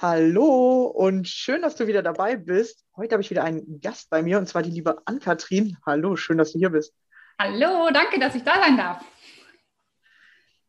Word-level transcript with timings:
Hallo 0.00 0.84
und 0.84 1.26
schön, 1.26 1.60
dass 1.60 1.74
du 1.74 1.88
wieder 1.88 2.04
dabei 2.04 2.36
bist. 2.36 2.84
Heute 2.96 3.14
habe 3.14 3.22
ich 3.22 3.30
wieder 3.30 3.42
einen 3.42 3.80
Gast 3.80 4.08
bei 4.10 4.22
mir 4.22 4.38
und 4.38 4.48
zwar 4.48 4.62
die 4.62 4.70
liebe 4.70 5.02
Ann-Kathrin. 5.06 5.76
Hallo, 5.84 6.14
schön, 6.14 6.38
dass 6.38 6.52
du 6.52 6.60
hier 6.60 6.70
bist. 6.70 6.94
Hallo, 7.36 7.90
danke, 7.92 8.20
dass 8.20 8.36
ich 8.36 8.44
da 8.44 8.62
sein 8.62 8.76
darf. 8.76 9.04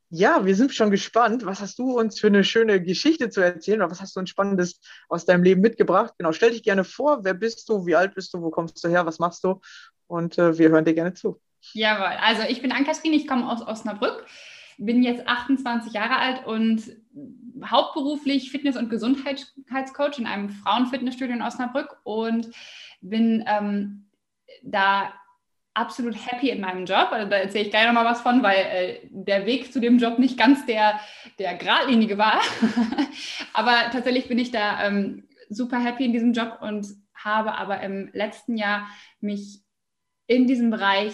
Ja, 0.10 0.44
wir 0.48 0.56
sind 0.56 0.74
schon 0.74 0.90
gespannt. 0.90 1.46
Was 1.46 1.62
hast 1.62 1.78
du 1.78 2.00
uns 2.00 2.20
für 2.20 2.26
eine 2.26 2.44
schöne 2.44 2.82
Geschichte 2.82 3.30
zu 3.30 3.42
erzählen 3.42 3.84
oder 3.84 3.92
was 3.92 4.02
hast 4.02 4.16
du 4.16 4.20
uns 4.20 4.32
Spannendes 4.32 4.82
aus 5.10 5.26
deinem 5.26 5.44
Leben 5.44 5.62
mitgebracht? 5.62 6.16
Genau, 6.18 6.32
stell 6.32 6.50
dich 6.50 6.64
gerne 6.64 6.84
vor. 6.84 7.24
Wer 7.24 7.36
bist 7.36 7.70
du? 7.70 7.86
Wie 7.86 7.96
alt 7.96 8.16
bist 8.16 8.34
du? 8.34 8.42
Wo 8.42 8.50
kommst 8.50 8.84
du 8.84 8.88
her? 8.88 9.06
Was 9.06 9.20
machst 9.20 9.44
du? 9.44 9.62
Und 10.08 10.40
äh, 10.40 10.58
wir 10.58 10.70
hören 10.70 10.86
dir 10.86 10.96
gerne 10.96 11.14
zu. 11.14 11.40
Jawohl, 11.74 12.18
also 12.20 12.42
ich 12.50 12.64
bin 12.64 12.72
Ann-Kathrin, 12.72 13.14
ich 13.14 13.28
komme 13.28 13.48
aus 13.48 13.62
Osnabrück, 13.62 14.26
bin 14.80 15.04
jetzt 15.04 15.28
28 15.28 15.94
Jahre 15.94 16.18
alt 16.18 16.46
und 16.46 16.84
hauptberuflich 17.64 18.52
Fitness- 18.52 18.78
und 18.78 18.90
Gesundheitscoach 18.90 20.18
in 20.18 20.26
einem 20.26 20.50
Frauenfitnessstudio 20.50 21.36
in 21.36 21.42
Osnabrück 21.42 21.98
und 22.04 22.50
bin 23.02 23.44
ähm, 23.48 24.10
da 24.64 25.14
absolut 25.74 26.16
happy 26.16 26.50
in 26.50 26.62
meinem 26.62 26.86
Job. 26.86 27.10
Also 27.12 27.30
da 27.30 27.38
erzähle 27.38 27.66
ich 27.66 27.72
gleich 27.72 27.86
nochmal 27.86 28.06
was 28.06 28.22
von, 28.22 28.44
weil 28.44 28.58
äh, 28.58 29.00
der 29.12 29.46
Weg 29.46 29.72
zu 29.72 29.80
dem 29.80 29.98
Job 29.98 30.20
nicht 30.20 30.38
ganz 30.38 30.66
der, 30.66 31.00
der 31.38 31.56
geradlinige 31.56 32.18
war. 32.18 32.42
aber 33.54 33.90
tatsächlich 33.92 34.28
bin 34.28 34.40
ich 34.40 34.52
da 34.52 34.86
ähm, 34.86 35.28
super 35.50 35.80
happy 35.80 36.06
in 36.06 36.14
diesem 36.14 36.34
Job 36.34 36.60
und 36.62 36.88
habe 37.14 37.54
aber 37.54 37.82
im 37.82 38.10
letzten 38.14 38.58
Jahr 38.58 38.88
mich 39.20 39.62
in 40.28 40.48
diesem 40.48 40.70
Bereich 40.70 41.14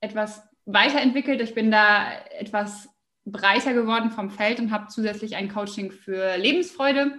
etwas 0.00 0.42
weiterentwickelt. 0.66 1.40
Ich 1.40 1.54
bin 1.54 1.70
da 1.70 2.12
etwas 2.38 2.88
breiter 3.32 3.74
geworden 3.74 4.10
vom 4.10 4.30
Feld 4.30 4.60
und 4.60 4.70
habe 4.70 4.88
zusätzlich 4.88 5.36
ein 5.36 5.48
Coaching 5.48 5.90
für 5.92 6.36
Lebensfreude 6.36 7.18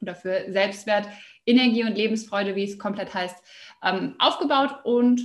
oder 0.00 0.14
für 0.14 0.50
Selbstwert, 0.50 1.08
Energie 1.46 1.84
und 1.84 1.94
Lebensfreude, 1.94 2.56
wie 2.56 2.64
es 2.64 2.78
komplett 2.78 3.14
heißt, 3.14 3.36
ähm, 3.82 4.14
aufgebaut 4.18 4.84
und 4.84 5.20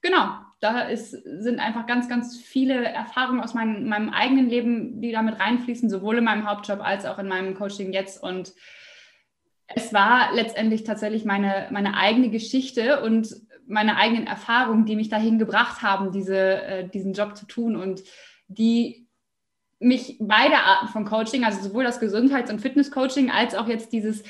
genau, 0.00 0.36
da 0.60 0.80
ist, 0.82 1.10
sind 1.10 1.58
einfach 1.58 1.86
ganz, 1.86 2.08
ganz 2.08 2.38
viele 2.38 2.84
Erfahrungen 2.84 3.42
aus 3.42 3.52
meinem, 3.54 3.86
meinem 3.86 4.10
eigenen 4.10 4.48
Leben, 4.48 5.00
die 5.00 5.12
damit 5.12 5.38
reinfließen, 5.38 5.90
sowohl 5.90 6.18
in 6.18 6.24
meinem 6.24 6.48
Hauptjob 6.48 6.80
als 6.80 7.04
auch 7.04 7.18
in 7.18 7.28
meinem 7.28 7.54
Coaching 7.54 7.92
jetzt. 7.92 8.22
Und 8.22 8.54
es 9.66 9.92
war 9.92 10.32
letztendlich 10.32 10.84
tatsächlich 10.84 11.24
meine, 11.24 11.68
meine 11.70 11.96
eigene 11.96 12.30
Geschichte 12.30 13.02
und 13.02 13.34
meine 13.66 13.96
eigenen 13.96 14.26
Erfahrungen, 14.26 14.86
die 14.86 14.96
mich 14.96 15.08
dahin 15.08 15.38
gebracht 15.38 15.82
haben, 15.82 16.12
diese, 16.12 16.62
äh, 16.62 16.88
diesen 16.88 17.12
Job 17.12 17.36
zu 17.36 17.46
tun 17.46 17.76
und 17.76 18.02
die 18.48 19.03
mich 19.84 20.16
beide 20.18 20.56
Arten 20.56 20.88
von 20.88 21.04
Coaching, 21.04 21.44
also 21.44 21.62
sowohl 21.62 21.84
das 21.84 22.00
Gesundheits- 22.00 22.50
und 22.50 22.60
Fitness-Coaching 22.60 23.30
als 23.30 23.54
auch 23.54 23.68
jetzt 23.68 23.92
dieses, 23.92 24.22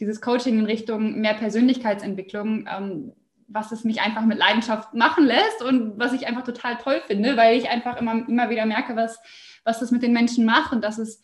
dieses 0.00 0.20
Coaching 0.20 0.58
in 0.58 0.64
Richtung 0.64 1.20
mehr 1.20 1.34
Persönlichkeitsentwicklung, 1.34 2.66
ähm, 2.66 3.12
was 3.46 3.70
es 3.70 3.84
mich 3.84 4.00
einfach 4.00 4.24
mit 4.24 4.38
Leidenschaft 4.38 4.94
machen 4.94 5.24
lässt 5.24 5.62
und 5.62 5.98
was 5.98 6.14
ich 6.14 6.26
einfach 6.26 6.44
total 6.44 6.78
toll 6.78 7.02
finde, 7.06 7.36
weil 7.36 7.58
ich 7.58 7.68
einfach 7.68 8.00
immer, 8.00 8.26
immer 8.26 8.48
wieder 8.48 8.64
merke, 8.64 8.96
was, 8.96 9.18
was 9.64 9.80
das 9.80 9.90
mit 9.90 10.02
den 10.02 10.14
Menschen 10.14 10.46
macht. 10.46 10.72
Und 10.72 10.82
das 10.82 10.98
ist 10.98 11.22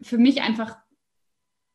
für 0.00 0.18
mich 0.18 0.42
einfach 0.42 0.76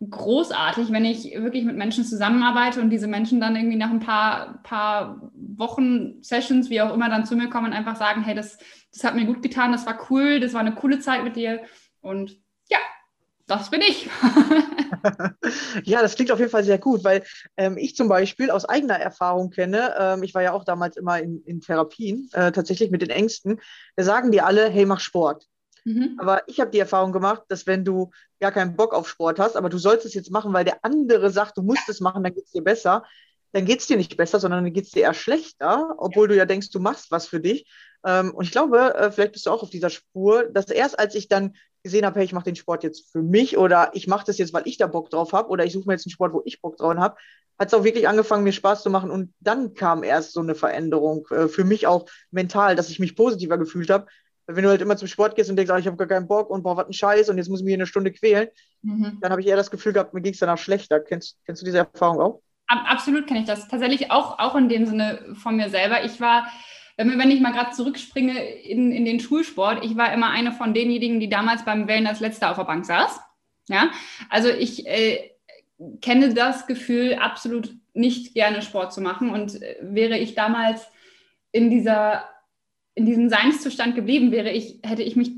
großartig, 0.10 0.92
wenn 0.92 1.06
ich 1.06 1.36
wirklich 1.36 1.66
mit 1.66 1.76
Menschen 1.76 2.06
zusammenarbeite 2.06 2.82
und 2.82 2.90
diese 2.90 3.08
Menschen 3.08 3.40
dann 3.40 3.56
irgendwie 3.56 3.78
nach 3.78 3.92
ein 3.92 4.00
paar, 4.00 4.62
paar 4.64 5.29
Wochen, 5.60 6.24
Sessions, 6.24 6.70
wie 6.70 6.82
auch 6.82 6.94
immer, 6.94 7.10
dann 7.10 7.26
zu 7.26 7.36
mir 7.36 7.50
kommen 7.50 7.68
und 7.68 7.74
einfach 7.74 7.98
sagen, 7.98 8.24
hey, 8.24 8.34
das, 8.34 8.58
das 8.92 9.04
hat 9.04 9.16
mir 9.16 9.26
gut 9.26 9.42
getan, 9.42 9.72
das 9.72 9.86
war 9.86 10.00
cool, 10.10 10.40
das 10.40 10.54
war 10.54 10.62
eine 10.62 10.74
coole 10.74 11.00
Zeit 11.00 11.24
mit 11.24 11.36
dir 11.36 11.62
und 12.02 12.38
ja, 12.70 12.80
das 13.46 13.70
bin 13.70 13.82
ich. 13.82 14.10
ja, 15.84 16.02
das 16.02 16.16
klingt 16.16 16.32
auf 16.32 16.40
jeden 16.40 16.52
Fall 16.52 16.64
sehr 16.64 16.78
gut, 16.78 17.04
weil 17.04 17.24
ähm, 17.58 17.78
ich 17.78 17.96
zum 17.96 18.08
Beispiel 18.08 18.52
aus 18.52 18.66
eigener 18.66 19.00
Erfahrung 19.00 19.50
kenne, 19.50 19.96
ähm, 20.00 20.24
ich 20.24 20.34
war 20.34 20.42
ja 20.42 20.54
auch 20.54 20.64
damals 20.64 20.98
immer 20.98 21.20
in, 21.20 21.44
in 21.44 21.62
Therapien, 21.62 22.30
äh, 22.34 22.52
tatsächlich 22.52 22.92
mit 22.92 23.02
den 23.02 23.10
Ängsten, 23.10 23.60
da 23.96 24.04
sagen 24.04 24.32
die 24.32 24.42
alle, 24.42 24.70
hey, 24.70 24.86
mach 24.86 25.00
Sport. 25.00 25.46
Mhm. 25.86 26.16
Aber 26.20 26.48
ich 26.48 26.60
habe 26.60 26.72
die 26.72 26.80
Erfahrung 26.80 27.12
gemacht, 27.12 27.44
dass 27.48 27.68
wenn 27.68 27.84
du 27.84 28.12
gar 28.40 28.52
keinen 28.52 28.76
Bock 28.76 28.94
auf 28.94 29.10
Sport 29.10 29.40
hast, 29.40 29.56
aber 29.56 29.70
du 29.70 29.78
sollst 29.78 30.06
es 30.06 30.14
jetzt 30.14 30.32
machen, 30.32 30.54
weil 30.54 30.66
der 30.66 30.84
andere 30.84 31.32
sagt, 31.32 31.58
du 31.58 31.64
musst 31.64 31.88
es 31.90 32.00
machen, 32.00 32.24
dann 32.24 32.34
geht 32.34 32.46
es 32.46 32.52
dir 32.52 32.64
besser, 32.64 33.04
dann 33.52 33.66
geht 33.66 33.80
es 33.80 33.88
dir 33.88 33.98
nicht 33.98 34.16
besser, 34.18 34.40
sondern 34.40 34.64
dann 34.64 34.74
geht 34.74 34.86
es 34.86 34.92
dir 34.92 35.04
eher 35.04 35.14
schlechter, 35.14 35.96
obwohl 35.98 36.28
du 36.28 36.36
ja 36.36 36.46
denkst, 36.46 36.70
du 36.70 36.80
machst 36.80 37.12
was 37.12 37.28
für 37.28 37.40
dich. 37.40 37.70
Ähm, 38.06 38.34
und 38.34 38.46
ich 38.46 38.52
glaube, 38.52 38.96
äh, 38.96 39.12
vielleicht 39.12 39.34
bist 39.34 39.46
du 39.46 39.52
auch 39.52 39.64
auf 39.64 39.70
dieser 39.70 39.90
Spur, 39.90 40.46
dass 40.46 40.70
erst 40.70 41.00
als 41.00 41.16
ich 41.16 41.28
dann 41.28 41.54
gesehen 41.84 42.06
habe, 42.06 42.20
hey, 42.20 42.26
ich 42.26 42.34
mache 42.34 42.46
den 42.46 42.56
Sport 42.56 42.84
jetzt 42.84 43.12
für 43.12 43.22
mich 43.22 43.58
oder 43.58 43.92
ich 43.94 44.08
mache 44.08 44.26
das 44.26 44.38
jetzt, 44.38 44.54
weil 44.54 44.68
ich 44.68 44.78
da 44.78 44.88
Bock 44.88 45.10
drauf 45.10 45.34
habe 45.34 45.50
oder 45.50 45.66
ich 45.66 45.74
suche 45.74 45.88
mir 45.88 45.94
jetzt 45.94 46.06
einen 46.06 46.12
Sport, 46.12 46.34
wo 46.34 46.42
ich 46.46 46.62
Bock 46.62 46.78
drauf 46.78 46.96
habe, 46.96 47.16
hat 47.58 47.68
es 47.68 47.74
auch 47.74 47.84
wirklich 47.84 48.08
angefangen, 48.08 48.44
mir 48.44 48.54
Spaß 48.54 48.84
zu 48.84 48.90
machen 48.90 49.12
und 49.12 49.34
dann 49.40 49.74
kam 49.74 50.04
erst 50.04 50.34
so 50.34 50.42
eine 50.42 50.56
Veränderung 50.56 51.28
äh, 51.30 51.48
für 51.48 51.64
mich 51.64 51.88
auch 51.88 52.06
mental, 52.32 52.76
dass 52.76 52.90
ich 52.90 53.00
mich 53.00 53.16
positiver 53.16 53.58
gefühlt 53.58 53.90
habe. 53.90 54.08
Wenn 54.48 54.64
du 54.64 54.70
halt 54.70 54.82
immer 54.82 54.98
zum 54.98 55.08
Sport 55.08 55.36
gehst 55.36 55.50
und 55.50 55.58
denkst, 55.58 55.72
ah, 55.72 55.78
ich 55.78 55.86
habe 55.86 55.98
gar 55.98 56.08
keinen 56.08 56.28
Bock 56.28 56.50
und 56.50 56.64
boah, 56.64 56.76
was 56.76 56.88
ein 56.88 56.94
Scheiß 56.94 57.30
und 57.30 57.38
jetzt 57.38 57.50
muss 57.50 57.60
ich 57.60 57.66
mich 57.66 57.76
eine 57.76 57.86
Stunde 57.86 58.12
quälen, 58.12 58.48
mhm. 58.82 59.18
dann 59.22 59.32
habe 59.32 59.42
ich 59.42 59.48
eher 59.48 59.58
das 59.58 59.70
Gefühl 59.70 59.94
gehabt, 59.94 60.14
mir 60.14 60.22
ging 60.22 60.34
es 60.34 60.40
danach 60.40 60.58
schlechter. 60.58 61.00
Kennst, 61.00 61.38
kennst 61.46 61.62
du 61.62 61.66
diese 61.66 61.80
Erfahrung 61.80 62.20
auch? 62.20 62.42
Absolut 62.70 63.28
kenne 63.28 63.42
ich 63.42 63.46
das. 63.46 63.68
Tatsächlich 63.68 64.12
auch, 64.12 64.40
auch 64.40 64.56
in 64.56 64.70
dem 64.70 64.86
Sinne 64.86 65.34
von 65.34 65.56
mir 65.56 65.70
selber. 65.70 66.04
Ich 66.06 66.22
war 66.22 66.48
wenn 67.08 67.32
ich 67.32 67.40
mal 67.40 67.54
gerade 67.54 67.72
zurückspringe 67.72 68.38
in, 68.44 68.92
in 68.92 69.06
den 69.06 69.22
Schulsport, 69.22 69.86
ich 69.86 69.96
war 69.96 70.14
immer 70.14 70.32
eine 70.32 70.52
von 70.52 70.74
denjenigen, 70.74 71.22
die 71.22 71.30
damals 71.30 71.64
beim 71.64 71.88
Wellen 71.88 72.08
als 72.08 72.20
Letzter 72.20 72.52
auf 72.52 72.58
der 72.58 72.66
Bank 72.66 72.86
saß. 72.86 73.22
Ja, 73.70 73.90
also 74.30 74.50
ich 74.50 74.86
äh, 74.86 75.32
kenne 76.02 76.34
das 76.34 76.68
Gefühl, 76.68 77.16
absolut 77.16 77.74
nicht 77.94 78.34
gerne 78.34 78.62
Sport 78.62 78.92
zu 78.92 79.00
machen. 79.00 79.30
Und 79.30 79.62
äh, 79.62 79.78
wäre 79.82 80.18
ich 80.18 80.36
damals 80.36 80.88
in 81.52 81.70
dieser, 81.70 82.26
in 82.96 83.06
diesem 83.06 83.30
Seinszustand 83.30 83.96
geblieben, 83.96 84.32
wäre 84.32 84.52
ich, 84.52 84.80
hätte 84.84 85.04
ich 85.04 85.16
mich 85.16 85.32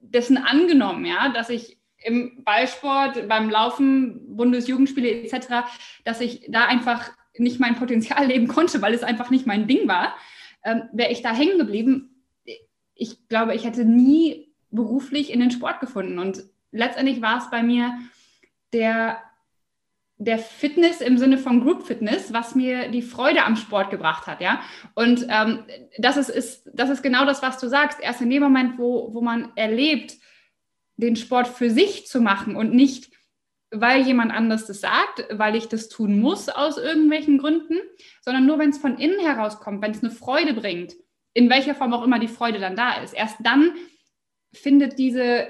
dessen 0.00 0.38
angenommen, 0.38 1.04
ja, 1.04 1.30
dass 1.30 1.50
ich 1.50 1.77
im 2.04 2.44
Ballsport, 2.44 3.28
beim 3.28 3.50
Laufen, 3.50 4.36
Bundesjugendspiele 4.36 5.22
etc., 5.22 5.66
dass 6.04 6.20
ich 6.20 6.46
da 6.48 6.66
einfach 6.66 7.10
nicht 7.36 7.60
mein 7.60 7.76
Potenzial 7.76 8.26
leben 8.26 8.48
konnte, 8.48 8.82
weil 8.82 8.94
es 8.94 9.02
einfach 9.02 9.30
nicht 9.30 9.46
mein 9.46 9.66
Ding 9.66 9.86
war 9.88 10.14
ähm, 10.64 10.88
wäre 10.92 11.10
ich 11.10 11.22
da 11.22 11.34
hängen 11.34 11.58
geblieben, 11.58 12.24
ich 12.94 13.28
glaube, 13.28 13.54
ich 13.54 13.64
hätte 13.64 13.84
nie 13.84 14.52
beruflich 14.70 15.32
in 15.32 15.40
den 15.40 15.50
Sport 15.50 15.80
gefunden. 15.80 16.18
Und 16.18 16.42
letztendlich 16.72 17.22
war 17.22 17.38
es 17.38 17.50
bei 17.50 17.62
mir 17.62 17.96
der, 18.72 19.18
der 20.16 20.38
Fitness 20.38 21.00
im 21.00 21.16
Sinne 21.16 21.38
von 21.38 21.62
Group 21.62 21.86
Fitness, 21.86 22.32
was 22.32 22.54
mir 22.54 22.88
die 22.88 23.02
Freude 23.02 23.44
am 23.44 23.56
Sport 23.56 23.90
gebracht 23.90 24.26
hat, 24.26 24.40
ja. 24.40 24.60
Und 24.94 25.26
ähm, 25.30 25.64
das, 25.98 26.16
ist, 26.16 26.28
ist, 26.28 26.68
das 26.74 26.90
ist 26.90 27.02
genau 27.02 27.24
das, 27.24 27.40
was 27.40 27.58
du 27.58 27.68
sagst. 27.68 28.00
Erst 28.00 28.20
in 28.20 28.30
dem 28.30 28.42
Moment, 28.42 28.78
wo, 28.78 29.14
wo 29.14 29.20
man 29.20 29.52
erlebt, 29.54 30.16
den 30.98 31.16
Sport 31.16 31.48
für 31.48 31.70
sich 31.70 32.06
zu 32.06 32.20
machen 32.20 32.54
und 32.54 32.74
nicht 32.74 33.10
weil 33.70 34.06
jemand 34.06 34.32
anders 34.32 34.66
das 34.66 34.80
sagt, 34.80 35.26
weil 35.30 35.54
ich 35.54 35.66
das 35.68 35.88
tun 35.88 36.20
muss 36.20 36.48
aus 36.48 36.78
irgendwelchen 36.78 37.38
Gründen, 37.38 37.76
sondern 38.22 38.46
nur, 38.46 38.58
wenn 38.58 38.70
es 38.70 38.78
von 38.78 38.98
innen 38.98 39.20
herauskommt, 39.20 39.82
wenn 39.82 39.90
es 39.90 40.02
eine 40.02 40.10
Freude 40.10 40.54
bringt, 40.54 40.94
in 41.34 41.50
welcher 41.50 41.74
Form 41.74 41.92
auch 41.92 42.02
immer 42.02 42.18
die 42.18 42.28
Freude 42.28 42.58
dann 42.58 42.76
da 42.76 43.02
ist. 43.02 43.14
Erst 43.14 43.36
dann 43.40 43.72
findet 44.52 44.98
diese, 44.98 45.48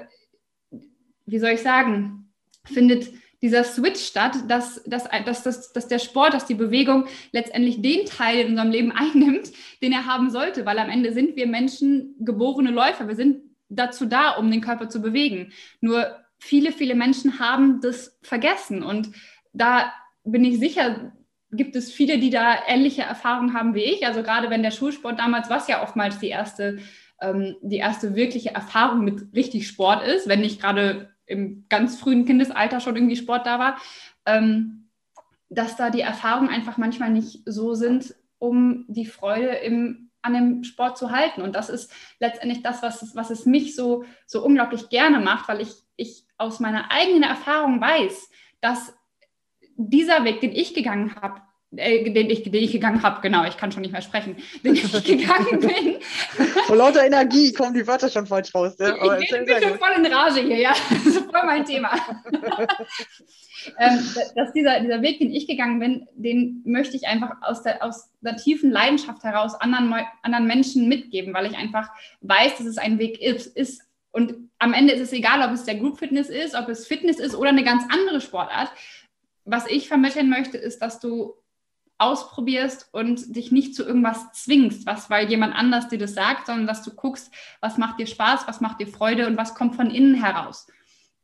wie 1.25 1.39
soll 1.39 1.51
ich 1.51 1.61
sagen, 1.61 2.33
findet 2.65 3.09
dieser 3.41 3.63
Switch 3.63 4.01
statt, 4.01 4.35
dass, 4.49 4.83
dass, 4.83 5.05
dass, 5.25 5.43
dass, 5.43 5.71
dass 5.71 5.87
der 5.87 5.99
Sport, 5.99 6.33
dass 6.33 6.45
die 6.45 6.55
Bewegung 6.55 7.05
letztendlich 7.31 7.81
den 7.81 8.05
Teil 8.05 8.39
in 8.39 8.49
unserem 8.49 8.71
Leben 8.71 8.91
einnimmt, 8.91 9.51
den 9.81 9.93
er 9.93 10.05
haben 10.05 10.29
sollte, 10.29 10.65
weil 10.65 10.77
am 10.77 10.89
Ende 10.89 11.13
sind 11.13 11.37
wir 11.37 11.47
Menschen 11.47 12.15
geborene 12.19 12.71
Läufer. 12.71 13.07
Wir 13.07 13.15
sind 13.15 13.48
dazu 13.69 14.05
da, 14.05 14.31
um 14.31 14.51
den 14.51 14.61
Körper 14.61 14.89
zu 14.89 15.01
bewegen. 15.01 15.53
Nur 15.79 16.17
viele, 16.39 16.71
viele 16.71 16.95
Menschen 16.95 17.39
haben 17.39 17.81
das 17.81 18.17
vergessen. 18.21 18.83
Und 18.83 19.11
da 19.53 19.93
bin 20.23 20.43
ich 20.43 20.59
sicher, 20.59 21.13
gibt 21.51 21.75
es 21.75 21.91
viele, 21.91 22.19
die 22.19 22.29
da 22.29 22.57
ähnliche 22.67 23.03
Erfahrungen 23.03 23.53
haben 23.53 23.73
wie 23.73 23.83
ich. 23.83 24.05
Also 24.05 24.23
gerade 24.23 24.49
wenn 24.49 24.63
der 24.63 24.71
Schulsport 24.71 25.19
damals, 25.19 25.49
was 25.49 25.67
ja 25.67 25.83
oftmals 25.83 26.19
die 26.19 26.29
erste, 26.29 26.79
ähm, 27.21 27.55
die 27.61 27.77
erste 27.77 28.15
wirkliche 28.15 28.53
Erfahrung 28.53 29.03
mit 29.03 29.33
richtig 29.33 29.67
Sport 29.67 30.05
ist, 30.05 30.27
wenn 30.27 30.41
nicht 30.41 30.61
gerade 30.61 31.09
im 31.25 31.65
ganz 31.69 31.99
frühen 31.99 32.25
Kindesalter 32.25 32.79
schon 32.79 32.95
irgendwie 32.95 33.15
Sport 33.15 33.45
da 33.45 33.59
war, 33.59 33.77
ähm, 34.25 34.89
dass 35.49 35.75
da 35.75 35.89
die 35.89 36.01
Erfahrungen 36.01 36.49
einfach 36.49 36.77
manchmal 36.77 37.11
nicht 37.11 37.41
so 37.45 37.73
sind, 37.73 38.15
um 38.37 38.85
die 38.87 39.05
Freude 39.05 39.49
im, 39.49 40.08
an 40.21 40.33
dem 40.33 40.63
Sport 40.63 40.97
zu 40.97 41.11
halten. 41.11 41.41
Und 41.41 41.55
das 41.55 41.69
ist 41.69 41.91
letztendlich 42.19 42.61
das, 42.61 42.81
was, 42.83 43.15
was 43.15 43.29
es 43.29 43.45
mich 43.45 43.75
so, 43.75 44.05
so 44.25 44.43
unglaublich 44.43 44.89
gerne 44.89 45.19
macht, 45.19 45.47
weil 45.47 45.61
ich, 45.61 45.73
ich 45.95 46.25
aus 46.37 46.59
meiner 46.59 46.91
eigenen 46.91 47.23
Erfahrung 47.23 47.81
weiß, 47.81 48.29
dass 48.61 48.93
dieser 49.75 50.23
Weg, 50.25 50.41
den 50.41 50.51
ich 50.51 50.73
gegangen 50.73 51.15
habe, 51.15 51.41
äh, 51.75 52.09
den, 52.11 52.29
ich, 52.29 52.43
den 52.43 52.55
ich 52.55 52.71
gegangen 52.71 53.03
habe, 53.03 53.21
genau, 53.21 53.45
ich 53.45 53.55
kann 53.55 53.71
schon 53.71 53.81
nicht 53.81 53.91
mehr 53.91 54.01
sprechen, 54.01 54.37
den 54.63 54.73
ich 54.73 54.81
gegangen 55.03 55.59
bin. 55.59 55.97
Vor 56.65 56.75
lauter 56.75 57.05
Energie 57.05 57.53
kommen 57.53 57.75
die 57.75 57.85
Wörter 57.85 58.09
schon 58.09 58.25
falsch 58.25 58.53
raus. 58.55 58.77
Ne? 58.79 58.95
Aber 58.99 59.19
ich 59.19 59.29
bin, 59.29 59.47
schon 59.47 59.77
voll 59.77 59.91
in 59.97 60.05
Rage 60.07 60.41
hier, 60.41 60.57
ja. 60.57 60.73
Das 60.89 61.05
ist 61.05 61.31
voll 61.31 61.45
mein 61.45 61.65
Thema. 61.65 61.91
ähm, 63.77 63.99
dass 64.35 64.51
dieser, 64.53 64.79
dieser 64.79 65.01
Weg, 65.03 65.19
den 65.19 65.31
ich 65.31 65.47
gegangen 65.47 65.79
bin, 65.79 66.07
den 66.15 66.63
möchte 66.65 66.95
ich 66.95 67.07
einfach 67.07 67.35
aus 67.41 67.61
der, 67.61 67.83
aus 67.83 68.09
der 68.21 68.35
tiefen 68.37 68.71
Leidenschaft 68.71 69.23
heraus 69.23 69.53
anderen, 69.53 69.93
anderen 70.23 70.47
Menschen 70.47 70.89
mitgeben, 70.89 71.33
weil 71.35 71.45
ich 71.45 71.57
einfach 71.57 71.89
weiß, 72.21 72.57
dass 72.57 72.65
es 72.65 72.77
ein 72.79 72.97
Weg 72.97 73.21
ist, 73.21 73.45
ist 73.55 73.83
und 74.11 74.33
am 74.57 74.73
Ende 74.73 74.93
ist 74.93 75.01
es 75.01 75.13
egal, 75.13 75.47
ob 75.47 75.53
es 75.53 75.65
der 75.65 75.75
Group 75.75 75.99
Fitness 75.99 76.29
ist, 76.29 76.55
ob 76.55 76.67
es 76.67 76.87
Fitness 76.87 77.19
ist 77.19 77.35
oder 77.35 77.49
eine 77.49 77.63
ganz 77.63 77.83
andere 77.93 78.21
Sportart. 78.21 78.71
Was 79.45 79.67
ich 79.67 79.87
vermitteln 79.87 80.29
möchte, 80.29 80.57
ist, 80.57 80.81
dass 80.81 80.99
du 80.99 81.35
ausprobierst 81.99 82.89
und 82.93 83.35
dich 83.35 83.51
nicht 83.51 83.75
zu 83.75 83.85
irgendwas 83.85 84.31
zwingst, 84.31 84.85
was 84.85 85.09
weil 85.09 85.29
jemand 85.29 85.53
anders 85.53 85.89
dir 85.89 85.99
das 85.99 86.13
sagt, 86.13 86.47
sondern 86.47 86.65
dass 86.65 86.81
du 86.81 86.91
guckst, 86.95 87.31
was 87.59 87.77
macht 87.77 87.99
dir 87.99 88.07
Spaß, 88.07 88.47
was 88.47 88.61
macht 88.61 88.79
dir 88.79 88.87
Freude 88.87 89.27
und 89.27 89.37
was 89.37 89.53
kommt 89.53 89.75
von 89.75 89.91
innen 89.91 90.15
heraus. 90.15 90.67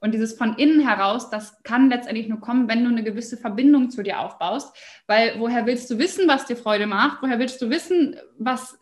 Und 0.01 0.11
dieses 0.11 0.37
von 0.37 0.55
innen 0.57 0.87
heraus, 0.87 1.29
das 1.29 1.63
kann 1.63 1.89
letztendlich 1.89 2.27
nur 2.27 2.39
kommen, 2.39 2.67
wenn 2.67 2.83
du 2.83 2.89
eine 2.89 3.03
gewisse 3.03 3.37
Verbindung 3.37 3.89
zu 3.89 4.03
dir 4.03 4.19
aufbaust. 4.19 4.75
Weil 5.07 5.39
woher 5.39 5.65
willst 5.65 5.89
du 5.89 5.97
wissen, 5.97 6.27
was 6.27 6.45
dir 6.45 6.57
Freude 6.57 6.85
macht? 6.85 7.23
Woher 7.23 7.39
willst 7.39 7.61
du 7.61 7.69
wissen, 7.69 8.15
was, 8.37 8.77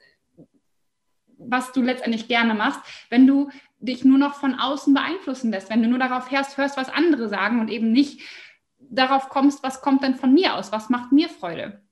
was 1.38 1.72
du 1.72 1.82
letztendlich 1.82 2.28
gerne 2.28 2.56
machst, 2.56 2.82
wenn 3.10 3.28
du 3.28 3.50
dich 3.80 4.04
nur 4.04 4.18
noch 4.18 4.34
von 4.34 4.56
außen 4.56 4.94
beeinflussen 4.94 5.52
lässt, 5.52 5.70
wenn 5.70 5.84
du 5.84 5.88
nur 5.88 6.00
darauf 6.00 6.32
hörst, 6.32 6.58
hörst, 6.58 6.76
was 6.76 6.90
andere 6.90 7.30
sagen 7.30 7.60
und 7.60 7.70
eben 7.70 7.92
nicht 7.92 8.22
darauf 8.80 9.30
kommst, 9.30 9.64
was 9.64 9.82
kommt 9.82 10.04
denn 10.04 10.16
von 10.16 10.34
mir 10.34 10.56
aus, 10.56 10.72
was 10.72 10.90
macht 10.90 11.12
mir 11.12 11.30
Freude. 11.30 11.83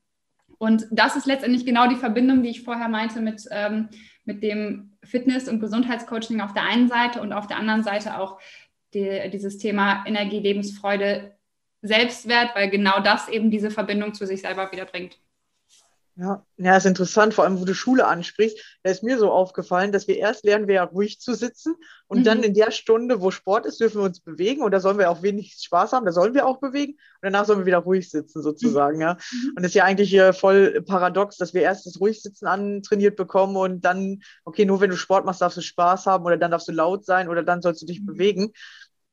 Und 0.62 0.86
das 0.92 1.16
ist 1.16 1.26
letztendlich 1.26 1.66
genau 1.66 1.88
die 1.88 1.96
Verbindung, 1.96 2.44
die 2.44 2.50
ich 2.50 2.62
vorher 2.62 2.88
meinte 2.88 3.20
mit, 3.20 3.48
ähm, 3.50 3.90
mit 4.26 4.44
dem 4.44 4.96
Fitness- 5.04 5.50
und 5.50 5.60
Gesundheitscoaching 5.60 6.40
auf 6.40 6.54
der 6.54 6.66
einen 6.66 6.88
Seite 6.88 7.20
und 7.20 7.34
auf 7.34 7.48
der 7.48 7.58
anderen 7.58 7.82
Seite 7.82 8.20
auch 8.20 8.40
die, 8.94 9.28
dieses 9.34 9.58
Thema 9.58 10.06
Energie, 10.06 10.38
Lebensfreude, 10.38 11.36
Selbstwert, 11.82 12.56
weil 12.56 12.70
genau 12.70 13.00
das 13.00 13.28
eben 13.28 13.50
diese 13.50 13.72
Verbindung 13.72 14.14
zu 14.14 14.28
sich 14.28 14.42
selber 14.42 14.72
wiederbringt. 14.72 15.18
Ja, 16.18 16.46
ja, 16.58 16.76
ist 16.76 16.86
interessant, 16.86 17.34
vor 17.34 17.46
allem, 17.46 17.62
wo 17.62 17.66
du 17.66 17.74
Schule 17.74 18.06
ansprichst. 18.06 18.80
Da 18.84 18.92
ist 18.92 19.02
mir 19.02 19.18
so 19.18 19.32
aufgefallen, 19.32 19.94
dass 19.94 20.10
wir 20.10 20.18
erst 20.18 20.44
lernen 20.44 20.68
wir 20.68 20.76
ja 20.76 20.84
ruhig 20.84 21.22
zu 21.22 21.34
sitzen 21.34 21.76
und 22.08 22.20
mhm. 22.20 22.24
dann 22.26 22.44
in 22.44 22.54
der 22.54 22.72
Stunde, 22.72 23.22
wo 23.22 23.32
Sport 23.32 23.66
ist, 23.66 23.80
dürfen 23.80 24.02
wir 24.02 24.06
uns 24.06 24.20
bewegen 24.20 24.62
und 24.62 24.72
da 24.72 24.82
sollen 24.82 24.98
wir 24.98 25.10
auch 25.10 25.24
wenig 25.24 25.56
Spaß 25.62 25.94
haben, 25.94 26.06
da 26.06 26.12
sollen 26.12 26.34
wir 26.34 26.46
auch 26.46 26.60
bewegen 26.60 26.94
und 26.94 27.00
danach 27.22 27.46
sollen 27.46 27.60
wir 27.60 27.66
wieder 27.66 27.78
ruhig 27.78 28.10
sitzen 28.10 28.42
sozusagen, 28.42 28.98
mhm. 28.98 29.02
ja. 29.02 29.12
Und 29.56 29.64
das 29.64 29.68
ist 29.68 29.76
ja 29.76 29.86
eigentlich 29.86 30.10
hier 30.10 30.34
voll 30.34 30.82
paradox, 30.82 31.38
dass 31.38 31.54
wir 31.54 31.62
erst 31.62 31.86
das 31.86 32.00
Ruhigsitzen 32.02 32.46
antrainiert 32.46 33.16
bekommen 33.16 33.56
und 33.56 33.86
dann, 33.86 34.22
okay, 34.44 34.66
nur 34.66 34.82
wenn 34.82 34.90
du 34.90 34.98
Sport 34.98 35.26
machst, 35.26 35.42
darfst 35.42 35.58
du 35.58 35.62
Spaß 35.62 36.08
haben 36.08 36.26
oder 36.26 36.38
dann 36.38 36.52
darfst 36.52 36.68
du 36.68 36.74
laut 36.74 37.06
sein 37.06 37.30
oder 37.30 37.42
dann 37.42 37.62
sollst 37.62 37.82
du 37.82 37.86
dich 37.86 38.02
mhm. 38.02 38.06
bewegen. 38.06 38.54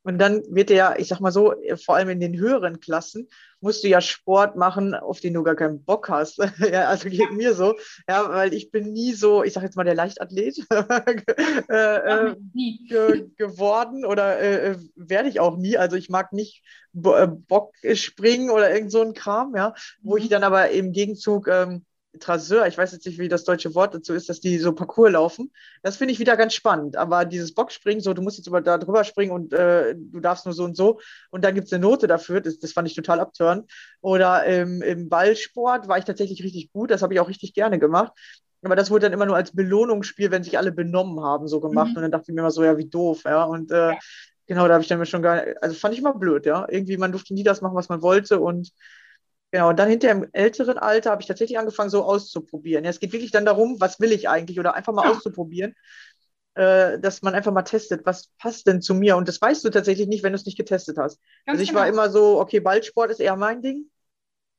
Und 0.03 0.17
dann 0.17 0.43
wird 0.49 0.69
ja, 0.69 0.95
ich 0.97 1.07
sag 1.07 1.19
mal 1.19 1.31
so, 1.31 1.53
vor 1.83 1.95
allem 1.95 2.09
in 2.09 2.19
den 2.19 2.37
höheren 2.37 2.79
Klassen, 2.79 3.27
musst 3.61 3.83
du 3.83 3.87
ja 3.87 4.01
Sport 4.01 4.55
machen, 4.55 4.93
auf 4.93 5.19
den 5.19 5.33
du 5.33 5.43
gar 5.43 5.55
keinen 5.55 5.83
Bock 5.83 6.09
hast. 6.09 6.37
ja, 6.59 6.87
also 6.87 7.09
geht 7.09 7.31
mir 7.31 7.53
so, 7.53 7.75
ja, 8.07 8.29
weil 8.29 8.53
ich 8.53 8.71
bin 8.71 8.91
nie 8.91 9.13
so, 9.13 9.43
ich 9.43 9.53
sag 9.53 9.63
jetzt 9.63 9.75
mal 9.75 9.83
der 9.83 9.95
Leichtathlet 9.95 10.57
äh, 11.69 12.29
äh, 12.29 12.35
ge 12.53 13.29
geworden 13.37 14.05
oder 14.05 14.39
äh, 14.39 14.71
äh, 14.71 14.77
werde 14.95 15.29
ich 15.29 15.39
auch 15.39 15.57
nie. 15.57 15.77
Also 15.77 15.95
ich 15.95 16.09
mag 16.09 16.33
nicht 16.33 16.63
äh, 16.95 17.27
Bock 17.27 17.73
springen 17.93 18.49
oder 18.49 18.73
irgend 18.73 18.91
so 18.91 19.01
ein 19.01 19.13
Kram, 19.13 19.55
ja, 19.55 19.73
wo 20.01 20.15
mhm. 20.15 20.23
ich 20.23 20.29
dann 20.29 20.43
aber 20.43 20.69
im 20.69 20.91
Gegenzug 20.91 21.47
ähm, 21.47 21.85
Traseur, 22.19 22.67
ich 22.67 22.77
weiß 22.77 22.91
jetzt 22.91 23.05
nicht, 23.05 23.19
wie 23.19 23.27
das 23.27 23.43
deutsche 23.43 23.73
Wort 23.75 23.93
dazu 23.93 24.13
ist, 24.13 24.29
dass 24.29 24.39
die 24.39 24.57
so 24.57 24.73
Parcours 24.73 25.11
laufen. 25.11 25.51
Das 25.81 25.97
finde 25.97 26.13
ich 26.13 26.19
wieder 26.19 26.37
ganz 26.37 26.53
spannend. 26.53 26.97
Aber 26.97 27.25
dieses 27.25 27.53
Boxspringen, 27.53 28.01
so, 28.01 28.13
du 28.13 28.21
musst 28.21 28.37
jetzt 28.37 28.47
aber 28.47 28.61
da 28.61 28.77
drüber 28.77 29.03
springen 29.03 29.31
und 29.31 29.53
äh, 29.53 29.95
du 29.95 30.19
darfst 30.19 30.45
nur 30.45 30.53
so 30.53 30.63
und 30.63 30.75
so. 30.75 30.99
Und 31.31 31.43
dann 31.43 31.55
gibt 31.55 31.67
es 31.67 31.73
eine 31.73 31.81
Note 31.81 32.07
dafür. 32.07 32.41
Das, 32.41 32.59
das 32.59 32.73
fand 32.73 32.87
ich 32.87 32.95
total 32.95 33.19
abtörend. 33.19 33.71
Oder 34.01 34.45
ähm, 34.45 34.81
im 34.81 35.09
Ballsport 35.09 35.87
war 35.87 35.97
ich 35.97 36.05
tatsächlich 36.05 36.43
richtig 36.43 36.71
gut. 36.71 36.91
Das 36.91 37.01
habe 37.01 37.13
ich 37.13 37.19
auch 37.19 37.29
richtig 37.29 37.53
gerne 37.53 37.79
gemacht. 37.79 38.13
Aber 38.61 38.75
das 38.75 38.91
wurde 38.91 39.03
dann 39.05 39.13
immer 39.13 39.25
nur 39.25 39.35
als 39.35 39.55
Belohnungsspiel, 39.55 40.31
wenn 40.31 40.43
sich 40.43 40.57
alle 40.57 40.71
benommen 40.71 41.23
haben, 41.23 41.47
so 41.47 41.59
gemacht. 41.61 41.91
Mhm. 41.91 41.95
Und 41.97 42.01
dann 42.03 42.11
dachte 42.11 42.25
ich 42.31 42.35
mir 42.35 42.41
immer 42.41 42.51
so, 42.51 42.63
ja, 42.63 42.77
wie 42.77 42.89
doof, 42.89 43.23
ja. 43.25 43.43
Und 43.43 43.71
äh, 43.71 43.91
ja. 43.91 43.99
genau, 44.47 44.67
da 44.67 44.73
habe 44.73 44.83
ich 44.83 44.89
dann 44.89 45.05
schon 45.05 45.21
gar 45.21 45.43
also 45.61 45.75
fand 45.75 45.93
ich 45.93 45.99
immer 45.99 46.13
blöd, 46.13 46.45
ja. 46.45 46.65
Irgendwie, 46.69 46.97
man 46.97 47.11
durfte 47.11 47.33
nie 47.33 47.43
das 47.43 47.61
machen, 47.61 47.75
was 47.75 47.89
man 47.89 48.01
wollte. 48.01 48.39
Und 48.39 48.71
genau, 49.51 49.69
und 49.69 49.79
dann 49.79 49.89
hinter 49.89 50.11
im 50.11 50.27
älteren 50.31 50.77
Alter 50.77 51.11
habe 51.11 51.21
ich 51.21 51.27
tatsächlich 51.27 51.57
angefangen, 51.57 51.89
so 51.89 52.03
auszuprobieren. 52.03 52.83
Ja, 52.83 52.89
es 52.89 52.99
geht 52.99 53.13
wirklich 53.13 53.31
dann 53.31 53.45
darum, 53.45 53.79
was 53.79 53.99
will 53.99 54.11
ich 54.11 54.29
eigentlich 54.29 54.59
oder 54.59 54.75
einfach 54.75 54.93
mal 54.93 55.05
ja. 55.05 55.11
auszuprobieren 55.11 55.75
äh, 56.59 56.99
dass 56.99 57.21
man 57.21 57.35
einfach 57.35 57.53
mal 57.53 57.61
testet, 57.63 58.05
was 58.05 58.27
passt 58.37 58.67
denn 58.67 58.81
zu 58.81 58.93
mir? 58.93 59.15
Und 59.15 59.27
das 59.27 59.41
weißt 59.41 59.63
du 59.63 59.69
tatsächlich 59.69 60.07
nicht, 60.07 60.23
wenn 60.23 60.33
du 60.33 60.37
es 60.37 60.45
nicht 60.45 60.57
getestet 60.57 60.97
hast. 60.97 61.21
Ganz 61.45 61.55
also 61.55 61.63
ich 61.63 61.69
genau. 61.69 61.79
war 61.81 61.87
immer 61.87 62.09
so, 62.09 62.39
okay, 62.39 62.59
Ballsport 62.59 63.11
ist 63.11 63.21
eher 63.21 63.37
mein 63.37 63.61
Ding. 63.61 63.85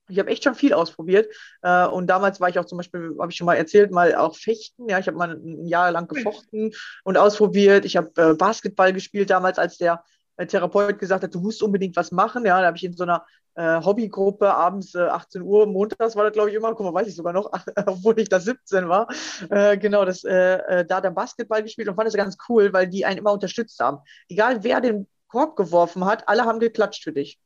Ich 0.08 0.18
habe 0.18 0.30
echt 0.30 0.42
schon 0.42 0.54
viel 0.54 0.72
ausprobiert. 0.72 1.32
Äh, 1.62 1.86
und 1.86 2.06
damals 2.06 2.40
war 2.40 2.48
ich 2.48 2.58
auch 2.58 2.64
zum 2.64 2.78
Beispiel, 2.78 3.14
habe 3.20 3.30
ich 3.30 3.36
schon 3.36 3.44
mal 3.44 3.56
erzählt, 3.56 3.90
mal 3.90 4.14
auch 4.14 4.36
Fechten. 4.36 4.88
Ja, 4.88 4.98
ich 4.98 5.08
habe 5.08 5.18
mal 5.18 5.32
ein 5.32 5.66
Jahr 5.66 5.92
lang 5.92 6.08
gefochten 6.08 6.72
und 7.04 7.18
ausprobiert. 7.18 7.84
Ich 7.84 7.96
habe 7.96 8.10
äh, 8.16 8.34
Basketball 8.34 8.92
gespielt 8.92 9.28
damals, 9.28 9.58
als 9.58 9.76
der 9.76 10.02
Therapeut 10.46 10.98
gesagt 10.98 11.24
hat, 11.24 11.34
du 11.34 11.40
musst 11.40 11.62
unbedingt 11.62 11.96
was 11.96 12.12
machen. 12.12 12.44
Ja, 12.44 12.60
da 12.60 12.66
habe 12.68 12.76
ich 12.76 12.84
in 12.84 12.96
so 12.96 13.04
einer 13.04 13.24
äh, 13.54 13.82
Hobbygruppe 13.82 14.52
abends 14.52 14.94
äh, 14.94 15.00
18 15.00 15.42
Uhr, 15.42 15.66
montags 15.66 16.16
war 16.16 16.24
das, 16.24 16.32
glaube 16.32 16.50
ich, 16.50 16.56
immer, 16.56 16.74
guck 16.74 16.86
mal, 16.86 16.94
weiß 16.94 17.08
ich 17.08 17.16
sogar 17.16 17.32
noch, 17.32 17.50
obwohl 17.86 18.18
ich 18.20 18.28
da 18.28 18.40
17 18.40 18.88
war, 18.88 19.08
äh, 19.50 19.76
genau, 19.76 20.04
das, 20.04 20.24
äh, 20.24 20.54
äh, 20.56 20.84
da 20.86 21.00
dann 21.00 21.14
Basketball 21.14 21.62
gespielt 21.62 21.88
und 21.88 21.96
fand 21.96 22.06
das 22.06 22.14
ganz 22.14 22.36
cool, 22.48 22.72
weil 22.72 22.88
die 22.88 23.04
einen 23.04 23.18
immer 23.18 23.32
unterstützt 23.32 23.80
haben. 23.80 23.98
Egal 24.28 24.62
wer 24.62 24.80
den 24.80 25.06
Korb 25.28 25.56
geworfen 25.56 26.04
hat, 26.04 26.28
alle 26.28 26.44
haben 26.44 26.60
geklatscht 26.60 27.04
für 27.04 27.12
dich. 27.12 27.38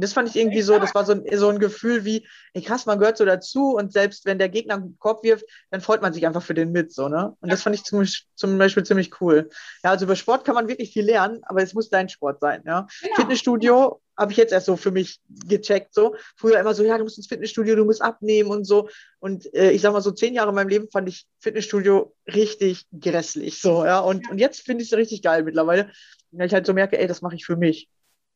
Und 0.00 0.04
das 0.04 0.14
fand 0.14 0.30
ich 0.30 0.36
irgendwie 0.36 0.62
so, 0.62 0.78
das 0.78 0.94
war 0.94 1.04
so 1.04 1.12
ein, 1.12 1.26
so 1.30 1.50
ein 1.50 1.58
Gefühl 1.58 2.06
wie, 2.06 2.26
ey 2.54 2.62
krass, 2.62 2.86
man 2.86 2.98
gehört 2.98 3.18
so 3.18 3.26
dazu 3.26 3.76
und 3.76 3.92
selbst 3.92 4.24
wenn 4.24 4.38
der 4.38 4.48
Gegner 4.48 4.76
einen 4.76 4.96
Korb 4.98 5.22
wirft, 5.22 5.44
dann 5.70 5.82
freut 5.82 6.00
man 6.00 6.14
sich 6.14 6.26
einfach 6.26 6.42
für 6.42 6.54
den 6.54 6.72
mit, 6.72 6.90
so, 6.90 7.10
ne? 7.10 7.36
Und 7.38 7.52
das 7.52 7.60
fand 7.60 7.76
ich 7.76 7.84
zum, 7.84 8.06
zum 8.34 8.56
Beispiel 8.56 8.82
ziemlich 8.82 9.20
cool. 9.20 9.50
Ja, 9.84 9.90
also 9.90 10.06
über 10.06 10.16
Sport 10.16 10.46
kann 10.46 10.54
man 10.54 10.68
wirklich 10.68 10.94
viel 10.94 11.04
lernen, 11.04 11.42
aber 11.42 11.62
es 11.62 11.74
muss 11.74 11.90
dein 11.90 12.08
Sport 12.08 12.40
sein, 12.40 12.62
ja. 12.64 12.88
Genau. 13.02 13.14
Fitnessstudio 13.16 14.00
habe 14.16 14.32
ich 14.32 14.38
jetzt 14.38 14.54
erst 14.54 14.64
so 14.64 14.78
für 14.78 14.90
mich 14.90 15.20
gecheckt, 15.28 15.92
so. 15.92 16.14
Früher 16.34 16.58
immer 16.58 16.72
so, 16.72 16.82
ja, 16.82 16.96
du 16.96 17.04
musst 17.04 17.18
ins 17.18 17.26
Fitnessstudio, 17.26 17.76
du 17.76 17.84
musst 17.84 18.00
abnehmen 18.00 18.48
und 18.48 18.64
so. 18.64 18.88
Und 19.18 19.52
äh, 19.54 19.70
ich 19.70 19.82
sag 19.82 19.92
mal 19.92 20.00
so, 20.00 20.12
zehn 20.12 20.32
Jahre 20.32 20.48
in 20.48 20.54
meinem 20.54 20.68
Leben 20.68 20.88
fand 20.90 21.10
ich 21.10 21.26
Fitnessstudio 21.40 22.14
richtig 22.26 22.86
grässlich, 22.98 23.60
so, 23.60 23.84
ja. 23.84 24.00
Und, 24.00 24.24
ja. 24.24 24.30
und 24.30 24.38
jetzt 24.38 24.62
finde 24.62 24.82
ich 24.82 24.90
es 24.90 24.96
richtig 24.96 25.20
geil 25.20 25.42
mittlerweile, 25.42 25.90
weil 26.30 26.46
ich 26.46 26.54
halt 26.54 26.64
so 26.64 26.72
merke, 26.72 26.98
ey, 26.98 27.06
das 27.06 27.20
mache 27.20 27.34
ich 27.34 27.44
für 27.44 27.56
mich. 27.56 27.90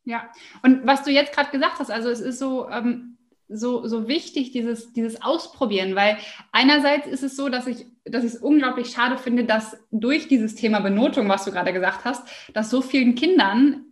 Ja, 0.05 0.31
und 0.63 0.87
was 0.87 1.03
du 1.03 1.11
jetzt 1.11 1.35
gerade 1.35 1.51
gesagt 1.51 1.79
hast, 1.79 1.91
also 1.91 2.11
es 2.11 2.21
ist 2.21 2.39
so, 2.39 2.69
ähm, 2.69 3.17
so, 3.49 3.87
so 3.87 4.09
wichtig, 4.09 4.53
dieses, 4.53 4.93
dieses 4.93 5.23
Ausprobieren, 5.23 5.95
weil 5.95 6.19
einerseits 6.53 7.07
ist 7.07 7.23
es 7.23 7.37
so, 7.37 7.49
dass 7.49 7.67
ich, 7.67 7.87
dass 8.05 8.25
ich 8.25 8.35
es 8.35 8.41
unglaublich 8.41 8.91
schade 8.91 9.19
finde, 9.19 9.45
dass 9.45 9.77
durch 9.91 10.29
dieses 10.29 10.55
Thema 10.55 10.81
Benotung, 10.81 11.29
was 11.29 11.45
du 11.45 11.53
gerade 11.53 11.73
gesagt 11.73 12.05
hast, 12.05 12.27
dass 12.53 12.71
so 12.71 12.83
vielen 12.83 13.15
Kindern 13.15 13.85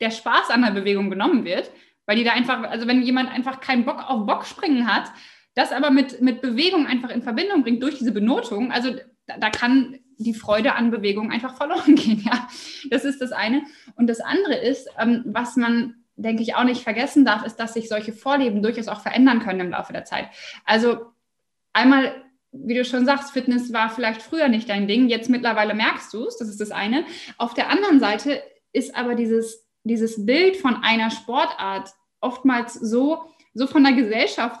der 0.00 0.10
Spaß 0.10 0.50
an 0.50 0.62
der 0.62 0.70
Bewegung 0.70 1.10
genommen 1.10 1.44
wird, 1.44 1.70
weil 2.06 2.16
die 2.16 2.24
da 2.24 2.32
einfach, 2.32 2.62
also 2.64 2.86
wenn 2.86 3.02
jemand 3.02 3.30
einfach 3.30 3.60
keinen 3.60 3.84
Bock 3.84 4.02
auf 4.08 4.26
Bockspringen 4.26 4.92
hat, 4.92 5.10
das 5.54 5.72
aber 5.72 5.90
mit, 5.90 6.20
mit 6.20 6.42
Bewegung 6.42 6.86
einfach 6.86 7.10
in 7.10 7.22
Verbindung 7.22 7.62
bringt 7.62 7.82
durch 7.82 7.98
diese 7.98 8.12
Benotung, 8.12 8.72
also 8.72 8.94
da, 9.26 9.38
da 9.38 9.50
kann 9.50 9.98
die 10.18 10.34
Freude 10.34 10.74
an 10.74 10.90
Bewegung 10.90 11.30
einfach 11.30 11.56
verloren 11.56 11.94
gehen. 11.96 12.22
Ja, 12.24 12.48
das 12.90 13.04
ist 13.04 13.20
das 13.20 13.32
eine. 13.32 13.62
Und 13.96 14.06
das 14.06 14.20
andere 14.20 14.56
ist, 14.56 14.88
ähm, 14.98 15.22
was 15.26 15.56
man 15.56 15.94
denke 16.16 16.42
ich 16.42 16.54
auch 16.54 16.64
nicht 16.64 16.82
vergessen 16.82 17.24
darf, 17.24 17.44
ist, 17.44 17.56
dass 17.56 17.74
sich 17.74 17.88
solche 17.88 18.12
Vorlieben 18.12 18.62
durchaus 18.62 18.88
auch 18.88 19.00
verändern 19.00 19.40
können 19.40 19.60
im 19.60 19.70
Laufe 19.70 19.92
der 19.92 20.04
Zeit. 20.04 20.28
Also 20.64 21.12
einmal, 21.72 22.24
wie 22.52 22.74
du 22.74 22.84
schon 22.84 23.04
sagst, 23.04 23.32
Fitness 23.32 23.72
war 23.72 23.90
vielleicht 23.90 24.22
früher 24.22 24.48
nicht 24.48 24.68
dein 24.68 24.88
Ding, 24.88 25.08
jetzt 25.08 25.28
mittlerweile 25.28 25.74
merkst 25.74 26.12
du 26.14 26.26
es, 26.26 26.38
das 26.38 26.48
ist 26.48 26.60
das 26.60 26.70
eine. 26.70 27.04
Auf 27.36 27.52
der 27.52 27.68
anderen 27.68 28.00
Seite 28.00 28.42
ist 28.72 28.96
aber 28.96 29.14
dieses, 29.14 29.68
dieses 29.84 30.24
Bild 30.24 30.56
von 30.56 30.76
einer 30.76 31.10
Sportart 31.10 31.90
oftmals 32.20 32.74
so, 32.74 33.30
so 33.52 33.66
von 33.66 33.84
der 33.84 33.92
Gesellschaft 33.92 34.58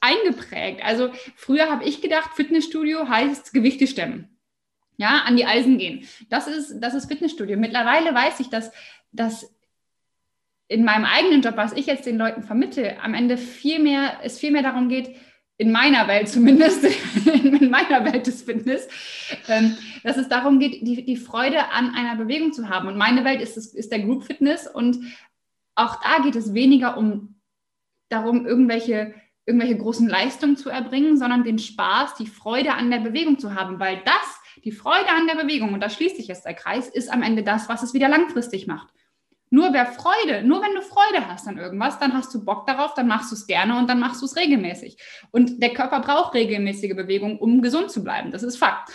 eingeprägt. 0.00 0.82
Also 0.84 1.10
früher 1.34 1.70
habe 1.70 1.84
ich 1.84 2.02
gedacht, 2.02 2.34
Fitnessstudio 2.34 3.08
heißt 3.08 3.54
Gewichte 3.54 3.86
stemmen 3.86 4.39
ja, 5.00 5.22
an 5.24 5.36
die 5.36 5.46
Eisen 5.46 5.78
gehen. 5.78 6.06
Das 6.28 6.46
ist, 6.46 6.78
das 6.78 6.92
ist 6.92 7.10
Fitnessstudio. 7.10 7.56
Mittlerweile 7.56 8.14
weiß 8.14 8.38
ich, 8.40 8.50
dass, 8.50 8.70
dass 9.12 9.50
in 10.68 10.84
meinem 10.84 11.06
eigenen 11.06 11.40
Job, 11.40 11.56
was 11.56 11.72
ich 11.72 11.86
jetzt 11.86 12.04
den 12.04 12.18
Leuten 12.18 12.42
vermittle, 12.42 13.00
am 13.02 13.14
Ende 13.14 13.38
viel 13.38 13.78
mehr, 13.78 14.18
es 14.22 14.38
viel 14.38 14.50
mehr 14.50 14.62
darum 14.62 14.90
geht, 14.90 15.16
in 15.56 15.72
meiner 15.72 16.06
Welt 16.06 16.28
zumindest, 16.28 16.84
in 17.26 17.70
meiner 17.70 18.04
Welt 18.12 18.26
des 18.26 18.42
Fitness, 18.42 18.88
ähm, 19.48 19.74
dass 20.02 20.18
es 20.18 20.28
darum 20.28 20.58
geht, 20.58 20.86
die, 20.86 21.02
die 21.02 21.16
Freude 21.16 21.70
an 21.70 21.94
einer 21.94 22.16
Bewegung 22.16 22.52
zu 22.52 22.68
haben. 22.68 22.86
Und 22.86 22.98
meine 22.98 23.24
Welt 23.24 23.40
ist, 23.40 23.56
ist 23.56 23.90
der 23.90 24.00
Group 24.00 24.24
Fitness 24.24 24.66
und 24.66 24.98
auch 25.74 26.02
da 26.02 26.22
geht 26.22 26.36
es 26.36 26.52
weniger 26.52 26.98
um 26.98 27.40
darum, 28.10 28.46
irgendwelche, 28.46 29.14
irgendwelche 29.46 29.78
großen 29.78 30.08
Leistungen 30.08 30.58
zu 30.58 30.68
erbringen, 30.68 31.16
sondern 31.16 31.42
den 31.42 31.58
Spaß, 31.58 32.16
die 32.16 32.26
Freude 32.26 32.74
an 32.74 32.90
der 32.90 32.98
Bewegung 32.98 33.38
zu 33.38 33.54
haben, 33.54 33.80
weil 33.80 34.02
das 34.04 34.39
die 34.64 34.72
Freude 34.72 35.08
an 35.08 35.26
der 35.26 35.42
Bewegung, 35.42 35.74
und 35.74 35.80
da 35.80 35.90
schließt 35.90 36.16
sich 36.16 36.28
jetzt 36.28 36.44
der 36.44 36.54
Kreis, 36.54 36.88
ist 36.88 37.12
am 37.12 37.22
Ende 37.22 37.42
das, 37.42 37.68
was 37.68 37.82
es 37.82 37.94
wieder 37.94 38.08
langfristig 38.08 38.66
macht. 38.66 38.88
Nur 39.52 39.72
wer 39.72 39.86
Freude, 39.86 40.44
nur 40.44 40.62
wenn 40.62 40.74
du 40.74 40.82
Freude 40.82 41.26
hast 41.26 41.48
an 41.48 41.58
irgendwas, 41.58 41.98
dann 41.98 42.14
hast 42.14 42.32
du 42.32 42.44
Bock 42.44 42.66
darauf, 42.66 42.94
dann 42.94 43.08
machst 43.08 43.32
du 43.32 43.34
es 43.34 43.48
gerne 43.48 43.76
und 43.78 43.90
dann 43.90 43.98
machst 43.98 44.22
du 44.22 44.26
es 44.26 44.36
regelmäßig. 44.36 44.96
Und 45.32 45.60
der 45.60 45.74
Körper 45.74 46.00
braucht 46.00 46.34
regelmäßige 46.34 46.94
Bewegung, 46.94 47.38
um 47.38 47.60
gesund 47.60 47.90
zu 47.90 48.04
bleiben. 48.04 48.30
Das 48.30 48.44
ist 48.44 48.58
Fakt. 48.58 48.92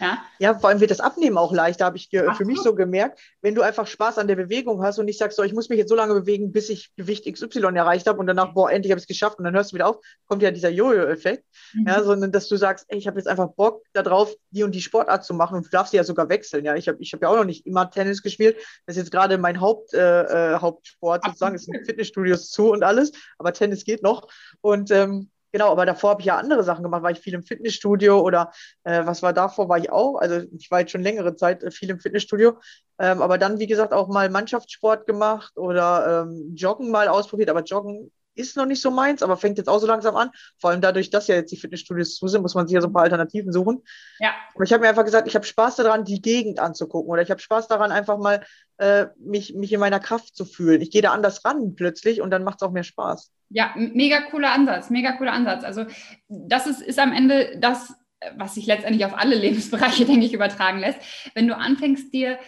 Ja? 0.00 0.18
ja, 0.38 0.58
vor 0.58 0.68
allem 0.68 0.80
wird 0.80 0.90
das 0.90 1.00
Abnehmen 1.00 1.38
auch 1.38 1.52
leichter, 1.52 1.84
habe 1.84 1.96
ich 1.96 2.08
für 2.08 2.44
mich 2.44 2.60
so 2.60 2.74
gemerkt. 2.74 3.20
Wenn 3.40 3.54
du 3.54 3.62
einfach 3.62 3.86
Spaß 3.86 4.18
an 4.18 4.28
der 4.28 4.36
Bewegung 4.36 4.82
hast 4.82 4.98
und 4.98 5.06
nicht 5.06 5.18
sagst, 5.18 5.36
so, 5.36 5.42
ich 5.42 5.52
muss 5.52 5.68
mich 5.68 5.78
jetzt 5.78 5.88
so 5.88 5.94
lange 5.94 6.14
bewegen, 6.14 6.52
bis 6.52 6.68
ich 6.68 6.94
Gewicht 6.96 7.32
XY 7.32 7.74
erreicht 7.74 8.06
habe 8.06 8.18
und 8.18 8.26
danach, 8.26 8.54
boah, 8.54 8.70
endlich 8.70 8.92
habe 8.92 8.98
ich 8.98 9.04
es 9.04 9.08
geschafft 9.08 9.38
und 9.38 9.44
dann 9.44 9.54
hörst 9.54 9.72
du 9.72 9.74
wieder 9.74 9.88
auf, 9.88 9.96
kommt 10.26 10.42
ja 10.42 10.50
dieser 10.50 10.70
Jojo-Effekt. 10.70 11.44
Mhm. 11.74 11.86
Ja, 11.86 12.02
sondern 12.02 12.32
dass 12.32 12.48
du 12.48 12.56
sagst, 12.56 12.86
ey, 12.88 12.98
ich 12.98 13.06
habe 13.06 13.18
jetzt 13.18 13.26
einfach 13.26 13.48
Bock 13.48 13.82
darauf, 13.92 14.34
die 14.50 14.62
und 14.62 14.74
die 14.74 14.82
Sportart 14.82 15.24
zu 15.24 15.34
machen 15.34 15.56
und 15.56 15.66
du 15.66 15.70
darfst 15.70 15.90
sie 15.92 15.96
ja 15.96 16.04
sogar 16.04 16.28
wechseln. 16.28 16.64
Ja, 16.64 16.74
ich 16.76 16.88
habe 16.88 16.98
ich 17.00 17.12
hab 17.12 17.22
ja 17.22 17.28
auch 17.28 17.36
noch 17.36 17.44
nicht 17.44 17.66
immer 17.66 17.90
Tennis 17.90 18.22
gespielt. 18.22 18.56
Das 18.86 18.96
ist 18.96 19.02
jetzt 19.02 19.10
gerade 19.10 19.38
mein 19.38 19.60
Haupt, 19.60 19.94
äh, 19.94 20.54
äh 20.54 20.58
Hauptsport 20.58 21.24
sozusagen. 21.24 21.56
Es 21.56 21.64
sind 21.64 21.84
Fitnessstudios 21.86 22.50
zu 22.50 22.70
und 22.70 22.82
alles, 22.82 23.12
aber 23.38 23.52
Tennis 23.52 23.84
geht 23.84 24.02
noch. 24.02 24.28
Und 24.60 24.90
ähm, 24.90 25.30
Genau, 25.52 25.70
aber 25.72 25.86
davor 25.86 26.10
habe 26.10 26.20
ich 26.20 26.26
ja 26.26 26.36
andere 26.36 26.62
Sachen 26.62 26.82
gemacht, 26.82 27.02
war 27.02 27.10
ich 27.10 27.20
viel 27.20 27.32
im 27.34 27.42
Fitnessstudio 27.42 28.20
oder 28.20 28.52
äh, 28.84 29.06
was 29.06 29.22
war 29.22 29.32
davor, 29.32 29.68
war 29.68 29.78
ich 29.78 29.90
auch. 29.90 30.16
Also 30.16 30.46
ich 30.58 30.70
war 30.70 30.80
jetzt 30.80 30.92
schon 30.92 31.02
längere 31.02 31.36
Zeit 31.36 31.62
äh, 31.62 31.70
viel 31.70 31.88
im 31.90 32.00
Fitnessstudio, 32.00 32.58
ähm, 32.98 33.22
aber 33.22 33.38
dann, 33.38 33.58
wie 33.58 33.66
gesagt, 33.66 33.92
auch 33.94 34.08
mal 34.08 34.28
Mannschaftssport 34.28 35.06
gemacht 35.06 35.56
oder 35.56 36.24
ähm, 36.26 36.54
Joggen 36.54 36.90
mal 36.90 37.08
ausprobiert, 37.08 37.48
aber 37.48 37.62
Joggen 37.62 38.10
ist 38.38 38.56
noch 38.56 38.66
nicht 38.66 38.80
so 38.80 38.90
meins, 38.90 39.22
aber 39.22 39.36
fängt 39.36 39.58
jetzt 39.58 39.68
auch 39.68 39.78
so 39.78 39.86
langsam 39.86 40.16
an. 40.16 40.30
Vor 40.58 40.70
allem 40.70 40.80
dadurch, 40.80 41.10
dass 41.10 41.26
ja 41.26 41.34
jetzt 41.34 41.50
die 41.52 41.56
Fitnessstudios 41.56 42.14
zu 42.14 42.28
sind, 42.28 42.42
muss 42.42 42.54
man 42.54 42.66
sich 42.66 42.74
ja 42.74 42.80
so 42.80 42.88
ein 42.88 42.92
paar 42.92 43.02
Alternativen 43.02 43.52
suchen. 43.52 43.82
Ja. 44.20 44.34
Und 44.54 44.64
ich 44.64 44.72
habe 44.72 44.82
mir 44.82 44.88
einfach 44.88 45.04
gesagt, 45.04 45.26
ich 45.28 45.34
habe 45.34 45.44
Spaß 45.44 45.76
daran, 45.76 46.04
die 46.04 46.22
Gegend 46.22 46.60
anzugucken 46.60 47.10
oder 47.10 47.22
ich 47.22 47.30
habe 47.30 47.40
Spaß 47.40 47.68
daran, 47.68 47.92
einfach 47.92 48.18
mal 48.18 48.44
äh, 48.78 49.06
mich, 49.18 49.54
mich 49.54 49.72
in 49.72 49.80
meiner 49.80 50.00
Kraft 50.00 50.36
zu 50.36 50.44
fühlen. 50.44 50.80
Ich 50.80 50.90
gehe 50.90 51.02
da 51.02 51.12
anders 51.12 51.44
ran 51.44 51.74
plötzlich 51.74 52.20
und 52.20 52.30
dann 52.30 52.44
macht 52.44 52.62
es 52.62 52.66
auch 52.66 52.72
mehr 52.72 52.84
Spaß. 52.84 53.32
Ja, 53.50 53.72
mega 53.76 54.20
cooler 54.30 54.52
Ansatz, 54.52 54.90
mega 54.90 55.12
cooler 55.12 55.32
Ansatz. 55.32 55.64
Also 55.64 55.84
das 56.28 56.66
ist, 56.66 56.82
ist 56.82 56.98
am 56.98 57.12
Ende 57.12 57.58
das, 57.58 57.94
was 58.36 58.54
sich 58.54 58.66
letztendlich 58.66 59.04
auf 59.04 59.16
alle 59.16 59.36
Lebensbereiche, 59.36 60.04
denke 60.06 60.26
ich, 60.26 60.32
übertragen 60.32 60.80
lässt. 60.80 61.00
Wenn 61.34 61.48
du 61.48 61.56
anfängst, 61.56 62.12
dir, 62.12 62.38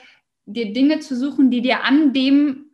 dir 0.46 0.72
Dinge 0.72 1.00
zu 1.00 1.16
suchen, 1.16 1.50
die 1.50 1.62
dir 1.62 1.84
an 1.84 2.12
dem 2.12 2.69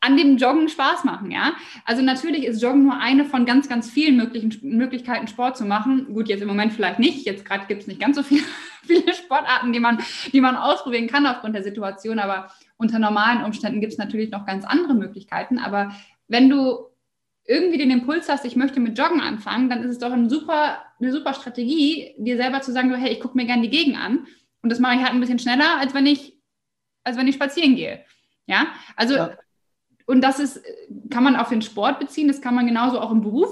an 0.00 0.16
dem 0.16 0.36
Joggen 0.36 0.68
Spaß 0.68 1.04
machen, 1.04 1.30
ja. 1.30 1.54
Also 1.84 2.02
natürlich 2.02 2.44
ist 2.44 2.62
Joggen 2.62 2.84
nur 2.84 2.98
eine 2.98 3.24
von 3.24 3.46
ganz, 3.46 3.68
ganz 3.68 3.90
vielen 3.90 4.16
möglichen 4.16 4.56
Möglichkeiten, 4.62 5.26
Sport 5.26 5.56
zu 5.56 5.64
machen. 5.64 6.14
Gut, 6.14 6.28
jetzt 6.28 6.40
im 6.40 6.48
Moment 6.48 6.72
vielleicht 6.72 7.00
nicht. 7.00 7.26
Jetzt 7.26 7.44
gerade 7.44 7.66
gibt 7.66 7.82
es 7.82 7.88
nicht 7.88 8.00
ganz 8.00 8.16
so 8.16 8.22
viele, 8.22 8.44
viele 8.86 9.12
Sportarten, 9.12 9.72
die 9.72 9.80
man, 9.80 9.98
die 10.32 10.40
man 10.40 10.56
ausprobieren 10.56 11.08
kann 11.08 11.26
aufgrund 11.26 11.56
der 11.56 11.64
Situation. 11.64 12.20
Aber 12.20 12.50
unter 12.76 13.00
normalen 13.00 13.44
Umständen 13.44 13.80
gibt 13.80 13.92
es 13.92 13.98
natürlich 13.98 14.30
noch 14.30 14.46
ganz 14.46 14.64
andere 14.64 14.94
Möglichkeiten. 14.94 15.58
Aber 15.58 15.92
wenn 16.28 16.48
du 16.48 16.86
irgendwie 17.44 17.78
den 17.78 17.90
Impuls 17.90 18.28
hast, 18.28 18.44
ich 18.44 18.54
möchte 18.54 18.78
mit 18.78 18.96
Joggen 18.96 19.20
anfangen, 19.20 19.68
dann 19.68 19.82
ist 19.82 19.90
es 19.90 19.98
doch 19.98 20.12
ein 20.12 20.28
super, 20.28 20.78
eine 21.00 21.10
super 21.10 21.34
Strategie, 21.34 22.14
dir 22.18 22.36
selber 22.36 22.60
zu 22.60 22.72
sagen, 22.72 22.94
hey, 22.94 23.12
ich 23.12 23.20
gucke 23.20 23.36
mir 23.36 23.46
gerne 23.46 23.62
die 23.62 23.70
Gegend 23.70 23.98
an. 23.98 24.26
Und 24.62 24.70
das 24.70 24.78
mache 24.78 24.96
ich 24.96 25.00
halt 25.00 25.12
ein 25.12 25.20
bisschen 25.20 25.38
schneller, 25.38 25.78
als 25.78 25.92
wenn 25.92 26.06
ich, 26.06 26.36
als 27.02 27.16
wenn 27.16 27.26
ich 27.26 27.34
spazieren 27.34 27.74
gehe. 27.74 28.04
Ja, 28.46 28.68
also 28.96 29.16
ja. 29.16 29.36
Und 30.08 30.22
das 30.22 30.40
ist, 30.40 30.62
kann 31.10 31.22
man 31.22 31.36
auf 31.36 31.50
den 31.50 31.62
Sport 31.62 31.98
beziehen, 31.98 32.28
das 32.28 32.40
kann 32.40 32.54
man 32.54 32.66
genauso 32.66 32.98
auch 32.98 33.12
im 33.12 33.20
Beruf 33.20 33.50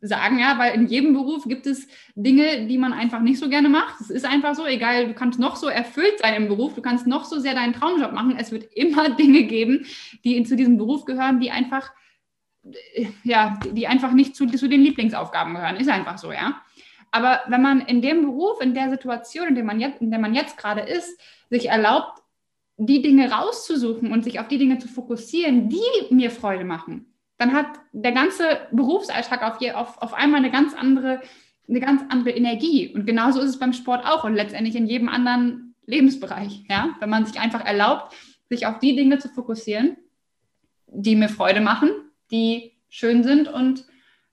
sagen, 0.00 0.38
ja, 0.38 0.58
weil 0.58 0.74
in 0.74 0.86
jedem 0.88 1.12
Beruf 1.12 1.44
gibt 1.44 1.66
es 1.66 1.86
Dinge, 2.16 2.66
die 2.66 2.78
man 2.78 2.92
einfach 2.92 3.20
nicht 3.20 3.38
so 3.38 3.48
gerne 3.48 3.68
macht. 3.68 4.00
Es 4.00 4.10
ist 4.10 4.24
einfach 4.24 4.54
so, 4.54 4.66
egal, 4.66 5.06
du 5.06 5.14
kannst 5.14 5.38
noch 5.38 5.54
so 5.54 5.68
erfüllt 5.68 6.18
sein 6.18 6.34
im 6.34 6.48
Beruf, 6.48 6.74
du 6.74 6.82
kannst 6.82 7.06
noch 7.06 7.24
so 7.24 7.38
sehr 7.38 7.54
deinen 7.54 7.74
Traumjob 7.74 8.12
machen. 8.12 8.36
Es 8.36 8.50
wird 8.50 8.72
immer 8.74 9.10
Dinge 9.16 9.44
geben, 9.44 9.86
die 10.24 10.42
zu 10.42 10.56
diesem 10.56 10.78
Beruf 10.78 11.04
gehören, 11.04 11.38
die 11.38 11.50
einfach 11.50 11.92
ja, 13.24 13.58
die 13.72 13.88
einfach 13.88 14.12
nicht 14.12 14.36
zu, 14.36 14.46
zu 14.46 14.68
den 14.68 14.82
Lieblingsaufgaben 14.82 15.54
gehören. 15.54 15.76
Ist 15.76 15.88
einfach 15.88 16.16
so, 16.16 16.32
ja. 16.32 16.62
Aber 17.10 17.40
wenn 17.48 17.60
man 17.60 17.80
in 17.82 18.00
dem 18.00 18.22
Beruf, 18.22 18.60
in 18.60 18.72
der 18.72 18.88
Situation, 18.88 19.48
in 19.48 19.54
der 19.54 19.64
man 19.64 19.80
jetzt, 19.80 20.00
in 20.00 20.10
der 20.10 20.20
man 20.20 20.34
jetzt 20.34 20.56
gerade 20.56 20.80
ist, 20.80 21.20
sich 21.50 21.68
erlaubt, 21.68 22.21
die 22.86 23.02
Dinge 23.02 23.30
rauszusuchen 23.30 24.12
und 24.12 24.24
sich 24.24 24.40
auf 24.40 24.48
die 24.48 24.58
Dinge 24.58 24.78
zu 24.78 24.88
fokussieren, 24.88 25.68
die 25.68 26.14
mir 26.14 26.30
Freude 26.30 26.64
machen, 26.64 27.06
dann 27.38 27.52
hat 27.52 27.66
der 27.92 28.12
ganze 28.12 28.44
Berufsalltag 28.70 29.42
auf, 29.42 29.74
auf, 29.74 30.00
auf 30.00 30.14
einmal 30.14 30.40
eine 30.40 30.50
ganz 30.50 30.74
andere, 30.74 31.20
eine 31.68 31.80
ganz 31.80 32.02
andere 32.08 32.30
Energie. 32.30 32.92
Und 32.94 33.06
genauso 33.06 33.40
ist 33.40 33.50
es 33.50 33.58
beim 33.58 33.72
Sport 33.72 34.04
auch 34.06 34.24
und 34.24 34.34
letztendlich 34.34 34.76
in 34.76 34.86
jedem 34.86 35.08
anderen 35.08 35.74
Lebensbereich. 35.86 36.64
Ja? 36.68 36.90
Wenn 37.00 37.10
man 37.10 37.26
sich 37.26 37.40
einfach 37.40 37.64
erlaubt, 37.64 38.14
sich 38.48 38.66
auf 38.66 38.78
die 38.78 38.94
Dinge 38.94 39.18
zu 39.18 39.28
fokussieren, 39.28 39.96
die 40.86 41.16
mir 41.16 41.28
Freude 41.28 41.60
machen, 41.60 41.90
die 42.30 42.72
schön 42.88 43.24
sind 43.24 43.48
und, 43.48 43.86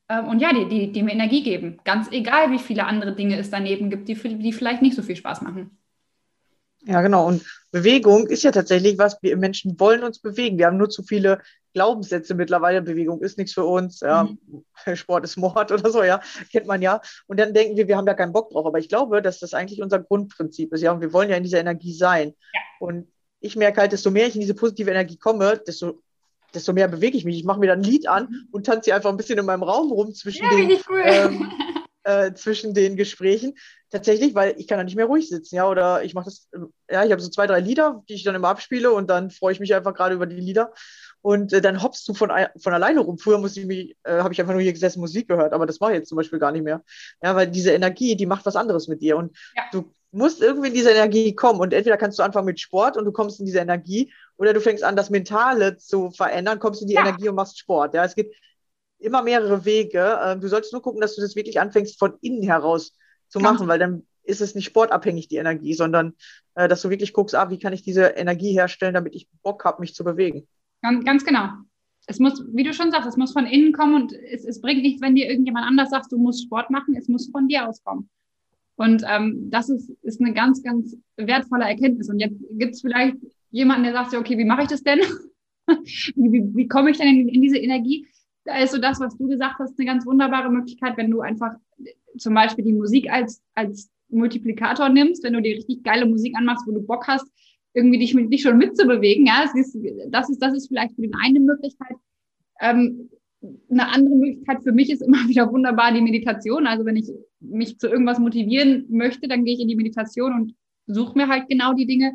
äh, 0.07 0.21
und 0.21 0.39
ja, 0.39 0.53
die, 0.53 0.67
die, 0.67 0.91
die 0.91 1.03
mir 1.03 1.13
Energie 1.13 1.41
geben. 1.41 1.79
Ganz 1.85 2.11
egal, 2.11 2.51
wie 2.51 2.59
viele 2.59 2.85
andere 2.85 3.15
Dinge 3.15 3.37
es 3.37 3.49
daneben 3.49 3.89
gibt, 3.89 4.07
die, 4.07 4.15
die 4.15 4.53
vielleicht 4.53 4.81
nicht 4.81 4.95
so 4.95 5.01
viel 5.01 5.15
Spaß 5.15 5.41
machen. 5.41 5.78
Ja, 6.83 7.01
genau. 7.01 7.27
Und 7.27 7.43
Bewegung 7.71 8.27
ist 8.27 8.43
ja 8.43 8.51
tatsächlich 8.51 8.97
was, 8.97 9.17
wir 9.21 9.35
Menschen 9.37 9.79
wollen 9.79 10.03
uns 10.03 10.19
bewegen. 10.19 10.57
Wir 10.57 10.67
haben 10.67 10.77
nur 10.77 10.89
zu 10.89 11.03
viele 11.03 11.41
Glaubenssätze 11.73 12.33
mittlerweile. 12.33 12.81
Bewegung 12.81 13.21
ist 13.21 13.37
nichts 13.37 13.53
für 13.53 13.65
uns. 13.65 13.99
Ja. 13.99 14.23
Mhm. 14.23 14.95
Sport 14.95 15.25
ist 15.25 15.37
Mord 15.37 15.71
oder 15.71 15.91
so, 15.91 16.03
ja. 16.03 16.21
Kennt 16.51 16.67
man 16.67 16.81
ja. 16.81 17.01
Und 17.27 17.39
dann 17.39 17.53
denken 17.53 17.77
wir, 17.77 17.87
wir 17.87 17.97
haben 17.97 18.05
da 18.05 18.13
keinen 18.13 18.33
Bock 18.33 18.49
drauf. 18.49 18.65
Aber 18.65 18.79
ich 18.79 18.89
glaube, 18.89 19.21
dass 19.21 19.39
das 19.39 19.53
eigentlich 19.53 19.81
unser 19.81 19.99
Grundprinzip 19.99 20.73
ist. 20.73 20.81
Ja, 20.81 20.91
und 20.91 21.01
wir 21.01 21.13
wollen 21.13 21.29
ja 21.29 21.35
in 21.35 21.43
dieser 21.43 21.59
Energie 21.59 21.93
sein. 21.93 22.33
Ja. 22.53 22.59
Und 22.79 23.07
ich 23.41 23.55
merke 23.55 23.81
halt, 23.81 23.91
desto 23.91 24.11
mehr 24.11 24.27
ich 24.27 24.35
in 24.35 24.41
diese 24.41 24.55
positive 24.55 24.89
Energie 24.89 25.17
komme, 25.17 25.61
desto, 25.65 26.01
desto 26.53 26.73
mehr 26.73 26.87
bewege 26.87 27.17
ich 27.17 27.25
mich. 27.25 27.37
Ich 27.37 27.45
mache 27.45 27.59
mir 27.59 27.67
dann 27.67 27.79
ein 27.79 27.83
Lied 27.83 28.07
an 28.07 28.27
mhm. 28.29 28.47
und 28.51 28.65
tanze 28.65 28.85
hier 28.85 28.95
einfach 28.95 29.09
ein 29.09 29.17
bisschen 29.17 29.39
in 29.39 29.45
meinem 29.45 29.63
Raum 29.63 29.91
rum 29.91 30.13
zwischen 30.13 30.45
ja, 30.45 30.49
den. 30.49 30.79
Cool. 30.89 31.01
Ähm, 31.03 31.51
äh, 32.09 32.33
zwischen 32.33 32.73
den 32.73 32.95
Gesprächen. 32.95 33.55
Tatsächlich, 33.91 34.35
weil 34.35 34.53
ich 34.57 34.67
kann 34.67 34.77
da 34.77 34.83
nicht 34.83 34.95
mehr 34.95 35.05
ruhig 35.05 35.29
sitzen, 35.29 35.55
ja, 35.55 35.67
oder 35.67 36.03
ich 36.03 36.13
mache 36.13 36.25
das, 36.25 36.47
ja, 36.91 37.03
ich 37.03 37.11
habe 37.11 37.21
so 37.21 37.29
zwei, 37.29 37.47
drei 37.47 37.59
Lieder, 37.59 38.03
die 38.07 38.13
ich 38.13 38.23
dann 38.23 38.35
immer 38.35 38.49
abspiele 38.49 38.91
und 38.91 39.09
dann 39.09 39.31
freue 39.31 39.53
ich 39.53 39.59
mich 39.59 39.73
einfach 39.73 39.95
gerade 39.95 40.13
über 40.13 40.27
die 40.27 40.39
Lieder 40.39 40.73
und 41.21 41.53
äh, 41.53 41.61
dann 41.61 41.81
hoppst 41.81 42.07
du 42.07 42.13
von, 42.13 42.31
von 42.57 42.73
alleine 42.73 42.99
rum. 42.99 43.17
Früher 43.17 43.39
musste 43.39 43.61
ich 43.61 43.65
mich, 43.65 43.97
äh, 44.03 44.19
habe 44.19 44.31
ich 44.31 44.39
einfach 44.39 44.53
nur 44.53 44.61
hier 44.61 44.73
gesessen, 44.73 44.99
Musik 44.99 45.27
gehört, 45.27 45.53
aber 45.53 45.65
das 45.65 45.79
mache 45.79 45.93
ich 45.93 45.99
jetzt 45.99 46.09
zum 46.09 46.17
Beispiel 46.17 46.37
gar 46.37 46.51
nicht 46.51 46.63
mehr. 46.63 46.83
Ja, 47.23 47.35
weil 47.35 47.47
diese 47.47 47.71
Energie, 47.71 48.15
die 48.15 48.27
macht 48.27 48.45
was 48.45 48.55
anderes 48.55 48.87
mit 48.87 49.01
dir 49.01 49.17
und 49.17 49.35
ja. 49.55 49.63
du 49.71 49.91
musst 50.11 50.41
irgendwie 50.41 50.69
in 50.69 50.73
diese 50.75 50.91
Energie 50.91 51.33
kommen 51.33 51.59
und 51.59 51.73
entweder 51.73 51.97
kannst 51.97 52.19
du 52.19 52.23
anfangen 52.23 52.45
mit 52.45 52.59
Sport 52.59 52.95
und 52.95 53.05
du 53.05 53.11
kommst 53.11 53.39
in 53.39 53.45
diese 53.47 53.59
Energie 53.59 54.13
oder 54.37 54.53
du 54.53 54.61
fängst 54.61 54.83
an, 54.83 54.95
das 54.95 55.09
Mentale 55.09 55.77
zu 55.77 56.11
verändern, 56.11 56.59
kommst 56.59 56.81
in 56.81 56.87
die 56.87 56.95
ja. 56.95 57.01
Energie 57.01 57.29
und 57.29 57.35
machst 57.35 57.59
Sport. 57.59 57.93
Ja, 57.93 58.05
es 58.05 58.15
gibt 58.15 58.35
immer 58.99 59.23
mehrere 59.23 59.65
Wege. 59.65 60.19
Ähm, 60.23 60.41
du 60.41 60.47
solltest 60.47 60.73
nur 60.73 60.81
gucken, 60.81 61.01
dass 61.01 61.15
du 61.15 61.21
das 61.21 61.35
wirklich 61.35 61.59
anfängst, 61.59 61.97
von 61.97 62.13
innen 62.21 62.43
heraus 62.43 62.95
zu 63.27 63.39
machen, 63.39 63.67
weil 63.67 63.79
dann 63.79 64.05
ist 64.23 64.41
es 64.41 64.55
nicht 64.55 64.65
sportabhängig, 64.65 65.27
die 65.27 65.37
Energie, 65.37 65.73
sondern 65.73 66.13
äh, 66.55 66.67
dass 66.67 66.81
du 66.81 66.89
wirklich 66.89 67.13
guckst, 67.13 67.35
ah, 67.35 67.49
wie 67.49 67.59
kann 67.59 67.73
ich 67.73 67.81
diese 67.81 68.03
Energie 68.03 68.53
herstellen, 68.53 68.93
damit 68.93 69.15
ich 69.15 69.27
Bock 69.43 69.65
habe, 69.65 69.81
mich 69.81 69.95
zu 69.95 70.03
bewegen. 70.03 70.47
Ganz, 70.81 71.03
ganz, 71.03 71.25
genau. 71.25 71.49
Es 72.05 72.19
muss, 72.19 72.43
wie 72.53 72.63
du 72.63 72.73
schon 72.73 72.91
sagst, 72.91 73.07
es 73.07 73.17
muss 73.17 73.33
von 73.33 73.45
innen 73.45 73.73
kommen 73.73 73.95
und 73.95 74.13
es, 74.13 74.45
es 74.45 74.61
bringt 74.61 74.81
nichts, 74.81 75.01
wenn 75.01 75.15
dir 75.15 75.29
irgendjemand 75.29 75.65
anders 75.65 75.89
sagt, 75.89 76.11
du 76.11 76.17
musst 76.17 76.43
Sport 76.43 76.69
machen, 76.69 76.95
es 76.95 77.07
muss 77.07 77.29
von 77.29 77.47
dir 77.47 77.67
auskommen. 77.67 78.09
Und 78.75 79.03
ähm, 79.07 79.49
das 79.49 79.69
ist, 79.69 79.89
ist 80.03 80.21
eine 80.21 80.33
ganz, 80.33 80.63
ganz 80.63 80.95
wertvolle 81.17 81.65
Erkenntnis. 81.65 82.09
Und 82.09 82.19
jetzt 82.19 82.37
gibt 82.51 82.75
es 82.75 82.81
vielleicht 82.81 83.17
jemanden, 83.51 83.83
der 83.83 83.93
sagt, 83.93 84.13
okay, 84.13 84.37
wie 84.37 84.45
mache 84.45 84.61
ich 84.63 84.69
das 84.69 84.83
denn? 84.83 84.99
wie, 86.15 86.31
wie, 86.31 86.55
wie 86.55 86.67
komme 86.67 86.91
ich 86.91 86.97
denn 86.97 87.07
in, 87.07 87.27
in 87.27 87.41
diese 87.41 87.57
Energie? 87.57 88.07
Da 88.45 88.57
ist 88.59 88.71
so 88.71 88.79
das, 88.79 88.99
was 88.99 89.17
du 89.17 89.27
gesagt 89.27 89.59
hast, 89.59 89.77
eine 89.77 89.85
ganz 89.85 90.05
wunderbare 90.05 90.49
Möglichkeit, 90.49 90.97
wenn 90.97 91.11
du 91.11 91.21
einfach 91.21 91.53
zum 92.17 92.33
Beispiel 92.33 92.65
die 92.65 92.73
Musik 92.73 93.11
als, 93.11 93.41
als 93.53 93.91
Multiplikator 94.09 94.89
nimmst, 94.89 95.23
wenn 95.23 95.33
du 95.33 95.41
dir 95.41 95.55
richtig 95.55 95.83
geile 95.83 96.05
Musik 96.05 96.35
anmachst, 96.35 96.65
wo 96.67 96.71
du 96.71 96.81
Bock 96.81 97.07
hast, 97.07 97.27
irgendwie 97.73 97.99
dich, 97.99 98.15
dich 98.29 98.41
schon 98.41 98.57
mitzubewegen. 98.57 99.25
Ja, 99.25 99.43
das 99.43 99.55
ist, 99.55 99.77
das 100.09 100.29
ist, 100.29 100.39
das 100.39 100.53
ist 100.55 100.67
vielleicht 100.67 100.95
für 100.95 101.01
den 101.01 101.13
eine 101.21 101.39
Möglichkeit. 101.39 101.95
Ähm, 102.59 103.09
eine 103.69 103.87
andere 103.87 104.15
Möglichkeit 104.15 104.63
für 104.63 104.71
mich 104.71 104.89
ist 104.89 105.01
immer 105.01 105.17
wieder 105.27 105.51
wunderbar 105.51 105.93
die 105.93 106.01
Meditation. 106.01 106.67
Also 106.67 106.85
wenn 106.85 106.95
ich 106.95 107.09
mich 107.39 107.77
zu 107.79 107.87
irgendwas 107.87 108.19
motivieren 108.19 108.85
möchte, 108.89 109.27
dann 109.27 109.45
gehe 109.45 109.55
ich 109.55 109.61
in 109.61 109.67
die 109.67 109.75
Meditation 109.75 110.33
und 110.33 110.55
suche 110.87 111.17
mir 111.17 111.27
halt 111.27 111.47
genau 111.47 111.73
die 111.73 111.85
Dinge, 111.85 112.11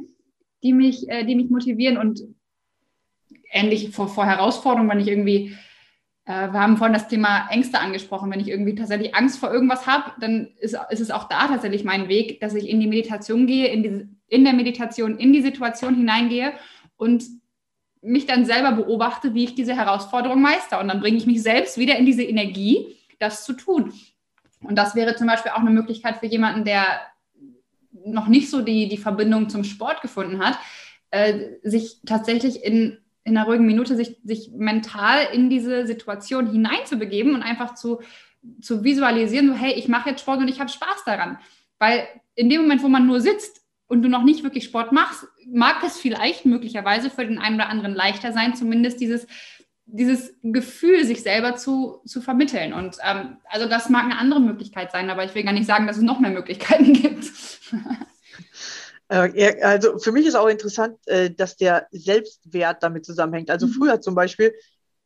die 0.62 0.72
mich, 0.72 1.08
äh, 1.08 1.24
die 1.24 1.36
mich 1.36 1.50
motivieren 1.50 1.96
und 1.96 2.22
ähnlich 3.52 3.90
vor, 3.90 4.08
vor 4.08 4.26
Herausforderungen, 4.26 4.90
wenn 4.90 5.00
ich 5.00 5.08
irgendwie 5.08 5.54
wir 6.26 6.54
haben 6.54 6.78
vorhin 6.78 6.94
das 6.94 7.08
Thema 7.08 7.48
Ängste 7.50 7.78
angesprochen. 7.78 8.30
Wenn 8.30 8.40
ich 8.40 8.48
irgendwie 8.48 8.74
tatsächlich 8.74 9.14
Angst 9.14 9.38
vor 9.38 9.52
irgendwas 9.52 9.86
habe, 9.86 10.12
dann 10.20 10.48
ist, 10.58 10.74
ist, 10.88 11.00
es 11.00 11.10
auch 11.10 11.28
da 11.28 11.48
tatsächlich 11.48 11.84
mein 11.84 12.08
Weg, 12.08 12.40
dass 12.40 12.54
ich 12.54 12.68
in 12.68 12.80
die 12.80 12.86
Meditation 12.86 13.46
gehe, 13.46 13.68
in, 13.68 13.82
die, 13.82 14.08
in 14.28 14.44
der 14.44 14.54
Meditation 14.54 15.18
in 15.18 15.34
die 15.34 15.42
Situation 15.42 15.94
hineingehe 15.94 16.54
und 16.96 17.24
mich 18.00 18.26
dann 18.26 18.46
selber 18.46 18.72
beobachte, 18.72 19.34
wie 19.34 19.44
ich 19.44 19.54
diese 19.54 19.76
Herausforderung 19.76 20.40
meister. 20.40 20.80
Und 20.80 20.88
dann 20.88 21.00
bringe 21.00 21.18
ich 21.18 21.26
mich 21.26 21.42
selbst 21.42 21.76
wieder 21.76 21.96
in 21.96 22.06
diese 22.06 22.22
Energie, 22.22 22.96
das 23.18 23.44
zu 23.44 23.52
tun. 23.52 23.92
Und 24.62 24.76
das 24.76 24.94
wäre 24.94 25.16
zum 25.16 25.26
Beispiel 25.26 25.52
auch 25.52 25.58
eine 25.58 25.70
Möglichkeit 25.70 26.18
für 26.18 26.26
jemanden, 26.26 26.64
der 26.64 26.86
noch 28.06 28.28
nicht 28.28 28.50
so 28.50 28.62
die, 28.62 28.88
die 28.88 28.96
Verbindung 28.96 29.48
zum 29.48 29.64
Sport 29.64 30.02
gefunden 30.02 30.38
hat, 30.44 30.58
äh, 31.10 31.56
sich 31.62 32.00
tatsächlich 32.06 32.64
in 32.64 32.98
in 33.24 33.36
einer 33.36 33.46
ruhigen 33.46 33.66
Minute 33.66 33.96
sich, 33.96 34.18
sich 34.22 34.50
mental 34.54 35.26
in 35.32 35.48
diese 35.48 35.86
Situation 35.86 36.50
hineinzubegeben 36.50 37.34
und 37.34 37.42
einfach 37.42 37.74
zu, 37.74 38.00
zu 38.60 38.84
visualisieren, 38.84 39.48
so, 39.48 39.54
hey, 39.54 39.72
ich 39.72 39.88
mache 39.88 40.10
jetzt 40.10 40.20
Sport 40.20 40.40
und 40.40 40.48
ich 40.48 40.60
habe 40.60 40.70
Spaß 40.70 41.04
daran. 41.06 41.38
Weil 41.78 42.06
in 42.34 42.50
dem 42.50 42.62
Moment, 42.62 42.82
wo 42.82 42.88
man 42.88 43.06
nur 43.06 43.20
sitzt 43.20 43.62
und 43.86 44.02
du 44.02 44.08
noch 44.08 44.24
nicht 44.24 44.44
wirklich 44.44 44.64
Sport 44.64 44.92
machst, 44.92 45.26
mag 45.46 45.82
es 45.84 45.98
vielleicht 45.98 46.44
möglicherweise 46.44 47.10
für 47.10 47.24
den 47.24 47.38
einen 47.38 47.56
oder 47.56 47.68
anderen 47.68 47.94
leichter 47.94 48.32
sein, 48.32 48.54
zumindest 48.54 49.00
dieses, 49.00 49.26
dieses 49.86 50.34
Gefühl, 50.42 51.04
sich 51.04 51.22
selber 51.22 51.56
zu, 51.56 52.00
zu 52.04 52.20
vermitteln. 52.20 52.72
Und 52.74 52.96
ähm, 53.02 53.38
also 53.48 53.68
das 53.68 53.88
mag 53.88 54.04
eine 54.04 54.18
andere 54.18 54.40
Möglichkeit 54.40 54.92
sein, 54.92 55.10
aber 55.10 55.24
ich 55.24 55.34
will 55.34 55.44
gar 55.44 55.52
nicht 55.52 55.66
sagen, 55.66 55.86
dass 55.86 55.96
es 55.96 56.02
noch 56.02 56.20
mehr 56.20 56.30
Möglichkeiten 56.30 56.92
gibt. 56.92 57.24
Äh, 59.08 59.62
also 59.62 59.98
für 59.98 60.12
mich 60.12 60.26
ist 60.26 60.34
auch 60.34 60.48
interessant, 60.48 60.96
äh, 61.06 61.30
dass 61.30 61.56
der 61.56 61.86
Selbstwert 61.90 62.82
damit 62.82 63.04
zusammenhängt. 63.04 63.50
Also 63.50 63.66
mhm. 63.66 63.72
früher 63.72 64.00
zum 64.00 64.14
Beispiel 64.14 64.54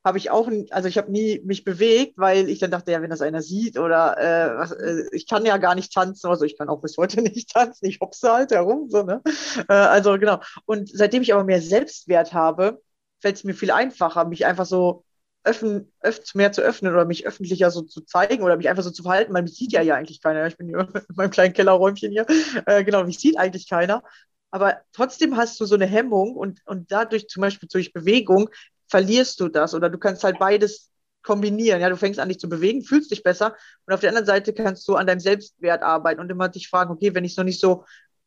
habe 0.04 0.18
ich 0.18 0.30
auch, 0.30 0.48
also 0.70 0.88
ich 0.88 0.96
habe 0.96 1.10
nie 1.10 1.40
mich 1.44 1.64
bewegt, 1.64 2.14
weil 2.16 2.48
ich 2.48 2.60
dann 2.60 2.70
dachte, 2.70 2.92
ja, 2.92 3.02
wenn 3.02 3.10
das 3.10 3.20
einer 3.20 3.42
sieht 3.42 3.78
oder 3.78 4.16
äh, 4.18 4.56
was, 4.56 4.72
äh, 4.72 5.04
ich 5.12 5.26
kann 5.26 5.44
ja 5.44 5.56
gar 5.58 5.74
nicht 5.74 5.92
tanzen, 5.92 6.28
also 6.28 6.44
ich 6.44 6.56
kann 6.56 6.68
auch 6.68 6.80
bis 6.80 6.96
heute 6.96 7.20
nicht 7.22 7.52
tanzen, 7.52 7.86
ich 7.86 8.00
hopse 8.00 8.32
halt 8.32 8.50
herum, 8.52 8.88
so, 8.88 9.02
ne? 9.02 9.20
Äh, 9.68 9.72
also 9.72 10.18
genau. 10.18 10.40
Und 10.64 10.88
seitdem 10.88 11.22
ich 11.22 11.34
aber 11.34 11.44
mehr 11.44 11.60
Selbstwert 11.60 12.32
habe, 12.32 12.80
fällt 13.20 13.36
es 13.36 13.44
mir 13.44 13.54
viel 13.54 13.70
einfacher, 13.70 14.24
mich 14.24 14.46
einfach 14.46 14.66
so 14.66 15.04
öffn, 15.44 15.90
öff, 16.00 16.20
mehr 16.34 16.52
zu 16.52 16.60
öffnen 16.62 16.92
oder 16.92 17.04
mich 17.04 17.26
öffentlicher 17.26 17.70
so 17.70 17.82
zu 17.82 18.02
zeigen 18.02 18.42
oder 18.42 18.56
mich 18.56 18.68
einfach 18.68 18.82
so 18.82 18.90
zu 18.90 19.02
verhalten, 19.02 19.32
weil 19.32 19.42
mich 19.42 19.54
sieht 19.54 19.72
ja 19.72 19.82
ja 19.82 19.94
eigentlich 19.94 20.20
keiner. 20.20 20.46
Ich 20.46 20.56
bin 20.56 20.68
hier 20.68 20.78
in 20.94 21.14
meinem 21.16 21.30
kleinen 21.30 21.54
Kellerräumchen 21.54 22.10
hier. 22.10 22.26
Äh, 22.66 22.84
genau, 22.84 23.04
mich 23.04 23.18
sieht 23.18 23.38
eigentlich 23.38 23.68
keiner. 23.68 24.02
Aber 24.50 24.80
trotzdem 24.92 25.36
hast 25.36 25.60
du 25.60 25.66
so 25.66 25.74
eine 25.74 25.86
Hemmung 25.86 26.34
und, 26.34 26.60
und 26.66 26.90
dadurch 26.90 27.28
zum 27.28 27.42
Beispiel 27.42 27.68
durch 27.70 27.92
Bewegung 27.92 28.48
verlierst 28.88 29.40
du 29.40 29.48
das 29.48 29.74
oder 29.74 29.90
du 29.90 29.98
kannst 29.98 30.24
halt 30.24 30.38
beides 30.38 30.90
kombinieren. 31.22 31.80
Ja, 31.80 31.90
du 31.90 31.96
fängst 31.96 32.18
an, 32.18 32.28
dich 32.28 32.40
zu 32.40 32.48
bewegen, 32.48 32.82
fühlst 32.82 33.10
dich 33.10 33.22
besser 33.22 33.54
und 33.86 33.92
auf 33.92 34.00
der 34.00 34.10
anderen 34.10 34.26
Seite 34.26 34.54
kannst 34.54 34.88
du 34.88 34.96
an 34.96 35.06
deinem 35.06 35.20
Selbstwert 35.20 35.82
arbeiten 35.82 36.20
und 36.20 36.30
immer 36.30 36.48
dich 36.48 36.68
fragen, 36.68 36.90
okay, 36.90 37.14
wenn 37.14 37.24
ich 37.24 37.32
es 37.32 37.36
noch 37.36 37.44
nicht 37.44 37.60
so 37.60 37.84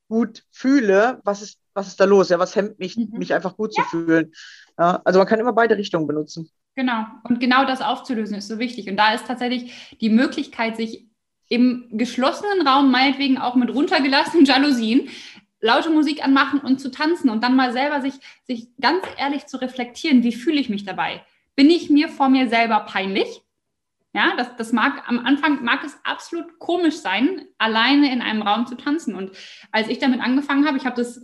gut 0.08 0.44
fühle, 0.52 1.20
was 1.24 1.42
ist, 1.42 1.60
was 1.74 1.88
ist 1.88 2.00
da 2.00 2.06
los? 2.06 2.30
Ja, 2.30 2.38
was 2.38 2.56
hemmt 2.56 2.80
mich, 2.80 2.98
mhm. 2.98 3.18
mich 3.18 3.34
einfach 3.34 3.56
gut 3.58 3.76
ja. 3.76 3.84
zu 3.84 3.90
fühlen? 3.90 4.34
Ja, 4.78 5.02
also 5.06 5.20
man 5.20 5.28
kann 5.28 5.40
immer 5.40 5.54
beide 5.54 5.78
Richtungen 5.78 6.06
benutzen. 6.06 6.52
Genau. 6.76 7.06
Und 7.24 7.40
genau 7.40 7.66
das 7.66 7.82
aufzulösen 7.82 8.38
ist 8.38 8.48
so 8.48 8.60
wichtig. 8.60 8.90
Und 8.90 8.98
da 8.98 9.14
ist 9.14 9.28
tatsächlich 9.28 9.96
die 10.00 10.10
Möglichkeit, 10.10 10.78
sich 10.78 11.06
im 11.50 11.90
geschlossenen 11.92 12.66
Raum, 12.66 12.92
meinetwegen 12.92 13.38
auch 13.38 13.56
mit 13.56 13.74
runtergelassenen 13.74 14.46
Jalousien, 14.46 15.10
laute 15.60 15.90
Musik 15.90 16.24
anmachen 16.24 16.62
und 16.62 16.80
zu 16.80 16.90
tanzen 16.90 17.30
und 17.30 17.44
dann 17.44 17.56
mal 17.56 17.74
selber 17.74 18.02
sich, 18.02 18.14
sich 18.44 18.70
ganz 18.80 19.04
ehrlich 19.18 19.46
zu 19.46 19.58
reflektieren, 19.58 20.24
wie 20.24 20.32
fühle 20.32 20.60
ich 20.60 20.70
mich 20.70 20.86
dabei? 20.86 21.24
Bin 21.56 21.70
ich 21.70 21.90
mir 21.90 22.10
vor 22.10 22.30
mir 22.30 22.50
selber 22.50 22.80
peinlich? 22.82 23.42
Ja, 24.14 24.34
das, 24.36 24.56
das 24.58 24.74
mag 24.74 25.08
am 25.08 25.20
Anfang 25.20 25.64
mag 25.64 25.84
es 25.86 25.98
absolut 26.04 26.60
komisch 26.60 26.96
sein, 26.96 27.46
alleine 27.58 28.12
in 28.12 28.22
einem 28.22 28.42
Raum 28.42 28.66
zu 28.66 28.76
tanzen. 28.76 29.16
Und 29.16 29.32
als 29.72 29.88
ich 29.88 30.00
damit 30.00 30.20
angefangen 30.20 30.66
habe, 30.66 30.78
ich 30.78 30.86
habe 30.86 30.98
das 30.98 31.22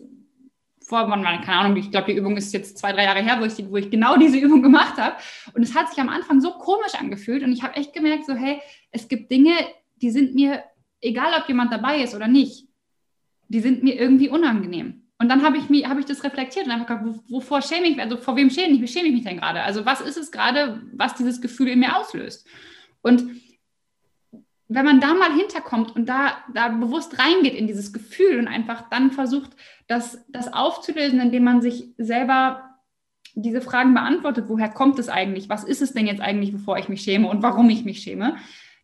vor, 0.88 1.10
wann 1.10 1.22
war, 1.22 1.42
keine 1.42 1.58
Ahnung, 1.58 1.76
ich 1.76 1.92
glaube, 1.92 2.14
die 2.14 2.18
Übung 2.18 2.38
ist 2.38 2.54
jetzt 2.54 2.78
zwei, 2.78 2.94
drei 2.94 3.04
Jahre 3.04 3.22
her, 3.22 3.42
wo 3.42 3.44
ich, 3.44 3.70
wo 3.70 3.76
ich 3.76 3.90
genau 3.90 4.16
diese 4.16 4.38
Übung 4.46 4.64
gemacht 4.64 4.98
habe. 4.98 5.18
Und 5.54 5.62
es 5.62 5.76
hat 5.76 5.90
sich 5.90 6.00
am 6.00 6.08
Anfang 6.08 6.40
so 6.40 6.52
komisch 6.52 6.96
angefühlt 6.98 7.44
und 7.44 7.52
ich 7.52 7.62
habe 7.62 7.76
echt 7.76 7.94
gemerkt, 7.94 8.26
so, 8.26 8.34
hey, 8.34 8.62
es 8.92 9.10
gibt 9.10 9.30
Dinge, 9.30 9.52
die 9.98 10.12
sind 10.12 10.34
mir, 10.34 10.64
egal 11.02 11.40
ob 11.40 11.48
jemand 11.50 11.74
dabei 11.74 12.02
ist 12.02 12.16
oder 12.16 12.30
nicht, 12.30 12.68
die 13.50 13.60
sind 13.60 13.84
mir 13.84 14.00
irgendwie 14.00 14.30
unangenehm. 14.30 15.04
Und 15.20 15.28
dann 15.30 15.44
habe 15.44 15.58
ich, 15.58 15.66
hab 15.86 16.00
ich 16.00 16.06
das 16.06 16.24
reflektiert 16.24 16.68
und 16.68 16.72
einfach 16.72 16.88
gesagt, 16.88 17.20
wovor 17.30 17.62
schäme 17.62 17.88
ich 17.88 17.98
mich, 17.98 18.06
also 18.06 18.16
vor 18.16 18.38
wem 18.38 18.50
schäme 18.50 18.74
ich 18.74 18.80
mich, 18.80 18.92
schäme 18.92 19.08
ich 19.08 19.14
mich 19.14 19.24
denn 19.26 19.38
gerade? 19.38 19.64
Also 19.64 19.86
was 19.86 20.00
ist 20.00 20.16
es 20.16 20.32
gerade, 20.32 20.82
was 20.94 21.16
dieses 21.16 21.42
Gefühl 21.42 21.68
in 21.70 21.80
mir 21.80 21.98
auslöst? 21.98 22.48
Und 23.02 23.30
wenn 24.70 24.86
man 24.86 25.00
da 25.00 25.14
mal 25.14 25.34
hinterkommt 25.34 25.96
und 25.96 26.08
da, 26.08 26.38
da 26.54 26.68
bewusst 26.68 27.20
reingeht 27.20 27.54
in 27.54 27.68
dieses 27.68 27.94
Gefühl 27.94 28.40
und 28.40 28.48
einfach 28.48 28.90
dann 28.90 29.12
versucht, 29.12 29.52
das, 29.88 30.26
das 30.28 30.52
aufzulösen, 30.52 31.22
indem 31.22 31.44
man 31.44 31.62
sich 31.62 31.94
selber 31.98 32.64
diese 33.34 33.62
Fragen 33.62 33.94
beantwortet, 33.94 34.46
woher 34.48 34.70
kommt 34.70 35.00
es 35.00 35.10
eigentlich, 35.10 35.48
was 35.48 35.64
ist 35.64 35.82
es 35.82 35.94
denn 35.94 36.08
jetzt 36.08 36.22
eigentlich, 36.22 36.52
bevor 36.52 36.78
ich 36.78 36.90
mich 36.90 37.02
schäme 37.02 37.30
und 37.30 37.44
warum 37.44 37.70
ich 37.70 37.86
mich 37.86 38.00
schäme, 38.00 38.36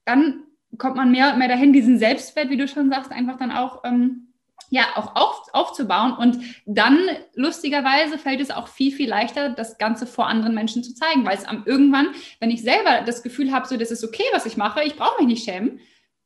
dann 0.06 0.44
kommt 0.78 0.96
man 0.96 1.12
mehr 1.12 1.34
und 1.34 1.40
mehr 1.40 1.48
dahin, 1.48 1.74
diesen 1.74 1.98
Selbstwert, 1.98 2.50
wie 2.50 2.58
du 2.58 2.68
schon 2.68 2.90
sagst, 2.90 3.12
einfach 3.12 3.38
dann 3.38 3.52
auch, 3.52 3.84
ähm, 3.84 4.33
ja, 4.70 4.86
auch 4.96 5.16
auf, 5.16 5.50
aufzubauen. 5.54 6.14
Und 6.14 6.40
dann, 6.66 7.00
lustigerweise, 7.36 8.18
fällt 8.18 8.42
es 8.42 8.50
auch 8.50 8.68
viel, 8.68 8.92
viel 8.92 9.10
leichter, 9.10 9.50
das 9.50 9.78
Ganze 9.78 10.08
vor 10.08 10.28
anderen 10.28 10.56
Menschen 10.56 10.84
zu 10.84 10.96
zeigen, 10.96 11.26
weil 11.26 11.38
es 11.38 11.46
am 11.46 11.64
irgendwann, 11.66 12.08
wenn 12.40 12.50
ich 12.50 12.64
selber 12.64 13.02
das 13.06 13.22
Gefühl 13.22 13.52
habe, 13.52 13.68
so, 13.68 13.78
das 13.78 13.92
ist 13.92 14.04
okay, 14.04 14.24
was 14.32 14.46
ich 14.46 14.58
mache, 14.58 14.84
ich 14.84 14.96
brauche 14.96 15.22
mich 15.22 15.28
nicht 15.28 15.44
schämen, 15.44 15.80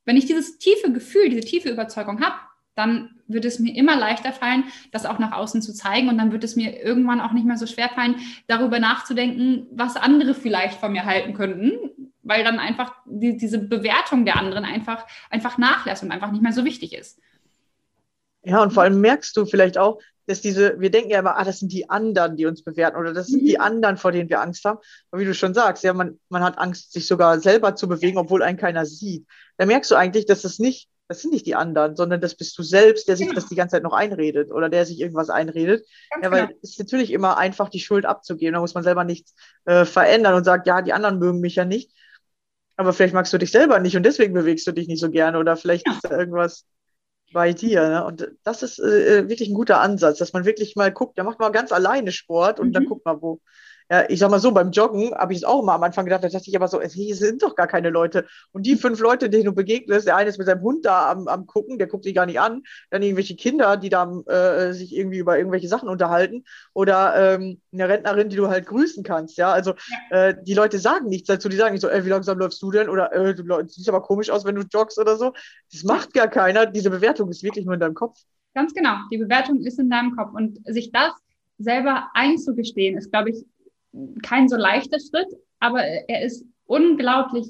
wenn 0.06 0.16
ich 0.16 0.26
dieses 0.26 0.58
tiefe 0.58 0.94
Gefühl, 0.94 1.30
diese 1.30 1.42
tiefe 1.42 1.70
Überzeugung 1.70 2.22
habe, 2.22 2.36
dann 2.76 3.10
wird 3.28 3.44
es 3.44 3.60
mir 3.60 3.76
immer 3.76 3.98
leichter 3.98 4.32
fallen, 4.32 4.64
das 4.92 5.06
auch 5.06 5.20
nach 5.20 5.34
außen 5.34 5.62
zu 5.62 5.74
zeigen. 5.74 6.08
Und 6.08 6.18
dann 6.18 6.32
wird 6.32 6.44
es 6.44 6.56
mir 6.56 6.82
irgendwann 6.82 7.20
auch 7.20 7.34
nicht 7.34 7.46
mehr 7.46 7.58
so 7.58 7.66
schwer 7.66 7.90
fallen, 7.90 8.16
darüber 8.48 8.80
nachzudenken, 8.80 9.68
was 9.72 9.98
andere 9.98 10.34
vielleicht 10.34 10.80
von 10.80 10.94
mir 10.94 11.04
halten 11.04 11.34
könnten, 11.34 11.74
weil 12.22 12.44
dann 12.44 12.60
einfach 12.60 12.94
die, 13.06 13.36
diese 13.36 13.60
Bewertung 13.60 14.24
der 14.24 14.38
anderen 14.38 14.64
einfach, 14.64 15.06
einfach 15.30 15.58
nachlässt 15.58 16.04
und 16.04 16.12
einfach 16.12 16.32
nicht 16.32 16.44
mehr 16.44 16.54
so 16.54 16.64
wichtig 16.64 16.94
ist. 16.94 17.20
Ja, 18.48 18.64
und 18.64 18.72
vor 18.72 18.84
allem 18.84 19.02
merkst 19.02 19.36
du 19.36 19.46
vielleicht 19.46 19.78
auch, 19.78 20.00
dass 20.26 20.42
diese, 20.42 20.80
wir 20.80 20.92
denken 20.92 21.10
ja 21.10 21.20
immer, 21.20 21.38
ah, 21.38 21.44
das 21.44 21.60
sind 21.60 21.72
die 21.72 21.90
anderen, 21.90 22.36
die 22.36 22.46
uns 22.46 22.64
bewerten 22.64 22.98
oder 22.98 23.14
das 23.14 23.28
sind 23.28 23.44
mhm. 23.44 23.48
die 23.48 23.60
anderen, 23.60 23.98
vor 23.98 24.12
denen 24.12 24.30
wir 24.30 24.42
Angst 24.42 24.66
haben. 24.66 24.80
Aber 25.12 25.22
wie 25.22 25.26
du 25.26 25.34
schon 25.34 25.54
sagst, 25.54 25.84
ja, 25.84 25.94
man, 25.94 26.20
man 26.30 26.44
hat 26.44 26.58
Angst, 26.58 26.92
sich 26.92 27.08
sogar 27.08 27.40
selber 27.40 27.76
zu 27.76 27.88
bewegen, 27.88 28.18
obwohl 28.18 28.44
einen 28.44 28.58
keiner 28.58 28.86
sieht. 28.86 29.26
Da 29.58 29.66
merkst 29.66 29.90
du 29.92 29.96
eigentlich, 29.96 30.26
dass 30.26 30.42
das 30.42 30.60
nicht 30.60 30.90
das 31.08 31.22
sind 31.22 31.32
nicht 31.32 31.46
die 31.46 31.56
anderen, 31.56 31.96
sondern 31.96 32.20
das 32.20 32.36
bist 32.36 32.58
du 32.58 32.64
selbst, 32.64 33.08
der 33.08 33.16
sich 33.16 33.28
genau. 33.28 33.40
das 33.40 33.48
die 33.48 33.56
ganze 33.56 33.76
Zeit 33.76 33.84
noch 33.84 33.94
einredet 33.94 34.52
oder 34.52 34.70
der 34.70 34.86
sich 34.86 35.00
irgendwas 35.00 35.30
einredet. 35.30 35.88
Ganz 36.10 36.26
ja, 36.26 36.32
weil 36.32 36.48
genau. 36.48 36.60
es 36.62 36.72
ist 36.72 36.80
natürlich 36.80 37.12
immer 37.12 37.38
einfach, 37.38 37.70
die 37.70 37.80
Schuld 37.80 38.06
abzugeben. 38.06 38.54
Da 38.54 38.60
muss 38.60 38.74
man 38.74 38.84
selber 38.84 39.06
nichts 39.06 39.34
äh, 39.66 39.86
verändern 39.86 40.34
und 40.34 40.44
sagt, 40.44 40.68
ja, 40.68 40.82
die 40.82 40.94
anderen 40.94 41.18
mögen 41.20 41.40
mich 41.40 41.56
ja 41.56 41.64
nicht. 41.64 41.92
Aber 42.76 42.94
vielleicht 42.94 43.14
magst 43.14 43.32
du 43.32 43.38
dich 43.38 43.52
selber 43.52 43.80
nicht 43.80 43.96
und 43.96 44.04
deswegen 44.04 44.34
bewegst 44.34 44.68
du 44.68 44.72
dich 44.72 44.88
nicht 44.88 45.00
so 45.00 45.10
gerne 45.10 45.40
oder 45.40 45.56
vielleicht 45.56 45.88
ja. 45.88 45.94
ist 45.94 46.04
da 46.04 46.18
irgendwas 46.18 46.66
bei 47.38 47.54
dir. 47.54 47.88
Ne? 47.88 48.04
Und 48.04 48.32
das 48.44 48.64
ist 48.64 48.80
äh, 48.80 49.20
äh 49.20 49.30
wirklich 49.30 49.48
ein 49.48 49.54
guter 49.54 49.80
Ansatz, 49.80 50.18
dass 50.18 50.34
man 50.34 50.44
wirklich 50.44 50.76
mal 50.76 50.92
guckt, 50.92 51.20
da 51.20 51.24
macht 51.24 51.40
man 51.40 51.52
ganz 51.52 51.72
alleine 51.72 52.12
Sport 52.12 52.60
und 52.60 52.70
mhm. 52.70 52.74
dann 52.74 52.86
guckt 52.86 53.06
man, 53.06 53.22
wo, 53.22 53.42
ja, 53.90 54.06
ich 54.10 54.20
sag 54.20 54.30
mal 54.30 54.40
so, 54.40 54.52
beim 54.52 54.72
Joggen 54.72 55.14
habe 55.16 55.34
ich 55.34 55.40
es 55.40 55.44
auch 55.46 55.64
mal 55.64 55.76
am 55.76 55.84
Anfang 55.84 56.06
gedacht, 56.06 56.24
da 56.24 56.28
dachte 56.28 56.50
ich 56.50 56.56
aber 56.56 56.68
so, 56.68 56.82
hier 56.82 57.16
sind 57.16 57.42
doch 57.42 57.56
gar 57.56 57.68
keine 57.68 57.90
Leute. 57.90 58.26
Und 58.52 58.66
die 58.66 58.76
fünf 58.76 59.00
Leute, 59.00 59.30
denen 59.30 59.46
du 59.46 59.54
begegnest, 59.54 60.08
der 60.08 60.18
eine 60.18 60.30
ist 60.30 60.38
mit 60.38 60.48
seinem 60.48 60.62
Hund 60.62 60.86
da 60.86 61.10
am, 61.10 61.28
am 61.28 61.46
gucken, 61.46 61.78
der 61.78 61.88
guckt 61.88 62.04
sich 62.04 62.14
gar 62.14 62.26
nicht 62.26 62.40
an, 62.40 62.64
dann 62.90 63.02
irgendwelche 63.02 63.36
Kinder, 63.36 63.78
die 63.78 63.90
da 63.90 64.12
äh, 64.28 64.74
sich 64.74 64.96
irgendwie 64.96 65.20
über 65.20 65.38
irgendwelche 65.38 65.70
Sachen 65.70 65.88
unterhalten 65.88 66.44
oder 66.74 67.36
ähm, 67.36 67.62
eine 67.72 67.88
Rentnerin, 67.88 68.30
die 68.30 68.36
du 68.36 68.50
halt 68.50 68.66
grüßen 68.66 69.04
kannst, 69.04 69.38
ja, 69.38 69.52
also 69.52 69.74
ja. 70.12 70.28
Äh, 70.28 70.44
die 70.44 70.54
Leute 70.54 70.80
sagen 70.80 71.08
nichts 71.08 71.28
dazu, 71.28 71.48
die 71.48 71.58
sagen 71.58 71.74
nicht 71.74 71.82
so, 71.82 71.90
ey, 71.90 72.04
wie 72.04 72.10
langsam 72.10 72.38
läufst 72.40 72.62
du 72.62 72.72
denn 72.72 72.90
oder 72.90 73.14
äh, 73.14 73.34
du 73.36 73.44
siehst 73.68 73.88
aber 73.88 74.02
komisch 74.02 74.30
aus, 74.30 74.44
wenn 74.46 74.56
du 74.56 74.64
joggst 74.64 75.00
oder 75.00 75.16
so. 75.16 75.34
Das 75.72 75.84
macht 75.84 76.14
gar 76.14 76.28
keiner, 76.28 76.66
diese 76.66 76.90
Bewertung 76.90 77.30
ist 77.30 77.44
wirklich 77.44 77.66
nur 77.66 77.76
in 77.76 77.80
deinem 77.80 77.94
Kopf. 77.94 78.20
Ganz 78.54 78.74
genau, 78.74 78.96
die 79.12 79.18
Bewertung 79.18 79.62
ist 79.62 79.80
in 79.80 79.90
deinem 79.90 80.16
Kopf 80.16 80.34
und 80.34 80.60
sich 80.66 80.92
das 80.92 81.14
selber 81.58 82.10
einzugestehen, 82.14 82.98
ist, 82.98 83.12
glaube 83.12 83.32
ich, 83.32 83.46
kein 84.24 84.50
so 84.50 84.56
leichter 84.56 84.98
Schritt, 85.00 85.28
aber 85.60 85.84
er 85.84 86.24
ist 86.24 86.46
unglaublich 86.66 87.48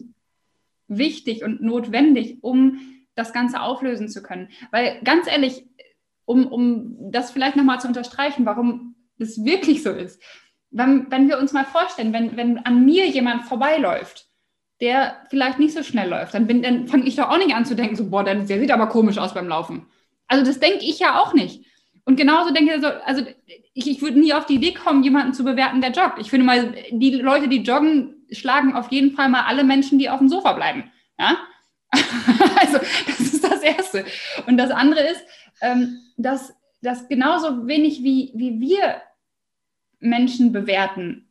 wichtig 0.88 1.44
und 1.44 1.62
notwendig, 1.62 2.38
um 2.42 2.80
das 3.16 3.34
Ganze 3.34 3.62
auflösen 3.62 4.10
zu 4.10 4.22
können. 4.22 4.50
Weil 4.72 5.02
ganz 5.04 5.28
ehrlich, 5.28 5.66
um, 6.26 6.48
um 6.48 7.12
das 7.12 7.32
vielleicht 7.32 7.56
nochmal 7.56 7.80
zu 7.80 7.88
unterstreichen, 7.88 8.46
warum 8.46 8.96
es 9.18 9.44
wirklich 9.44 9.84
so 9.84 9.92
ist. 9.92 10.22
Wenn, 10.70 11.10
wenn 11.10 11.28
wir 11.28 11.40
uns 11.40 11.54
mal 11.54 11.66
vorstellen, 11.66 12.14
wenn, 12.14 12.38
wenn 12.38 12.60
an 12.60 12.86
mir 12.86 13.08
jemand 13.08 13.44
vorbeiläuft, 13.44 14.28
der 14.80 15.18
vielleicht 15.30 15.58
nicht 15.58 15.74
so 15.74 15.82
schnell 15.82 16.10
läuft, 16.10 16.34
dann, 16.34 16.48
dann 16.62 16.88
fange 16.88 17.06
ich 17.06 17.16
doch 17.16 17.30
auch 17.30 17.38
nicht 17.38 17.56
an 17.56 17.66
zu 17.66 17.76
denken, 17.76 17.96
so, 17.96 18.10
boah, 18.10 18.24
der, 18.24 18.36
der 18.36 18.60
sieht 18.60 18.72
aber 18.72 18.88
komisch 18.88 19.18
aus 19.18 19.34
beim 19.34 19.48
Laufen. 19.48 19.88
Also 20.28 20.46
das 20.46 20.60
denke 20.60 20.86
ich 20.86 21.00
ja 21.00 21.20
auch 21.20 21.34
nicht. 21.34 21.66
Und 22.08 22.16
genauso 22.16 22.54
denke 22.54 22.74
ich, 22.74 22.82
so, 22.82 22.88
also 22.88 23.22
ich, 23.74 23.86
ich 23.86 24.02
würde 24.02 24.18
nie 24.18 24.34
auf 24.34 24.46
die 24.46 24.56
Idee 24.56 24.74
kommen, 24.74 25.04
jemanden 25.04 25.34
zu 25.34 25.44
bewerten, 25.44 25.82
der 25.82 25.92
joggt. 25.92 26.20
Ich 26.20 26.30
finde 26.30 26.46
mal, 26.46 26.74
die 26.90 27.16
Leute, 27.16 27.50
die 27.50 27.64
joggen, 27.64 28.26
schlagen 28.32 28.76
auf 28.76 28.90
jeden 28.94 29.12
Fall 29.12 29.28
mal 29.28 29.44
alle 29.44 29.66
Menschen, 29.66 30.00
die 30.00 30.10
auf 30.10 30.20
dem 30.20 30.30
Sofa 30.30 30.54
bleiben. 30.54 30.90
Ja? 31.20 31.38
also 32.62 32.78
das 33.08 33.20
ist 33.20 33.44
das 33.44 33.62
Erste. 33.62 34.06
Und 34.46 34.56
das 34.56 34.72
andere 34.72 35.02
ist, 35.02 35.22
ähm, 35.60 36.00
dass, 36.16 36.56
dass 36.82 37.10
genauso 37.10 37.68
wenig 37.68 38.02
wie, 38.04 38.32
wie 38.36 38.62
wir 38.62 39.02
Menschen 40.00 40.54
bewerten, 40.54 41.28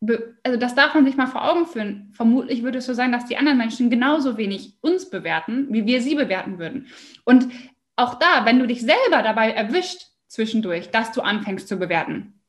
be 0.00 0.38
also 0.42 0.58
das 0.58 0.74
darf 0.74 0.94
man 0.94 1.04
sich 1.04 1.18
mal 1.18 1.26
vor 1.26 1.46
Augen 1.46 1.66
führen. 1.66 2.08
Vermutlich 2.14 2.62
würde 2.62 2.78
es 2.78 2.86
so 2.86 2.94
sein, 2.94 3.12
dass 3.12 3.26
die 3.26 3.36
anderen 3.36 3.58
Menschen 3.58 3.90
genauso 3.90 4.38
wenig 4.38 4.78
uns 4.80 5.10
bewerten, 5.10 5.66
wie 5.70 5.84
wir 5.84 6.00
sie 6.00 6.14
bewerten 6.14 6.58
würden. 6.58 6.86
Und 7.24 7.46
auch 8.00 8.14
da, 8.14 8.44
wenn 8.44 8.58
du 8.58 8.66
dich 8.66 8.80
selber 8.80 9.22
dabei 9.22 9.52
erwischt 9.52 10.06
zwischendurch, 10.26 10.90
dass 10.90 11.12
du 11.12 11.20
anfängst 11.20 11.68
zu 11.68 11.76
bewerten, 11.76 12.40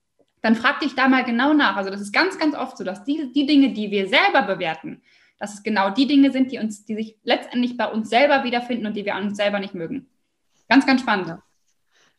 dann 0.42 0.56
frag 0.56 0.80
dich 0.80 0.96
da 0.96 1.08
mal 1.08 1.24
genau 1.24 1.54
nach. 1.54 1.76
Also 1.76 1.90
das 1.90 2.02
ist 2.02 2.14
ganz, 2.14 2.40
ganz 2.40 2.56
oft 2.56 2.78
so, 2.78 2.84
dass 2.84 3.04
die, 3.04 3.32
die 3.34 3.46
Dinge, 3.46 3.74
die 3.74 3.92
wir 3.92 4.08
selber 4.08 4.44
bewerten, 4.44 5.02
dass 5.40 5.54
es 5.54 5.64
genau 5.64 5.90
die 5.90 6.08
Dinge 6.08 6.32
sind, 6.32 6.52
die 6.52 6.60
uns, 6.60 6.86
die 6.86 6.96
sich 6.96 7.18
letztendlich 7.24 7.78
bei 7.78 7.88
uns 7.88 8.10
selber 8.10 8.44
wiederfinden 8.44 8.86
und 8.86 8.96
die 8.96 9.06
wir 9.06 9.16
an 9.16 9.28
uns 9.28 9.38
selber 9.38 9.60
nicht 9.60 9.74
mögen. 9.74 10.08
Ganz, 10.70 10.86
ganz 10.86 11.02
spannend. 11.02 11.36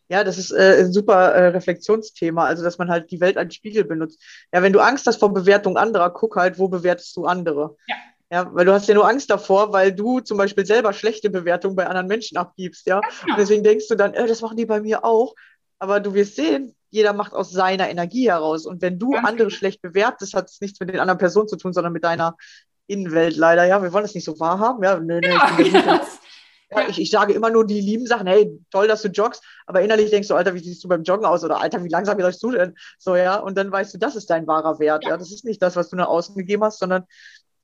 Ja. 0.08 0.24
das 0.24 0.38
ist 0.38 0.50
äh, 0.50 0.80
ein 0.80 0.92
super 0.92 1.32
äh, 1.32 1.46
Reflexionsthema, 1.48 2.44
also 2.44 2.62
dass 2.62 2.78
man 2.78 2.90
halt 2.90 3.10
die 3.10 3.20
Welt 3.20 3.38
als 3.38 3.54
Spiegel 3.54 3.84
benutzt. 3.84 4.20
Ja, 4.52 4.62
wenn 4.62 4.72
du 4.72 4.80
Angst 4.80 5.06
hast 5.06 5.20
vor 5.20 5.32
Bewertung 5.32 5.76
anderer, 5.76 6.10
guck 6.10 6.36
halt, 6.36 6.58
wo 6.58 6.68
bewertest 6.68 7.16
du 7.16 7.24
andere. 7.24 7.76
Ja. 7.86 7.96
Ja, 8.32 8.48
weil 8.54 8.64
du 8.64 8.72
hast 8.72 8.88
ja 8.88 8.94
nur 8.94 9.06
Angst 9.06 9.28
davor, 9.28 9.74
weil 9.74 9.92
du 9.92 10.20
zum 10.20 10.38
Beispiel 10.38 10.64
selber 10.64 10.94
schlechte 10.94 11.28
Bewertungen 11.28 11.76
bei 11.76 11.86
anderen 11.86 12.06
Menschen 12.06 12.38
abgibst, 12.38 12.86
ja. 12.86 12.96
Und 13.28 13.36
deswegen 13.36 13.62
denkst 13.62 13.88
du 13.88 13.94
dann, 13.94 14.14
äh, 14.14 14.26
das 14.26 14.40
machen 14.40 14.56
die 14.56 14.64
bei 14.64 14.80
mir 14.80 15.04
auch. 15.04 15.34
Aber 15.78 16.00
du 16.00 16.14
wirst 16.14 16.36
sehen, 16.36 16.74
jeder 16.88 17.12
macht 17.12 17.34
aus 17.34 17.50
seiner 17.50 17.90
Energie 17.90 18.30
heraus. 18.30 18.64
Und 18.64 18.80
wenn 18.80 18.98
du 18.98 19.10
Ganz 19.10 19.28
andere 19.28 19.48
genau. 19.48 19.58
schlecht 19.58 19.82
bewertest, 19.82 20.32
hat 20.32 20.48
es 20.48 20.62
nichts 20.62 20.80
mit 20.80 20.88
den 20.88 21.00
anderen 21.00 21.18
Personen 21.18 21.46
zu 21.46 21.56
tun, 21.56 21.74
sondern 21.74 21.92
mit 21.92 22.04
deiner 22.04 22.38
Innenwelt 22.86 23.36
leider. 23.36 23.66
Ja, 23.66 23.82
wir 23.82 23.92
wollen 23.92 24.04
das 24.04 24.14
nicht 24.14 24.24
so 24.24 24.40
wahrhaben. 24.40 24.82
Ja, 24.82 24.98
nö, 24.98 25.20
nö, 25.20 25.28
ja, 25.28 25.58
ich, 25.58 25.70
ja. 25.70 26.00
ja 26.70 26.88
ich, 26.88 27.00
ich, 27.00 27.10
sage 27.10 27.34
immer 27.34 27.50
nur 27.50 27.66
die 27.66 27.82
lieben 27.82 28.06
Sachen, 28.06 28.26
hey, 28.26 28.58
toll, 28.70 28.88
dass 28.88 29.02
du 29.02 29.08
joggst, 29.08 29.42
aber 29.66 29.82
innerlich 29.82 30.10
denkst 30.10 30.28
du, 30.28 30.34
Alter, 30.34 30.54
wie 30.54 30.60
siehst 30.60 30.82
du 30.82 30.88
beim 30.88 31.02
Joggen 31.02 31.26
aus? 31.26 31.44
Oder 31.44 31.60
Alter, 31.60 31.84
wie 31.84 31.88
langsam 31.88 32.18
läufst 32.18 32.42
du 32.42 32.52
denn? 32.52 32.76
So, 32.98 33.14
ja, 33.14 33.36
und 33.36 33.58
dann 33.58 33.70
weißt 33.70 33.92
du, 33.92 33.98
das 33.98 34.16
ist 34.16 34.30
dein 34.30 34.46
wahrer 34.46 34.78
Wert. 34.78 35.04
Ja, 35.04 35.10
ja? 35.10 35.16
das 35.18 35.32
ist 35.32 35.44
nicht 35.44 35.60
das, 35.60 35.76
was 35.76 35.90
du 35.90 35.96
nach 35.96 36.08
außen 36.08 36.34
gegeben 36.34 36.64
hast, 36.64 36.78
sondern 36.78 37.04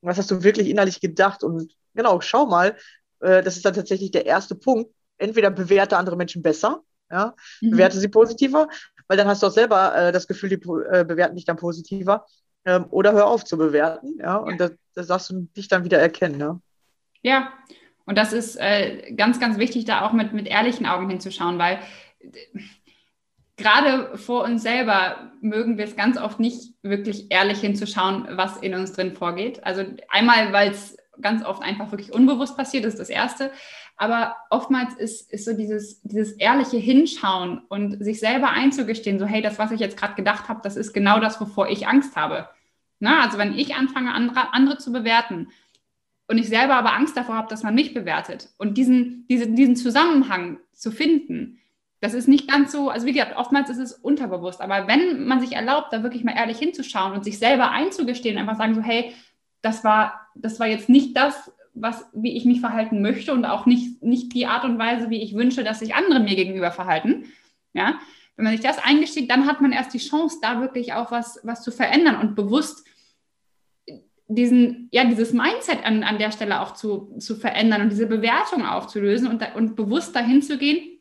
was 0.00 0.18
hast 0.18 0.30
du 0.30 0.42
wirklich 0.42 0.68
innerlich 0.68 1.00
gedacht? 1.00 1.42
Und 1.42 1.72
genau, 1.94 2.20
schau 2.20 2.46
mal, 2.46 2.76
äh, 3.20 3.42
das 3.42 3.56
ist 3.56 3.64
dann 3.64 3.74
tatsächlich 3.74 4.10
der 4.10 4.26
erste 4.26 4.54
Punkt. 4.54 4.92
Entweder 5.18 5.50
bewerte 5.50 5.96
andere 5.96 6.16
Menschen 6.16 6.42
besser, 6.42 6.82
ja, 7.10 7.34
mhm. 7.60 7.72
bewerte 7.72 7.98
sie 7.98 8.08
positiver, 8.08 8.68
weil 9.08 9.16
dann 9.16 9.26
hast 9.26 9.42
du 9.42 9.48
auch 9.48 9.52
selber 9.52 9.94
äh, 9.96 10.12
das 10.12 10.28
Gefühl, 10.28 10.50
die 10.50 10.56
äh, 10.56 11.04
bewerten 11.04 11.36
dich 11.36 11.44
dann 11.44 11.56
positiver. 11.56 12.26
Ähm, 12.64 12.86
oder 12.90 13.12
hör 13.12 13.26
auf 13.26 13.44
zu 13.44 13.56
bewerten, 13.56 14.18
ja, 14.20 14.36
und 14.36 14.60
da, 14.60 14.70
da 14.94 15.02
darfst 15.02 15.30
du 15.30 15.48
dich 15.56 15.68
dann 15.68 15.84
wieder 15.84 15.98
erkennen, 15.98 16.40
ja. 16.40 16.60
Ja, 17.22 17.52
und 18.04 18.16
das 18.16 18.32
ist 18.32 18.56
äh, 18.56 19.12
ganz, 19.12 19.38
ganz 19.40 19.58
wichtig, 19.58 19.84
da 19.84 20.06
auch 20.06 20.12
mit, 20.12 20.32
mit 20.32 20.46
ehrlichen 20.46 20.86
Augen 20.86 21.08
hinzuschauen, 21.08 21.58
weil 21.58 21.78
gerade 23.58 24.16
vor 24.16 24.44
uns 24.44 24.62
selber 24.62 25.32
mögen 25.40 25.76
wir 25.76 25.84
es 25.84 25.96
ganz 25.96 26.16
oft 26.16 26.40
nicht 26.40 26.74
wirklich 26.82 27.30
ehrlich 27.30 27.60
hinzuschauen, 27.60 28.26
was 28.30 28.56
in 28.56 28.74
uns 28.74 28.92
drin 28.92 29.14
vorgeht. 29.14 29.62
Also 29.64 29.84
einmal, 30.08 30.52
weil 30.52 30.70
es 30.70 30.96
ganz 31.20 31.44
oft 31.44 31.62
einfach 31.62 31.90
wirklich 31.90 32.12
unbewusst 32.12 32.56
passiert, 32.56 32.84
ist 32.84 32.98
das 32.98 33.10
Erste. 33.10 33.50
Aber 33.96 34.36
oftmals 34.50 34.94
ist, 34.94 35.32
ist 35.32 35.44
so 35.44 35.54
dieses, 35.54 36.00
dieses 36.02 36.32
ehrliche 36.32 36.76
Hinschauen 36.76 37.58
und 37.68 38.02
sich 38.02 38.20
selber 38.20 38.50
einzugestehen, 38.50 39.18
so 39.18 39.26
hey, 39.26 39.42
das, 39.42 39.58
was 39.58 39.72
ich 39.72 39.80
jetzt 39.80 39.96
gerade 39.96 40.14
gedacht 40.14 40.48
habe, 40.48 40.60
das 40.62 40.76
ist 40.76 40.92
genau 40.92 41.18
das, 41.18 41.40
wovor 41.40 41.68
ich 41.68 41.88
Angst 41.88 42.14
habe. 42.14 42.48
Na, 43.00 43.24
also 43.24 43.38
wenn 43.38 43.58
ich 43.58 43.74
anfange, 43.74 44.14
andere, 44.14 44.54
andere 44.54 44.78
zu 44.78 44.92
bewerten 44.92 45.48
und 46.28 46.38
ich 46.38 46.48
selber 46.48 46.76
aber 46.76 46.94
Angst 46.94 47.16
davor 47.16 47.34
habe, 47.34 47.48
dass 47.48 47.64
man 47.64 47.74
mich 47.74 47.92
bewertet 47.92 48.50
und 48.56 48.78
diesen, 48.78 49.26
diesen, 49.28 49.56
diesen 49.56 49.74
Zusammenhang 49.74 50.58
zu 50.72 50.92
finden, 50.92 51.58
das 52.00 52.14
ist 52.14 52.28
nicht 52.28 52.48
ganz 52.48 52.72
so, 52.72 52.90
also 52.90 53.06
wie 53.06 53.12
gesagt, 53.12 53.36
oftmals 53.36 53.70
ist 53.70 53.78
es 53.78 53.92
unterbewusst, 53.92 54.60
aber 54.60 54.86
wenn 54.86 55.26
man 55.26 55.40
sich 55.40 55.52
erlaubt, 55.52 55.92
da 55.92 56.02
wirklich 56.02 56.22
mal 56.24 56.36
ehrlich 56.36 56.58
hinzuschauen 56.58 57.12
und 57.12 57.24
sich 57.24 57.38
selber 57.38 57.70
einzugestehen, 57.70 58.38
einfach 58.38 58.56
sagen 58.56 58.74
so, 58.74 58.82
hey, 58.82 59.14
das 59.62 59.82
war, 59.82 60.28
das 60.34 60.60
war 60.60 60.68
jetzt 60.68 60.88
nicht 60.88 61.16
das, 61.16 61.50
was, 61.74 62.06
wie 62.12 62.36
ich 62.36 62.44
mich 62.44 62.60
verhalten 62.60 63.02
möchte 63.02 63.32
und 63.32 63.44
auch 63.44 63.66
nicht, 63.66 64.02
nicht 64.02 64.32
die 64.34 64.46
Art 64.46 64.64
und 64.64 64.78
Weise, 64.78 65.10
wie 65.10 65.22
ich 65.22 65.34
wünsche, 65.34 65.64
dass 65.64 65.80
sich 65.80 65.94
andere 65.94 66.20
mir 66.20 66.36
gegenüber 66.36 66.70
verhalten. 66.70 67.26
Ja, 67.72 67.98
wenn 68.36 68.44
man 68.44 68.52
sich 68.52 68.64
das 68.64 68.78
eingesteht, 68.78 69.30
dann 69.30 69.46
hat 69.46 69.60
man 69.60 69.72
erst 69.72 69.92
die 69.92 69.98
Chance, 69.98 70.38
da 70.40 70.60
wirklich 70.60 70.92
auch 70.92 71.10
was, 71.10 71.40
was 71.42 71.62
zu 71.62 71.72
verändern 71.72 72.16
und 72.16 72.36
bewusst 72.36 72.86
diesen, 74.28 74.88
ja, 74.92 75.04
dieses 75.04 75.32
Mindset 75.32 75.84
an, 75.84 76.04
an 76.04 76.18
der 76.18 76.30
Stelle 76.30 76.60
auch 76.60 76.74
zu, 76.74 77.16
zu 77.18 77.34
verändern 77.34 77.82
und 77.82 77.90
diese 77.90 78.06
Bewertung 78.06 78.64
aufzulösen 78.64 79.26
und, 79.26 79.42
und 79.56 79.74
bewusst 79.74 80.14
dahin 80.14 80.42
zu 80.42 80.58
gehen, 80.58 80.97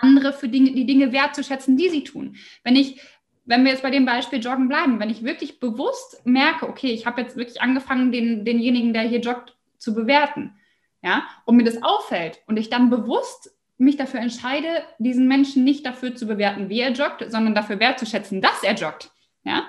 andere 0.00 0.32
für 0.32 0.48
Dinge, 0.48 0.72
die 0.72 0.86
Dinge 0.86 1.12
wertzuschätzen, 1.12 1.76
die 1.76 1.88
sie 1.88 2.04
tun. 2.04 2.36
Wenn 2.64 2.76
ich, 2.76 3.00
wenn 3.44 3.64
wir 3.64 3.72
jetzt 3.72 3.82
bei 3.82 3.90
dem 3.90 4.04
Beispiel 4.04 4.40
Joggen 4.40 4.68
bleiben, 4.68 4.98
wenn 5.00 5.10
ich 5.10 5.24
wirklich 5.24 5.60
bewusst 5.60 6.20
merke, 6.24 6.68
okay, 6.68 6.92
ich 6.92 7.06
habe 7.06 7.20
jetzt 7.20 7.36
wirklich 7.36 7.62
angefangen, 7.62 8.12
den, 8.12 8.44
denjenigen, 8.44 8.92
der 8.92 9.02
hier 9.02 9.20
joggt, 9.20 9.56
zu 9.78 9.94
bewerten, 9.94 10.56
ja, 11.02 11.26
und 11.44 11.56
mir 11.56 11.64
das 11.64 11.82
auffällt 11.82 12.40
und 12.46 12.56
ich 12.56 12.70
dann 12.70 12.90
bewusst 12.90 13.54
mich 13.78 13.96
dafür 13.96 14.20
entscheide, 14.20 14.82
diesen 14.98 15.28
Menschen 15.28 15.64
nicht 15.64 15.84
dafür 15.84 16.14
zu 16.14 16.26
bewerten, 16.26 16.70
wie 16.70 16.80
er 16.80 16.92
joggt, 16.92 17.30
sondern 17.30 17.54
dafür 17.54 17.78
wertzuschätzen, 17.78 18.40
dass 18.40 18.62
er 18.62 18.74
joggt, 18.74 19.10
ja, 19.44 19.66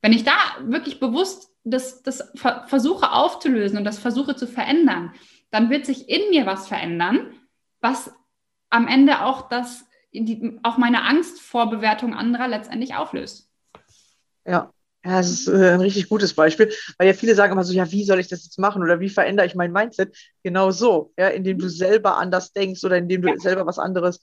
wenn 0.00 0.12
ich 0.12 0.24
da 0.24 0.32
wirklich 0.60 1.00
bewusst 1.00 1.50
das, 1.64 2.02
das 2.02 2.32
versuche 2.66 3.12
aufzulösen 3.12 3.78
und 3.78 3.84
das 3.84 3.98
versuche 3.98 4.36
zu 4.36 4.46
verändern, 4.46 5.12
dann 5.50 5.70
wird 5.70 5.86
sich 5.86 6.08
in 6.08 6.30
mir 6.30 6.46
was 6.46 6.68
verändern, 6.68 7.32
was 7.80 8.12
am 8.70 8.88
Ende 8.88 9.22
auch 9.22 9.48
das, 9.48 9.86
die, 10.12 10.58
auch 10.62 10.78
meine 10.78 11.04
Angst 11.04 11.40
vor 11.40 11.70
Bewertung 11.70 12.14
anderer 12.14 12.48
letztendlich 12.48 12.94
auflöst. 12.94 13.50
Ja. 14.46 14.72
Ja, 15.04 15.18
das 15.18 15.30
ist 15.30 15.48
äh, 15.48 15.74
ein 15.74 15.80
richtig 15.80 16.08
gutes 16.08 16.34
Beispiel, 16.34 16.72
weil 16.98 17.06
ja 17.06 17.14
viele 17.14 17.36
sagen 17.36 17.52
immer 17.52 17.62
so, 17.62 17.72
ja, 17.72 17.90
wie 17.92 18.04
soll 18.04 18.18
ich 18.18 18.26
das 18.26 18.44
jetzt 18.44 18.58
machen 18.58 18.82
oder 18.82 18.98
wie 18.98 19.08
verändere 19.08 19.46
ich 19.46 19.54
mein 19.54 19.70
Mindset? 19.70 20.14
Genau 20.42 20.72
so, 20.72 21.12
ja, 21.16 21.28
indem 21.28 21.58
du 21.58 21.68
selber 21.68 22.16
anders 22.18 22.52
denkst 22.52 22.82
oder 22.82 22.98
indem 22.98 23.22
du 23.22 23.28
ja. 23.28 23.38
selber 23.38 23.64
was 23.64 23.78
anderes 23.78 24.20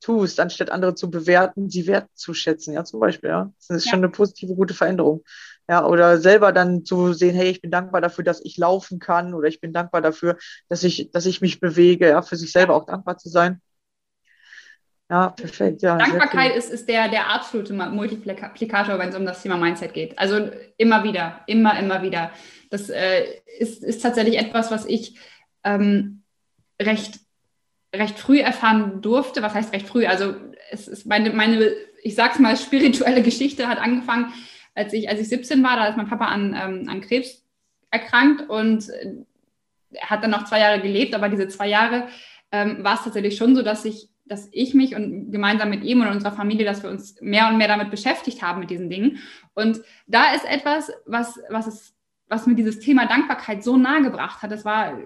tust, 0.00 0.40
anstatt 0.40 0.70
andere 0.70 0.94
zu 0.94 1.10
bewerten, 1.10 1.70
sie 1.70 1.86
wertzuschätzen, 1.86 2.74
ja, 2.74 2.84
zum 2.84 3.00
Beispiel, 3.00 3.30
ja. 3.30 3.52
Das 3.68 3.76
ist 3.76 3.84
ja. 3.86 3.90
schon 3.90 4.00
eine 4.00 4.08
positive, 4.08 4.54
gute 4.54 4.74
Veränderung. 4.74 5.22
Ja, 5.68 5.86
oder 5.86 6.18
selber 6.18 6.52
dann 6.52 6.84
zu 6.84 7.14
sehen, 7.14 7.34
hey, 7.34 7.50
ich 7.50 7.62
bin 7.62 7.70
dankbar 7.70 8.02
dafür, 8.02 8.22
dass 8.24 8.44
ich 8.44 8.58
laufen 8.58 8.98
kann 8.98 9.32
oder 9.32 9.48
ich 9.48 9.60
bin 9.60 9.72
dankbar 9.72 10.02
dafür, 10.02 10.36
dass 10.68 10.82
ich, 10.82 11.10
dass 11.10 11.24
ich 11.24 11.40
mich 11.40 11.60
bewege, 11.60 12.08
ja, 12.08 12.22
für 12.22 12.36
sich 12.36 12.52
selber 12.52 12.74
auch 12.74 12.84
dankbar 12.84 13.16
zu 13.16 13.30
sein. 13.30 13.62
Ja, 15.10 15.28
perfekt. 15.28 15.82
Ja, 15.82 15.98
Dankbarkeit 15.98 16.56
ist, 16.56 16.70
ist 16.70 16.88
der, 16.88 17.08
der 17.08 17.30
absolute 17.30 17.72
Multiplikator, 17.74 18.98
wenn 18.98 19.10
es 19.10 19.16
um 19.16 19.26
das 19.26 19.42
Thema 19.42 19.56
Mindset 19.56 19.92
geht. 19.92 20.18
Also 20.18 20.50
immer 20.78 21.04
wieder, 21.04 21.40
immer, 21.46 21.78
immer 21.78 22.02
wieder. 22.02 22.30
Das 22.70 22.88
äh, 22.88 23.24
ist, 23.58 23.84
ist 23.84 24.02
tatsächlich 24.02 24.38
etwas, 24.38 24.70
was 24.70 24.86
ich 24.86 25.18
ähm, 25.62 26.22
recht 26.80 27.20
recht 27.94 28.18
früh 28.18 28.40
erfahren 28.40 29.02
durfte. 29.02 29.42
Was 29.42 29.54
heißt 29.54 29.72
recht 29.72 29.86
früh? 29.86 30.06
Also 30.06 30.34
es 30.70 30.88
ist 30.88 31.06
meine, 31.06 31.30
meine 31.30 31.72
ich 32.04 32.14
sag's 32.14 32.38
mal, 32.38 32.56
spirituelle 32.56 33.22
Geschichte 33.22 33.66
hat 33.66 33.78
angefangen, 33.78 34.32
als 34.74 34.92
ich, 34.92 35.08
als 35.08 35.20
ich 35.20 35.28
17 35.28 35.62
war, 35.62 35.76
da 35.76 35.86
ist 35.86 35.96
mein 35.96 36.08
Papa 36.08 36.26
an, 36.26 36.56
ähm, 36.60 36.88
an 36.88 37.00
Krebs 37.00 37.44
erkrankt 37.90 38.48
und 38.48 38.90
er 39.90 40.10
hat 40.10 40.22
dann 40.22 40.32
noch 40.32 40.44
zwei 40.44 40.60
Jahre 40.60 40.80
gelebt, 40.80 41.14
aber 41.14 41.28
diese 41.28 41.48
zwei 41.48 41.68
Jahre 41.68 42.08
ähm, 42.52 42.82
war 42.82 42.96
es 42.96 43.04
tatsächlich 43.04 43.36
schon 43.36 43.54
so, 43.54 43.62
dass 43.62 43.84
ich, 43.84 44.08
dass 44.26 44.48
ich 44.52 44.74
mich 44.74 44.94
und 44.94 45.30
gemeinsam 45.30 45.70
mit 45.70 45.84
ihm 45.84 46.00
und 46.00 46.08
unserer 46.08 46.32
Familie, 46.32 46.64
dass 46.64 46.82
wir 46.82 46.90
uns 46.90 47.20
mehr 47.20 47.48
und 47.48 47.58
mehr 47.58 47.68
damit 47.68 47.90
beschäftigt 47.90 48.42
haben 48.42 48.60
mit 48.60 48.70
diesen 48.70 48.88
Dingen. 48.88 49.18
Und 49.54 49.80
da 50.06 50.34
ist 50.34 50.44
etwas, 50.44 50.92
was, 51.06 51.38
was 51.50 51.66
es, 51.66 51.94
was 52.28 52.46
mir 52.46 52.54
dieses 52.54 52.80
Thema 52.80 53.06
Dankbarkeit 53.06 53.62
so 53.62 53.76
nahe 53.76 54.02
gebracht 54.02 54.42
hat. 54.42 54.50
Das 54.50 54.64
war 54.64 54.98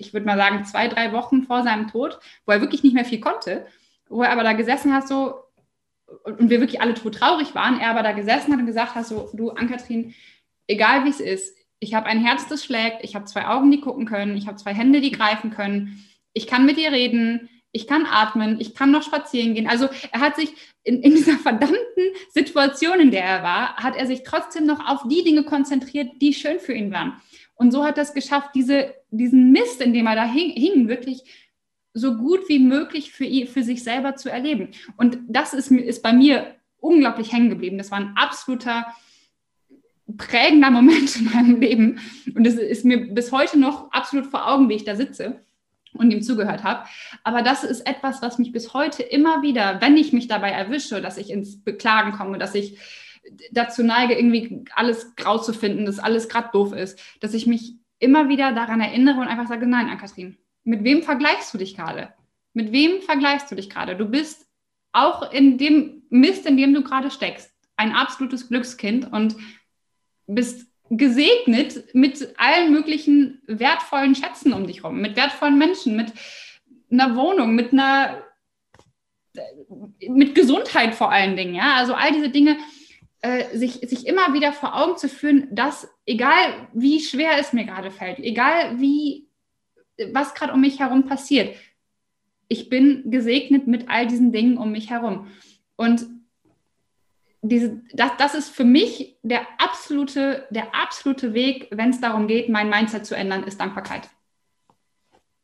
ich 0.00 0.14
würde 0.14 0.26
mal 0.26 0.38
sagen, 0.38 0.64
zwei, 0.64 0.88
drei 0.88 1.12
Wochen 1.12 1.42
vor 1.42 1.62
seinem 1.62 1.88
Tod, 1.88 2.18
wo 2.46 2.52
er 2.52 2.60
wirklich 2.60 2.82
nicht 2.82 2.94
mehr 2.94 3.04
viel 3.04 3.20
konnte, 3.20 3.66
wo 4.08 4.22
er 4.22 4.32
aber 4.32 4.42
da 4.42 4.54
gesessen 4.54 4.94
hat, 4.94 5.06
so, 5.06 5.34
und 6.24 6.50
wir 6.50 6.60
wirklich 6.60 6.80
alle 6.80 6.94
tot 6.94 7.16
traurig 7.16 7.54
waren, 7.54 7.78
er 7.78 7.90
aber 7.90 8.02
da 8.02 8.12
gesessen 8.12 8.52
hat 8.52 8.60
und 8.60 8.66
gesagt 8.66 8.94
hat, 8.94 9.06
so, 9.06 9.30
du, 9.34 9.50
Ankatrin, 9.50 10.14
egal 10.66 11.04
wie 11.04 11.10
es 11.10 11.20
ist, 11.20 11.56
ich 11.78 11.94
habe 11.94 12.06
ein 12.06 12.24
Herz, 12.24 12.48
das 12.48 12.64
schlägt, 12.64 13.04
ich 13.04 13.14
habe 13.14 13.26
zwei 13.26 13.46
Augen, 13.46 13.70
die 13.70 13.80
gucken 13.80 14.06
können, 14.06 14.36
ich 14.36 14.46
habe 14.46 14.56
zwei 14.56 14.74
Hände, 14.74 15.00
die 15.00 15.12
greifen 15.12 15.50
können, 15.50 16.04
ich 16.32 16.46
kann 16.46 16.66
mit 16.66 16.78
dir 16.78 16.92
reden, 16.92 17.48
ich 17.72 17.86
kann 17.86 18.06
atmen, 18.06 18.60
ich 18.60 18.74
kann 18.74 18.90
noch 18.90 19.02
spazieren 19.02 19.54
gehen. 19.54 19.68
Also 19.68 19.88
er 20.10 20.20
hat 20.20 20.36
sich 20.36 20.52
in, 20.82 21.02
in, 21.02 21.14
dieser 21.14 21.38
verdammten 21.38 22.04
Situation, 22.30 23.00
in 23.00 23.10
der 23.10 23.24
er 23.24 23.42
war, 23.42 23.76
hat 23.76 23.96
er 23.96 24.06
sich 24.06 24.22
trotzdem 24.24 24.66
noch 24.66 24.86
auf 24.86 25.06
die 25.08 25.22
Dinge 25.22 25.44
konzentriert, 25.44 26.10
die 26.20 26.34
schön 26.34 26.58
für 26.58 26.72
ihn 26.72 26.90
waren. 26.90 27.20
Und 27.54 27.70
so 27.72 27.84
hat 27.84 27.98
er 27.98 28.02
es 28.02 28.14
geschafft, 28.14 28.50
diese, 28.54 28.94
diesen 29.10 29.52
Mist, 29.52 29.80
in 29.80 29.92
dem 29.92 30.06
er 30.06 30.16
da 30.16 30.24
hing, 30.24 30.50
hing, 30.50 30.88
wirklich 30.88 31.22
so 31.92 32.16
gut 32.16 32.48
wie 32.48 32.58
möglich 32.58 33.12
für, 33.12 33.24
ihn, 33.24 33.46
für 33.46 33.62
sich 33.62 33.84
selber 33.84 34.16
zu 34.16 34.30
erleben. 34.30 34.70
Und 34.96 35.18
das 35.28 35.52
ist, 35.52 35.70
ist 35.70 36.02
bei 36.02 36.12
mir 36.12 36.54
unglaublich 36.78 37.32
hängen 37.32 37.50
geblieben. 37.50 37.78
Das 37.78 37.90
war 37.90 37.98
ein 37.98 38.16
absoluter 38.16 38.86
prägender 40.16 40.70
Moment 40.70 41.14
in 41.16 41.24
meinem 41.26 41.60
Leben. 41.60 42.00
Und 42.34 42.46
es 42.46 42.54
ist 42.54 42.84
mir 42.84 43.12
bis 43.12 43.30
heute 43.30 43.58
noch 43.58 43.92
absolut 43.92 44.26
vor 44.26 44.48
Augen, 44.48 44.68
wie 44.68 44.74
ich 44.74 44.84
da 44.84 44.96
sitze 44.96 45.40
und 45.94 46.10
ihm 46.10 46.22
zugehört 46.22 46.62
habe. 46.62 46.86
Aber 47.24 47.42
das 47.42 47.64
ist 47.64 47.86
etwas, 47.86 48.22
was 48.22 48.38
mich 48.38 48.52
bis 48.52 48.74
heute 48.74 49.02
immer 49.02 49.42
wieder, 49.42 49.80
wenn 49.80 49.96
ich 49.96 50.12
mich 50.12 50.28
dabei 50.28 50.50
erwische, 50.50 51.00
dass 51.00 51.18
ich 51.18 51.30
ins 51.30 51.62
Beklagen 51.62 52.12
komme, 52.12 52.38
dass 52.38 52.54
ich 52.54 52.78
dazu 53.52 53.82
neige, 53.82 54.14
irgendwie 54.14 54.64
alles 54.74 55.14
grau 55.16 55.38
zu 55.38 55.52
finden, 55.52 55.84
dass 55.84 55.98
alles 55.98 56.28
gerade 56.28 56.50
doof 56.52 56.72
ist, 56.72 56.98
dass 57.20 57.34
ich 57.34 57.46
mich 57.46 57.74
immer 57.98 58.28
wieder 58.28 58.52
daran 58.52 58.80
erinnere 58.80 59.20
und 59.20 59.28
einfach 59.28 59.46
sage, 59.46 59.66
nein, 59.66 59.88
Ann-Kathrin, 59.88 60.36
mit 60.64 60.84
wem 60.84 61.02
vergleichst 61.02 61.52
du 61.52 61.58
dich 61.58 61.76
gerade? 61.76 62.12
Mit 62.52 62.72
wem 62.72 63.02
vergleichst 63.02 63.50
du 63.50 63.54
dich 63.54 63.70
gerade? 63.70 63.96
Du 63.96 64.06
bist 64.06 64.46
auch 64.92 65.30
in 65.32 65.58
dem 65.58 66.02
Mist, 66.08 66.46
in 66.46 66.56
dem 66.56 66.74
du 66.74 66.82
gerade 66.82 67.10
steckst, 67.10 67.52
ein 67.76 67.92
absolutes 67.92 68.48
Glückskind 68.48 69.12
und 69.12 69.36
bist 70.26 70.69
gesegnet 70.90 71.94
mit 71.94 72.34
allen 72.36 72.72
möglichen 72.72 73.40
wertvollen 73.46 74.14
Schätzen 74.14 74.52
um 74.52 74.66
dich 74.66 74.82
herum, 74.82 75.00
mit 75.00 75.16
wertvollen 75.16 75.56
Menschen, 75.56 75.96
mit 75.96 76.12
einer 76.90 77.16
Wohnung, 77.16 77.54
mit 77.54 77.72
einer 77.72 78.22
mit 80.08 80.34
Gesundheit 80.34 80.94
vor 80.94 81.12
allen 81.12 81.36
Dingen, 81.36 81.54
ja. 81.54 81.76
Also 81.76 81.94
all 81.94 82.12
diese 82.12 82.30
Dinge, 82.30 82.56
äh, 83.22 83.56
sich, 83.56 83.74
sich 83.74 84.06
immer 84.06 84.32
wieder 84.34 84.52
vor 84.52 84.76
Augen 84.76 84.96
zu 84.96 85.08
führen, 85.08 85.46
dass 85.52 85.88
egal 86.06 86.68
wie 86.72 87.00
schwer 87.00 87.38
es 87.38 87.52
mir 87.52 87.64
gerade 87.64 87.90
fällt, 87.90 88.18
egal 88.18 88.80
wie, 88.80 89.28
was 90.12 90.34
gerade 90.34 90.52
um 90.52 90.60
mich 90.60 90.80
herum 90.80 91.06
passiert, 91.06 91.54
ich 92.48 92.68
bin 92.68 93.10
gesegnet 93.10 93.68
mit 93.68 93.88
all 93.88 94.06
diesen 94.08 94.32
Dingen 94.32 94.58
um 94.58 94.72
mich 94.72 94.90
herum. 94.90 95.28
Und 95.76 96.06
diese, 97.42 97.80
das, 97.94 98.12
das 98.18 98.34
ist 98.34 98.50
für 98.50 98.64
mich 98.64 99.16
der 99.22 99.40
absolute, 99.58 100.46
der 100.50 100.74
absolute 100.74 101.32
Weg, 101.32 101.68
wenn 101.70 101.90
es 101.90 102.00
darum 102.00 102.26
geht, 102.26 102.48
mein 102.48 102.68
Mindset 102.68 103.06
zu 103.06 103.14
ändern, 103.16 103.44
ist 103.44 103.60
Dankbarkeit. 103.60 104.08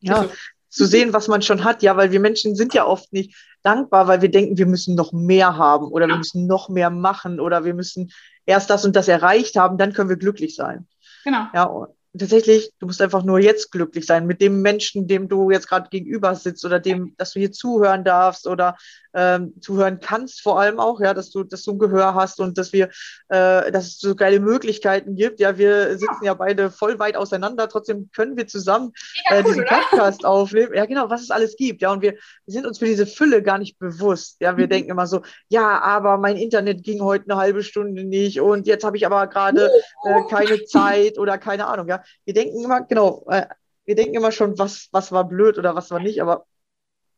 Ja, 0.00 0.28
zu 0.68 0.84
sehen, 0.84 1.12
was 1.14 1.26
man 1.26 1.40
schon 1.40 1.64
hat. 1.64 1.82
Ja, 1.82 1.96
weil 1.96 2.12
wir 2.12 2.20
Menschen 2.20 2.54
sind 2.54 2.74
ja 2.74 2.86
oft 2.86 3.12
nicht 3.12 3.34
dankbar, 3.62 4.08
weil 4.08 4.20
wir 4.20 4.30
denken, 4.30 4.58
wir 4.58 4.66
müssen 4.66 4.94
noch 4.94 5.12
mehr 5.12 5.56
haben 5.56 5.86
oder 5.86 6.06
ja. 6.06 6.12
wir 6.12 6.18
müssen 6.18 6.46
noch 6.46 6.68
mehr 6.68 6.90
machen 6.90 7.40
oder 7.40 7.64
wir 7.64 7.74
müssen 7.74 8.12
erst 8.44 8.68
das 8.68 8.84
und 8.84 8.94
das 8.94 9.08
erreicht 9.08 9.56
haben, 9.56 9.78
dann 9.78 9.92
können 9.92 10.10
wir 10.10 10.16
glücklich 10.16 10.54
sein. 10.54 10.86
Genau. 11.24 11.46
Ja, 11.54 11.88
tatsächlich, 12.18 12.70
du 12.78 12.86
musst 12.86 13.02
einfach 13.02 13.24
nur 13.24 13.38
jetzt 13.38 13.72
glücklich 13.72 14.06
sein 14.06 14.26
mit 14.26 14.40
dem 14.40 14.62
Menschen, 14.62 15.08
dem 15.08 15.28
du 15.28 15.50
jetzt 15.50 15.68
gerade 15.68 15.88
gegenüber 15.88 16.34
sitzt 16.34 16.64
oder 16.64 16.78
dem, 16.78 17.14
dass 17.16 17.32
du 17.32 17.40
hier 17.40 17.52
zuhören 17.52 18.04
darfst 18.04 18.46
oder 18.46 18.76
ähm, 19.16 19.54
zuhören 19.60 19.98
kannst, 19.98 20.42
vor 20.42 20.60
allem 20.60 20.78
auch, 20.78 21.00
ja, 21.00 21.14
dass 21.14 21.30
du, 21.30 21.42
dass 21.42 21.62
du 21.62 21.72
ein 21.72 21.78
Gehör 21.78 22.14
hast 22.14 22.38
und 22.38 22.58
dass 22.58 22.72
wir, 22.74 22.90
äh, 23.28 23.72
dass 23.72 23.86
es 23.86 23.98
so 23.98 24.14
geile 24.14 24.40
Möglichkeiten 24.40 25.16
gibt. 25.16 25.40
Ja, 25.40 25.56
wir 25.56 25.98
sitzen 25.98 26.22
ja, 26.22 26.32
ja 26.32 26.34
beide 26.34 26.70
voll 26.70 26.98
weit 26.98 27.16
auseinander, 27.16 27.68
trotzdem 27.68 28.10
können 28.14 28.36
wir 28.36 28.46
zusammen 28.46 28.92
äh, 29.30 29.42
diesen 29.42 29.64
Podcast 29.64 30.20
oder? 30.20 30.28
aufnehmen. 30.28 30.74
Ja, 30.74 30.84
genau, 30.84 31.08
was 31.08 31.22
es 31.22 31.30
alles 31.30 31.56
gibt. 31.56 31.80
Ja, 31.80 31.92
und 31.92 32.02
wir, 32.02 32.12
wir 32.12 32.52
sind 32.52 32.66
uns 32.66 32.78
für 32.78 32.84
diese 32.84 33.06
Fülle 33.06 33.42
gar 33.42 33.58
nicht 33.58 33.78
bewusst. 33.78 34.36
Ja, 34.40 34.56
wir 34.58 34.66
mhm. 34.66 34.70
denken 34.70 34.90
immer 34.90 35.06
so, 35.06 35.22
ja, 35.48 35.80
aber 35.80 36.18
mein 36.18 36.36
Internet 36.36 36.82
ging 36.82 37.02
heute 37.02 37.24
eine 37.30 37.40
halbe 37.40 37.62
Stunde 37.62 38.04
nicht 38.04 38.40
und 38.40 38.66
jetzt 38.66 38.84
habe 38.84 38.98
ich 38.98 39.06
aber 39.06 39.26
gerade 39.28 39.70
äh, 40.04 40.22
keine 40.28 40.62
Zeit 40.64 41.18
oder 41.18 41.38
keine 41.38 41.66
Ahnung. 41.66 41.88
Ja, 41.88 42.02
wir 42.26 42.34
denken 42.34 42.62
immer, 42.62 42.82
genau, 42.82 43.24
äh, 43.30 43.46
wir 43.86 43.94
denken 43.94 44.14
immer 44.14 44.32
schon, 44.32 44.58
was, 44.58 44.88
was 44.92 45.10
war 45.10 45.26
blöd 45.26 45.56
oder 45.56 45.74
was 45.74 45.90
war 45.90 46.00
nicht, 46.00 46.20
aber 46.20 46.44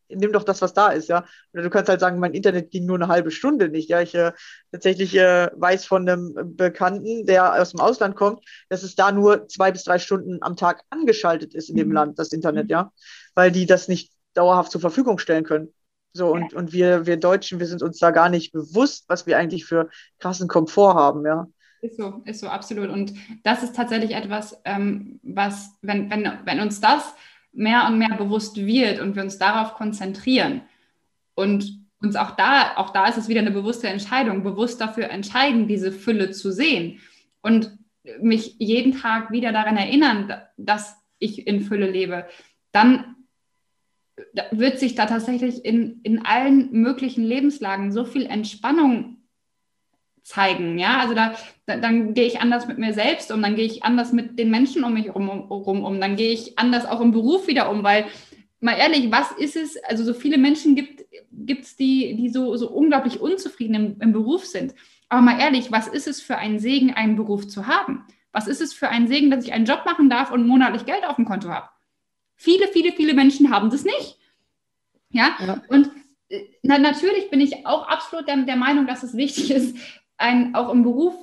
nimm 0.09 0.31
doch 0.31 0.43
das, 0.43 0.61
was 0.61 0.73
da 0.73 0.89
ist, 0.89 1.09
ja. 1.09 1.25
Oder 1.53 1.63
du 1.63 1.69
kannst 1.69 1.89
halt 1.89 1.99
sagen, 1.99 2.19
mein 2.19 2.33
Internet 2.33 2.71
ging 2.71 2.85
nur 2.85 2.97
eine 2.97 3.07
halbe 3.07 3.31
Stunde 3.31 3.69
nicht, 3.69 3.89
ja. 3.89 4.01
Ich 4.01 4.15
äh, 4.15 4.31
tatsächlich 4.71 5.15
äh, 5.15 5.49
weiß 5.55 5.85
von 5.85 6.07
einem 6.07 6.55
Bekannten, 6.55 7.25
der 7.25 7.61
aus 7.61 7.71
dem 7.71 7.79
Ausland 7.79 8.15
kommt, 8.15 8.43
dass 8.69 8.83
es 8.83 8.95
da 8.95 9.11
nur 9.11 9.47
zwei 9.47 9.71
bis 9.71 9.83
drei 9.83 9.99
Stunden 9.99 10.39
am 10.41 10.55
Tag 10.55 10.83
angeschaltet 10.89 11.53
ist 11.53 11.69
in 11.69 11.75
dem 11.75 11.89
mhm. 11.89 11.93
Land, 11.93 12.19
das 12.19 12.31
Internet, 12.31 12.65
mhm. 12.65 12.71
ja. 12.71 12.91
Weil 13.35 13.51
die 13.51 13.65
das 13.65 13.87
nicht 13.87 14.11
dauerhaft 14.33 14.71
zur 14.71 14.81
Verfügung 14.81 15.19
stellen 15.19 15.43
können. 15.43 15.73
So, 16.11 16.31
und, 16.31 16.53
und 16.53 16.73
wir, 16.73 17.05
wir 17.05 17.17
Deutschen, 17.17 17.59
wir 17.59 17.67
sind 17.67 17.83
uns 17.83 17.99
da 17.99 18.09
gar 18.11 18.29
nicht 18.29 18.51
bewusst, 18.51 19.05
was 19.07 19.27
wir 19.27 19.37
eigentlich 19.37 19.65
für 19.65 19.89
krassen 20.17 20.47
Komfort 20.47 20.95
haben, 20.95 21.25
ja. 21.25 21.47
Ist 21.81 21.97
so, 21.97 22.21
ist 22.25 22.41
so, 22.41 22.47
absolut. 22.47 22.89
Und 22.89 23.13
das 23.43 23.63
ist 23.63 23.75
tatsächlich 23.75 24.13
etwas, 24.13 24.59
ähm, 24.65 25.19
was, 25.23 25.69
wenn, 25.81 26.09
wenn, 26.09 26.29
wenn 26.43 26.59
uns 26.59 26.81
das 26.81 27.13
mehr 27.51 27.87
und 27.87 27.97
mehr 27.97 28.15
bewusst 28.17 28.57
wird 28.57 28.99
und 28.99 29.15
wir 29.15 29.23
uns 29.23 29.37
darauf 29.37 29.73
konzentrieren 29.73 30.61
und 31.35 31.79
uns 32.01 32.15
auch 32.15 32.31
da, 32.31 32.77
auch 32.77 32.91
da 32.91 33.07
ist 33.07 33.17
es 33.17 33.27
wieder 33.27 33.41
eine 33.41 33.51
bewusste 33.51 33.87
Entscheidung, 33.87 34.43
bewusst 34.43 34.79
dafür 34.79 35.09
entscheiden, 35.09 35.67
diese 35.67 35.91
Fülle 35.91 36.31
zu 36.31 36.51
sehen. 36.51 36.99
Und 37.41 37.77
mich 38.21 38.55
jeden 38.59 38.93
Tag 38.93 39.31
wieder 39.31 39.51
daran 39.51 39.77
erinnern, 39.77 40.33
dass 40.57 40.95
ich 41.19 41.45
in 41.47 41.61
Fülle 41.61 41.89
lebe, 41.89 42.25
dann 42.71 43.15
wird 44.51 44.79
sich 44.79 44.95
da 44.95 45.05
tatsächlich 45.05 45.63
in, 45.63 46.01
in 46.03 46.25
allen 46.25 46.71
möglichen 46.71 47.23
Lebenslagen 47.23 47.91
so 47.91 48.05
viel 48.05 48.25
Entspannung 48.25 49.18
zeigen. 50.29 50.77
Ja, 50.77 50.99
also 50.99 51.15
da, 51.15 51.33
da 51.65 51.77
dann 51.77 52.13
gehe 52.13 52.27
ich 52.27 52.39
anders 52.39 52.67
mit 52.67 52.77
mir 52.77 52.93
selbst 52.93 53.31
um, 53.31 53.41
dann 53.41 53.55
gehe 53.55 53.65
ich 53.65 53.83
anders 53.83 54.13
mit 54.13 54.37
den 54.37 54.51
Menschen 54.51 54.83
um 54.83 54.93
mich 54.93 55.07
herum 55.07 55.27
um, 55.27 55.83
um, 55.83 55.99
dann 55.99 56.15
gehe 56.15 56.31
ich 56.31 56.57
anders 56.59 56.85
auch 56.85 57.01
im 57.01 57.11
Beruf 57.11 57.47
wieder 57.47 57.71
um, 57.71 57.83
weil 57.83 58.05
mal 58.59 58.77
ehrlich, 58.77 59.11
was 59.11 59.31
ist 59.31 59.55
es, 59.55 59.83
also 59.85 60.03
so 60.03 60.13
viele 60.13 60.37
Menschen 60.37 60.75
gibt 60.75 61.63
es, 61.63 61.75
die, 61.75 62.15
die 62.15 62.29
so, 62.29 62.55
so 62.57 62.69
unglaublich 62.69 63.19
unzufrieden 63.21 63.73
im, 63.73 64.01
im 64.01 64.13
Beruf 64.13 64.45
sind. 64.45 64.75
Aber 65.07 65.21
mal 65.21 65.39
ehrlich, 65.39 65.71
was 65.71 65.87
ist 65.87 66.07
es 66.07 66.21
für 66.21 66.37
ein 66.37 66.59
Segen, 66.59 66.93
einen 66.93 67.15
Beruf 67.15 67.47
zu 67.47 67.65
haben? 67.65 68.05
Was 68.31 68.47
ist 68.47 68.61
es 68.61 68.73
für 68.73 68.89
ein 68.89 69.07
Segen, 69.07 69.31
dass 69.31 69.45
ich 69.45 69.53
einen 69.53 69.65
Job 69.65 69.81
machen 69.85 70.11
darf 70.11 70.31
und 70.31 70.45
monatlich 70.45 70.85
Geld 70.85 71.05
auf 71.05 71.15
dem 71.15 71.25
Konto 71.25 71.49
habe? 71.49 71.69
Viele, 72.35 72.67
viele, 72.67 72.91
viele 72.91 73.15
Menschen 73.15 73.49
haben 73.49 73.71
das 73.71 73.83
nicht. 73.83 74.17
Ja, 75.09 75.35
ja. 75.43 75.63
und 75.69 75.89
äh, 76.29 76.43
na, 76.61 76.77
natürlich 76.77 77.31
bin 77.31 77.41
ich 77.41 77.65
auch 77.65 77.87
absolut 77.87 78.27
der, 78.27 78.37
der 78.37 78.55
Meinung, 78.55 78.85
dass 78.85 79.01
es 79.03 79.17
wichtig 79.17 79.49
ist, 79.55 79.75
ein, 80.19 80.55
auch 80.55 80.69
im 80.69 80.83
Beruf 80.83 81.15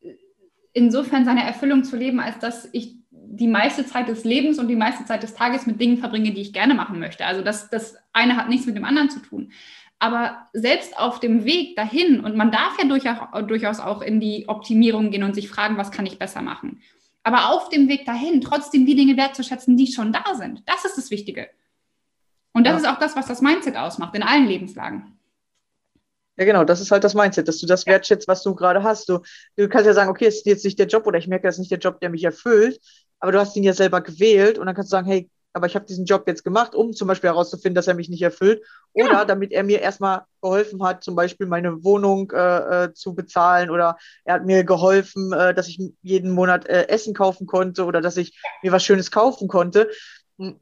äh, 0.00 0.14
insofern 0.72 1.24
seine 1.24 1.44
Erfüllung 1.44 1.84
zu 1.84 1.96
leben, 1.96 2.20
als 2.20 2.38
dass 2.38 2.68
ich 2.72 2.96
die 3.10 3.48
meiste 3.48 3.84
Zeit 3.84 4.08
des 4.08 4.24
Lebens 4.24 4.58
und 4.58 4.68
die 4.68 4.76
meiste 4.76 5.04
Zeit 5.04 5.22
des 5.22 5.34
Tages 5.34 5.66
mit 5.66 5.80
Dingen 5.80 5.98
verbringe, 5.98 6.32
die 6.32 6.40
ich 6.40 6.52
gerne 6.52 6.74
machen 6.74 6.98
möchte. 6.98 7.26
Also 7.26 7.42
das, 7.42 7.68
das 7.68 7.96
eine 8.12 8.36
hat 8.36 8.48
nichts 8.48 8.66
mit 8.66 8.76
dem 8.76 8.84
anderen 8.84 9.10
zu 9.10 9.20
tun. 9.20 9.52
Aber 9.98 10.48
selbst 10.52 10.98
auf 10.98 11.20
dem 11.20 11.44
Weg 11.44 11.76
dahin, 11.76 12.20
und 12.20 12.36
man 12.36 12.50
darf 12.52 12.76
ja 12.78 13.42
durchaus 13.42 13.80
auch 13.80 14.02
in 14.02 14.20
die 14.20 14.48
Optimierung 14.48 15.10
gehen 15.10 15.22
und 15.22 15.34
sich 15.34 15.48
fragen, 15.48 15.76
was 15.76 15.90
kann 15.90 16.06
ich 16.06 16.18
besser 16.18 16.42
machen. 16.42 16.82
Aber 17.22 17.50
auf 17.50 17.70
dem 17.70 17.88
Weg 17.88 18.04
dahin 18.04 18.40
trotzdem 18.40 18.84
die 18.86 18.96
Dinge 18.96 19.16
wertzuschätzen, 19.16 19.76
die 19.76 19.86
schon 19.86 20.12
da 20.12 20.34
sind. 20.34 20.62
Das 20.66 20.84
ist 20.84 20.98
das 20.98 21.10
Wichtige. 21.10 21.48
Und 22.52 22.66
das 22.66 22.82
ja. 22.82 22.90
ist 22.90 22.94
auch 22.94 23.00
das, 23.00 23.16
was 23.16 23.26
das 23.26 23.40
Mindset 23.40 23.76
ausmacht, 23.76 24.14
in 24.14 24.22
allen 24.22 24.46
Lebenslagen. 24.46 25.18
Ja, 26.36 26.44
genau, 26.44 26.64
das 26.64 26.80
ist 26.80 26.90
halt 26.90 27.04
das 27.04 27.14
Mindset, 27.14 27.46
dass 27.46 27.58
du 27.58 27.66
das 27.66 27.86
wertschätzt, 27.86 28.26
was 28.26 28.42
du 28.42 28.54
gerade 28.54 28.82
hast. 28.82 29.08
Du, 29.08 29.20
du 29.56 29.68
kannst 29.68 29.86
ja 29.86 29.94
sagen, 29.94 30.10
okay, 30.10 30.26
es 30.26 30.36
ist 30.36 30.46
jetzt 30.46 30.64
nicht 30.64 30.78
der 30.78 30.86
Job 30.86 31.06
oder 31.06 31.18
ich 31.18 31.28
merke, 31.28 31.46
das 31.46 31.56
ist 31.56 31.60
nicht 31.60 31.70
der 31.70 31.78
Job, 31.78 32.00
der 32.00 32.10
mich 32.10 32.24
erfüllt, 32.24 32.80
aber 33.20 33.32
du 33.32 33.38
hast 33.38 33.56
ihn 33.56 33.62
ja 33.62 33.72
selber 33.72 34.00
gewählt 34.00 34.58
und 34.58 34.66
dann 34.66 34.74
kannst 34.74 34.90
du 34.90 34.96
sagen, 34.96 35.06
hey, 35.06 35.30
aber 35.54 35.66
ich 35.66 35.76
habe 35.76 35.86
diesen 35.86 36.04
Job 36.04 36.24
jetzt 36.26 36.42
gemacht, 36.42 36.74
um 36.74 36.92
zum 36.92 37.06
Beispiel 37.06 37.30
herauszufinden, 37.30 37.76
dass 37.76 37.86
er 37.86 37.94
mich 37.94 38.08
nicht 38.08 38.22
erfüllt. 38.22 38.60
Oder 38.92 39.12
ja. 39.12 39.24
damit 39.24 39.52
er 39.52 39.62
mir 39.62 39.80
erstmal 39.80 40.22
geholfen 40.42 40.82
hat, 40.82 41.04
zum 41.04 41.14
Beispiel 41.14 41.46
meine 41.46 41.84
Wohnung 41.84 42.32
äh, 42.32 42.86
äh, 42.86 42.92
zu 42.92 43.14
bezahlen. 43.14 43.70
Oder 43.70 43.96
er 44.24 44.34
hat 44.34 44.46
mir 44.46 44.64
geholfen, 44.64 45.32
äh, 45.32 45.54
dass 45.54 45.68
ich 45.68 45.80
jeden 46.02 46.32
Monat 46.32 46.66
äh, 46.66 46.88
Essen 46.88 47.14
kaufen 47.14 47.46
konnte 47.46 47.84
oder 47.84 48.00
dass 48.00 48.16
ich 48.16 48.36
mir 48.64 48.72
was 48.72 48.84
Schönes 48.84 49.12
kaufen 49.12 49.46
konnte. 49.46 49.88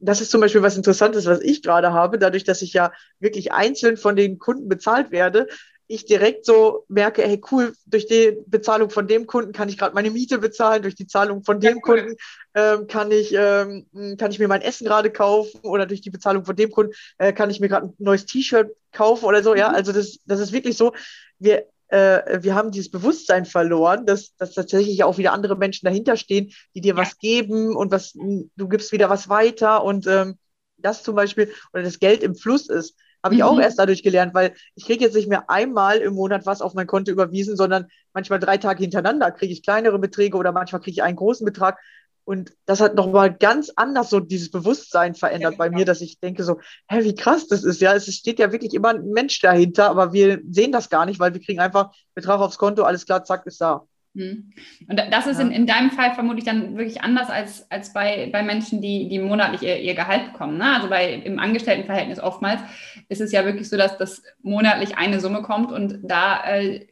Das 0.01 0.21
ist 0.21 0.31
zum 0.31 0.41
Beispiel 0.41 0.63
was 0.63 0.77
Interessantes, 0.77 1.25
was 1.27 1.41
ich 1.41 1.63
gerade 1.63 1.93
habe, 1.93 2.19
dadurch, 2.19 2.45
dass 2.45 2.63
ich 2.63 2.75
ja 2.75 2.93
wirklich 3.21 3.53
einzeln 3.53 3.97
von 3.97 4.17
den 4.17 4.39
Kunden 4.39 4.69
bezahlt 4.69 5.11
werde, 5.11 5.49
ich 5.93 6.07
direkt 6.07 6.47
so 6.47 6.85
merke, 6.89 7.23
hey 7.23 7.41
cool, 7.51 7.75
durch 7.87 8.07
die 8.07 8.39
Bezahlung 8.47 8.89
von 8.89 9.07
dem 9.07 9.27
Kunden 9.27 9.53
kann 9.53 9.69
ich 9.69 9.77
gerade 9.77 9.95
meine 9.95 10.11
Miete 10.11 10.39
bezahlen, 10.39 10.83
durch 10.83 10.95
die 10.95 11.07
Zahlung 11.07 11.43
von 11.45 11.61
dem 11.61 11.81
Kunden 11.81 12.17
ähm, 12.55 12.87
kann 12.87 13.11
ich 13.11 13.35
ähm, 13.37 13.87
kann 14.19 14.31
ich 14.31 14.39
mir 14.39 14.49
mein 14.49 14.63
Essen 14.63 14.87
gerade 14.87 15.11
kaufen 15.11 15.61
oder 15.63 15.85
durch 15.87 16.01
die 16.01 16.11
Bezahlung 16.11 16.45
von 16.45 16.57
dem 16.57 16.71
Kunden 16.71 16.95
äh, 17.19 17.33
kann 17.33 17.51
ich 17.51 17.61
mir 17.61 17.69
gerade 17.69 17.89
ein 17.89 17.95
neues 17.99 18.25
T-Shirt 18.25 18.75
kaufen 18.93 19.27
oder 19.27 19.43
so. 19.43 19.55
Ja, 19.55 19.69
mhm. 19.69 19.75
also 19.75 19.93
das 19.93 20.19
das 20.25 20.41
ist 20.41 20.53
wirklich 20.53 20.77
so. 20.77 20.93
Wir 21.39 21.67
äh, 21.93 22.43
wir 22.43 22.55
haben 22.55 22.71
dieses 22.71 22.91
Bewusstsein 22.91 23.45
verloren, 23.45 24.07
dass, 24.07 24.35
dass 24.37 24.55
tatsächlich 24.55 25.05
auch 25.05 25.19
wieder 25.19 25.33
andere 25.33 25.57
Menschen 25.57 25.85
dahinter 25.85 26.17
stehen, 26.17 26.51
die 26.75 26.81
dir 26.81 26.97
was 26.97 27.19
geben 27.19 27.77
und 27.77 27.93
was 27.93 28.13
du 28.13 28.69
gibst 28.69 28.93
wieder 28.93 29.11
was 29.11 29.29
weiter 29.29 29.85
und 29.85 30.07
ähm, 30.07 30.39
das 30.79 31.03
zum 31.03 31.15
Beispiel 31.15 31.53
oder 31.73 31.83
das 31.83 31.99
Geld 31.99 32.23
im 32.23 32.35
Fluss 32.35 32.69
ist. 32.69 32.97
Habe 33.23 33.35
ich 33.35 33.43
mhm. 33.43 33.47
auch 33.47 33.61
erst 33.61 33.79
dadurch 33.79 34.03
gelernt, 34.03 34.35
weil 34.35 34.55
ich 34.75 34.87
kriege 34.87 35.05
jetzt 35.05 35.15
nicht 35.15 35.29
mehr 35.29 35.49
einmal 35.49 35.99
im 35.99 36.15
Monat 36.15 36.47
was 36.47 36.63
auf 36.63 36.75
mein 36.75 36.87
Konto 36.87 37.13
überwiesen, 37.13 37.57
sondern 37.57 37.87
manchmal 38.15 38.41
drei 38.41 38.57
Tage 38.57 38.83
hintereinander 38.83 39.31
kriege 39.31 39.53
ich 39.53 39.63
kleinere 39.63 39.99
Beträge 39.99 40.37
oder 40.39 40.51
manchmal 40.51 40.81
kriege 40.81 40.95
ich 40.95 41.03
einen 41.03 41.17
großen 41.17 41.45
Betrag. 41.45 41.79
Und 42.25 42.53
das 42.67 42.81
hat 42.81 42.95
nochmal 42.95 43.35
ganz 43.35 43.73
anders 43.75 44.11
so 44.11 44.21
dieses 44.21 44.51
Bewusstsein 44.51 45.15
verändert 45.15 45.53
ja, 45.53 45.59
bei 45.59 45.71
mir, 45.71 45.79
genau. 45.79 45.87
dass 45.87 46.01
ich 46.01 46.21
denke 46.21 46.45
so, 46.45 46.61
hä, 46.89 47.03
wie 47.03 47.15
krass 47.15 47.49
das 47.49 47.65
ist. 47.65 47.81
Ja, 47.81 47.95
es 47.95 48.13
steht 48.15 48.39
ja 48.39 48.53
wirklich 48.53 48.75
immer 48.75 48.91
ein 48.91 49.11
Mensch 49.11 49.41
dahinter, 49.41 49.91
aber 49.91 50.13
wir 50.13 50.41
sehen 50.49 50.73
das 50.73 50.89
gar 50.89 51.05
nicht, 51.05 51.19
weil 51.19 51.35
wir 51.35 51.41
kriegen 51.41 51.61
einfach 51.61 51.93
Betrag 52.15 52.41
aufs 52.41 52.59
Konto, 52.59 52.85
alles 52.85 53.07
klar, 53.07 53.25
zack, 53.25 53.47
ist 53.47 53.61
da. 53.61 53.87
Hm. 54.15 54.53
Und 54.89 55.03
das 55.11 55.27
ist 55.27 55.41
in, 55.41 55.51
in 55.51 55.67
deinem 55.67 55.91
Fall 55.91 56.15
vermutlich 56.15 56.45
dann 56.45 56.77
wirklich 56.77 57.03
anders 57.03 57.31
als, 57.31 57.71
als 57.71 57.93
bei, 57.95 58.29
bei 58.31 58.43
Menschen, 58.43 58.83
die, 58.83 59.09
die 59.09 59.19
monatlich 59.19 59.63
ihr, 59.63 59.79
ihr 59.79 59.95
Gehalt 59.95 60.33
bekommen. 60.33 60.59
Ne? 60.59 60.77
Also 60.77 60.89
bei, 60.89 61.15
im 61.15 61.39
Angestelltenverhältnis 61.39 62.21
oftmals 62.21 62.61
ist 63.09 63.23
es 63.23 63.33
ja 63.33 63.45
wirklich 63.47 63.71
so, 63.71 63.77
dass 63.77 63.97
das 63.97 64.23
monatlich 64.43 64.99
eine 64.99 65.19
Summe 65.19 65.43
kommt 65.43 65.73
und 65.73 66.01
da 66.03 66.45
äh, 66.45 66.87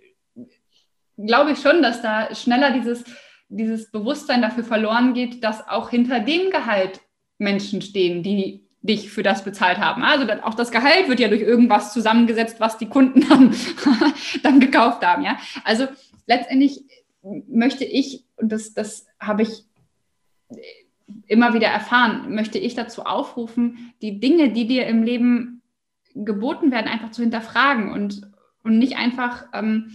glaube 1.18 1.52
ich 1.52 1.58
schon, 1.58 1.82
dass 1.82 2.00
da 2.00 2.34
schneller 2.34 2.70
dieses, 2.72 3.04
dieses 3.50 3.90
Bewusstsein 3.90 4.42
dafür 4.42 4.64
verloren 4.64 5.12
geht, 5.12 5.44
dass 5.44 5.68
auch 5.68 5.90
hinter 5.90 6.20
dem 6.20 6.50
Gehalt 6.50 7.00
Menschen 7.38 7.82
stehen, 7.82 8.22
die 8.22 8.66
dich 8.82 9.10
für 9.10 9.22
das 9.22 9.44
bezahlt 9.44 9.78
haben. 9.78 10.02
Also 10.02 10.26
auch 10.42 10.54
das 10.54 10.70
Gehalt 10.70 11.08
wird 11.08 11.20
ja 11.20 11.28
durch 11.28 11.42
irgendwas 11.42 11.92
zusammengesetzt, 11.92 12.60
was 12.60 12.78
die 12.78 12.88
Kunden 12.88 13.28
dann, 13.28 13.54
dann 14.42 14.60
gekauft 14.60 15.04
haben. 15.04 15.22
Ja? 15.22 15.38
Also 15.64 15.86
letztendlich 16.26 16.84
möchte 17.22 17.84
ich, 17.84 18.24
und 18.36 18.50
das, 18.50 18.72
das 18.72 19.06
habe 19.18 19.42
ich 19.42 19.64
immer 21.26 21.52
wieder 21.52 21.68
erfahren, 21.68 22.34
möchte 22.34 22.58
ich 22.58 22.74
dazu 22.74 23.02
aufrufen, 23.02 23.92
die 24.00 24.20
Dinge, 24.20 24.52
die 24.52 24.66
dir 24.66 24.86
im 24.86 25.02
Leben 25.02 25.62
geboten 26.14 26.70
werden, 26.70 26.88
einfach 26.88 27.10
zu 27.10 27.22
hinterfragen 27.22 27.92
und, 27.92 28.30
und 28.62 28.78
nicht 28.78 28.96
einfach, 28.96 29.46
ähm, 29.52 29.92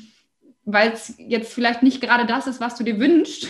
weil 0.66 0.92
es 0.92 1.16
jetzt 1.18 1.54
vielleicht 1.54 1.84
nicht 1.84 2.02
gerade 2.02 2.26
das 2.26 2.48
ist, 2.48 2.60
was 2.60 2.76
du 2.76 2.84
dir 2.84 3.00
wünschst, 3.00 3.48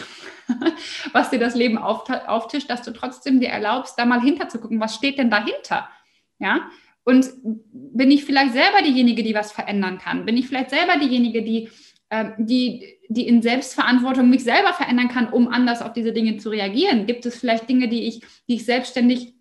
was 1.13 1.29
dir 1.29 1.39
das 1.39 1.55
Leben 1.55 1.77
auftischt, 1.77 2.69
dass 2.69 2.81
du 2.83 2.91
trotzdem 2.91 3.39
dir 3.39 3.49
erlaubst, 3.49 3.97
da 3.97 4.05
mal 4.05 4.21
hinterzugucken, 4.21 4.79
was 4.79 4.95
steht 4.95 5.17
denn 5.17 5.31
dahinter? 5.31 5.89
Ja, 6.39 6.69
und 7.05 7.29
bin 7.71 8.11
ich 8.11 8.25
vielleicht 8.25 8.53
selber 8.53 8.81
diejenige, 8.83 9.23
die 9.23 9.35
was 9.35 9.51
verändern 9.51 9.99
kann? 9.99 10.25
Bin 10.25 10.37
ich 10.37 10.47
vielleicht 10.47 10.71
selber 10.71 10.97
diejenige, 10.97 11.43
die 11.43 11.69
ähm, 12.11 12.33
die, 12.37 12.99
die 13.09 13.27
in 13.27 13.41
Selbstverantwortung 13.41 14.29
mich 14.29 14.43
selber 14.43 14.73
verändern 14.73 15.07
kann, 15.07 15.27
um 15.27 15.47
anders 15.47 15.81
auf 15.81 15.93
diese 15.93 16.13
Dinge 16.13 16.37
zu 16.37 16.49
reagieren? 16.49 17.07
Gibt 17.07 17.25
es 17.25 17.37
vielleicht 17.37 17.67
Dinge, 17.67 17.87
die 17.87 18.07
ich, 18.07 18.21
die 18.47 18.55
ich 18.55 18.65
selbstständig 18.65 19.33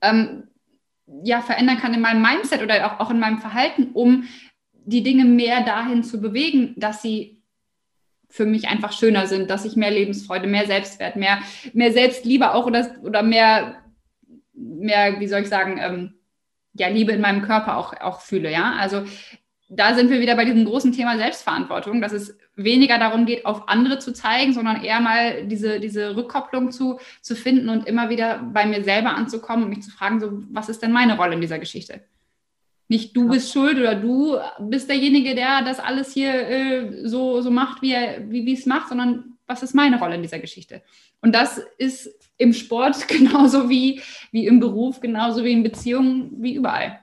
ähm, 0.00 0.44
ja, 1.22 1.42
verändern 1.42 1.78
kann 1.78 1.92
in 1.92 2.00
meinem 2.00 2.22
Mindset 2.22 2.62
oder 2.62 2.86
auch, 2.86 3.00
auch 3.00 3.10
in 3.10 3.18
meinem 3.18 3.38
Verhalten, 3.38 3.90
um 3.92 4.24
die 4.84 5.02
Dinge 5.02 5.24
mehr 5.24 5.62
dahin 5.62 6.02
zu 6.02 6.20
bewegen, 6.20 6.74
dass 6.76 7.02
sie 7.02 7.42
für 8.28 8.46
mich 8.46 8.68
einfach 8.68 8.92
schöner 8.92 9.26
sind, 9.26 9.50
dass 9.50 9.66
ich 9.66 9.76
mehr 9.76 9.90
Lebensfreude, 9.90 10.46
mehr 10.46 10.66
Selbstwert, 10.66 11.16
mehr, 11.16 11.40
mehr 11.74 11.92
Selbstliebe 11.92 12.54
auch 12.54 12.66
oder, 12.66 12.96
oder 13.02 13.22
mehr, 13.22 13.82
mehr, 14.54 15.20
wie 15.20 15.26
soll 15.26 15.42
ich 15.42 15.48
sagen, 15.48 15.78
ähm, 15.78 16.14
ja, 16.72 16.88
Liebe 16.88 17.12
in 17.12 17.20
meinem 17.20 17.42
Körper 17.42 17.76
auch, 17.76 17.92
auch 18.00 18.20
fühle, 18.20 18.50
ja. 18.50 18.72
Also 18.78 19.04
da 19.68 19.94
sind 19.94 20.10
wir 20.10 20.20
wieder 20.20 20.36
bei 20.36 20.46
diesem 20.46 20.64
großen 20.64 20.92
Thema 20.92 21.18
Selbstverantwortung, 21.18 22.00
dass 22.00 22.12
es 22.12 22.38
weniger 22.56 22.98
darum 22.98 23.26
geht, 23.26 23.44
auf 23.46 23.68
andere 23.68 23.98
zu 23.98 24.12
zeigen, 24.12 24.52
sondern 24.52 24.82
eher 24.82 25.00
mal 25.00 25.46
diese, 25.46 25.80
diese 25.80 26.16
Rückkopplung 26.16 26.70
zu, 26.70 26.98
zu 27.20 27.34
finden 27.36 27.68
und 27.68 27.86
immer 27.86 28.10
wieder 28.10 28.38
bei 28.38 28.66
mir 28.66 28.84
selber 28.84 29.14
anzukommen 29.14 29.64
und 29.64 29.70
mich 29.70 29.82
zu 29.82 29.90
fragen, 29.90 30.20
so, 30.20 30.42
was 30.50 30.68
ist 30.68 30.82
denn 30.82 30.92
meine 30.92 31.16
Rolle 31.16 31.34
in 31.34 31.40
dieser 31.40 31.58
Geschichte? 31.58 32.02
Nicht 32.92 33.16
du 33.16 33.26
bist 33.26 33.50
schuld 33.50 33.78
oder 33.78 33.94
du 33.94 34.36
bist 34.58 34.86
derjenige, 34.90 35.34
der 35.34 35.62
das 35.64 35.80
alles 35.80 36.12
hier 36.12 36.30
äh, 36.30 37.08
so, 37.08 37.40
so 37.40 37.50
macht, 37.50 37.80
wie 37.80 37.94
er 37.94 38.30
wie 38.30 38.52
es 38.52 38.66
macht, 38.66 38.90
sondern 38.90 39.38
was 39.46 39.62
ist 39.62 39.74
meine 39.74 39.98
Rolle 39.98 40.16
in 40.16 40.20
dieser 40.20 40.40
Geschichte? 40.40 40.82
Und 41.22 41.34
das 41.34 41.56
ist 41.78 42.14
im 42.36 42.52
Sport 42.52 43.08
genauso 43.08 43.70
wie, 43.70 44.02
wie 44.30 44.46
im 44.46 44.60
Beruf, 44.60 45.00
genauso 45.00 45.42
wie 45.42 45.52
in 45.52 45.62
Beziehungen, 45.62 46.32
wie 46.42 46.54
überall. 46.54 46.98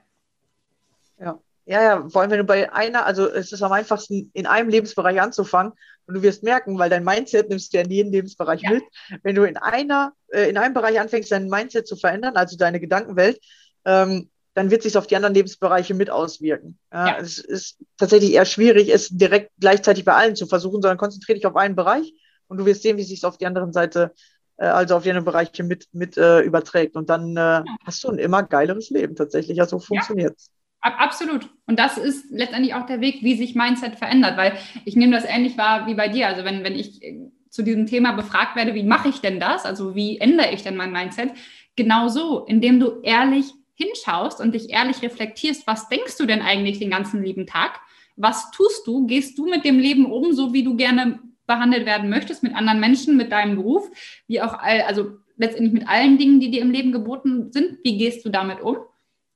Ja. 1.20 1.40
Ja, 1.66 1.82
ja, 1.82 2.08
vor 2.08 2.22
allem, 2.22 2.30
wenn 2.30 2.38
du 2.38 2.44
bei 2.44 2.72
einer, 2.72 3.08
also 3.08 3.28
es 3.28 3.52
ist 3.52 3.64
am 3.64 3.72
einfachsten, 3.72 4.30
in 4.34 4.46
einem 4.46 4.70
Lebensbereich 4.70 5.20
anzufangen 5.20 5.74
und 6.06 6.14
du 6.14 6.22
wirst 6.22 6.44
merken, 6.44 6.78
weil 6.78 6.92
dein 6.92 7.04
Mindset 7.04 7.50
nimmst 7.50 7.74
du 7.74 7.78
ja 7.78 7.84
in 7.84 7.90
jeden 7.90 8.12
Lebensbereich 8.12 8.62
ja. 8.62 8.74
mit. 8.74 8.84
Wenn 9.24 9.34
du 9.34 9.44
in 9.44 9.58
einer, 9.58 10.14
äh, 10.28 10.50
in 10.52 10.58
einem 10.58 10.76
Bereich 10.76 11.00
anfängst, 11.00 11.32
dein 11.32 11.50
Mindset 11.50 11.88
zu 11.88 11.96
verändern, 11.96 12.36
also 12.36 12.58
deine 12.58 12.80
Gedankenwelt, 12.80 13.40
ähm, 13.86 14.30
dann 14.54 14.72
wird 14.72 14.84
sich 14.84 14.98
auf 14.98 15.08
die 15.08 15.16
anderen 15.16 15.36
Lebensbereiche 15.36 15.94
mit 15.94 16.10
auswirken. 16.10 16.78
Ja, 16.92 17.08
ja. 17.08 17.18
Es 17.18 17.38
ist 17.38 17.78
tatsächlich 17.98 18.34
eher 18.34 18.46
schwierig, 18.46 18.90
es 18.90 19.10
direkt 19.10 19.52
gleichzeitig 19.60 20.06
bei 20.06 20.14
allen 20.14 20.36
zu 20.36 20.48
versuchen, 20.48 20.82
sondern 20.82 20.98
konzentriere 20.98 21.38
dich 21.38 21.46
auf 21.46 21.56
einen 21.56 21.76
Bereich 21.76 22.14
und 22.48 22.58
du 22.58 22.66
wirst 22.66 22.82
sehen, 22.82 22.98
wie 22.98 23.04
sich 23.04 23.20
es 23.20 23.24
auf 23.24 23.38
die 23.38 23.46
anderen 23.46 23.74
Seite, 23.74 24.14
äh, 24.58 24.66
also 24.66 24.96
auf 24.96 25.04
die 25.04 25.10
anderen 25.10 25.26
Bereiche 25.26 25.64
mit, 25.64 25.88
mit 25.92 26.18
äh, 26.18 26.42
überträgt. 26.42 26.96
Und 26.96 27.10
dann 27.10 27.38
äh, 27.38 27.64
hast 27.86 28.04
du 28.04 28.10
ein 28.10 28.18
immer 28.18 28.44
geileres 28.44 28.90
Leben 28.90 29.16
tatsächlich. 29.16 29.58
Ja, 29.58 29.66
so 29.66 29.80
funktioniert 29.80 30.36
es. 30.36 30.52
Absolut. 30.82 31.50
Und 31.68 31.78
das 31.78 31.98
ist 31.98 32.26
letztendlich 32.32 32.74
auch 32.74 32.86
der 32.86 33.02
Weg, 33.02 33.22
wie 33.22 33.36
sich 33.36 33.54
Mindset 33.54 33.98
verändert, 33.98 34.38
weil 34.38 34.58
ich 34.86 34.96
nehme 34.96 35.14
das 35.14 35.26
ähnlich 35.26 35.58
wahr 35.58 35.88
wie 35.88 35.94
bei 35.94 36.08
dir. 36.08 36.28
Also 36.28 36.46
wenn, 36.46 36.64
wenn 36.64 36.76
ich 36.76 37.02
zu 37.50 37.64
diesem 37.64 37.86
Thema 37.86 38.14
befragt 38.14 38.56
werde, 38.56 38.76
wie 38.76 38.84
mache 38.84 39.10
ich 39.10 39.20
denn 39.20 39.40
das? 39.40 39.66
Also 39.66 39.94
wie 39.96 40.20
ändere 40.20 40.52
ich 40.52 40.64
denn 40.64 40.78
mein 40.78 40.94
Mindset? 40.94 41.32
Genau 41.76 42.08
so, 42.08 42.46
indem 42.46 42.80
du 42.80 43.02
ehrlich 43.02 43.54
hinschaust 43.80 44.42
und 44.42 44.54
dich 44.54 44.70
ehrlich 44.70 45.02
reflektierst, 45.02 45.66
was 45.66 45.88
denkst 45.90 46.18
du 46.18 46.26
denn 46.26 46.42
eigentlich 46.42 46.80
den 46.80 46.90
ganzen 46.90 47.24
lieben 47.24 47.48
Tag? 47.48 47.80
Was 48.16 48.52
tust 48.52 48.86
du? 48.86 49.08
Gehst 49.08 49.38
du 49.38 49.48
mit 49.48 49.64
dem 49.64 49.80
Leben 49.80 50.06
um, 50.06 50.34
so 50.34 50.54
wie 50.54 50.64
du 50.64 50.76
gerne 50.76 51.20
behandelt 51.48 51.86
werden 51.86 52.10
möchtest, 52.10 52.44
mit 52.44 52.54
anderen 52.54 52.80
Menschen, 52.80 53.18
mit 53.18 53.32
deinem 53.32 53.56
Beruf, 53.56 53.90
wie 54.28 54.42
auch 54.42 54.54
all, 54.60 54.82
also 54.82 55.18
letztendlich 55.38 55.74
mit 55.74 55.88
allen 55.88 56.18
Dingen, 56.18 56.40
die 56.40 56.52
dir 56.52 56.62
im 56.62 56.72
Leben 56.72 56.92
geboten 56.92 57.52
sind? 57.52 57.80
Wie 57.84 57.98
gehst 57.98 58.26
du 58.26 58.30
damit 58.30 58.62
um? 58.62 58.78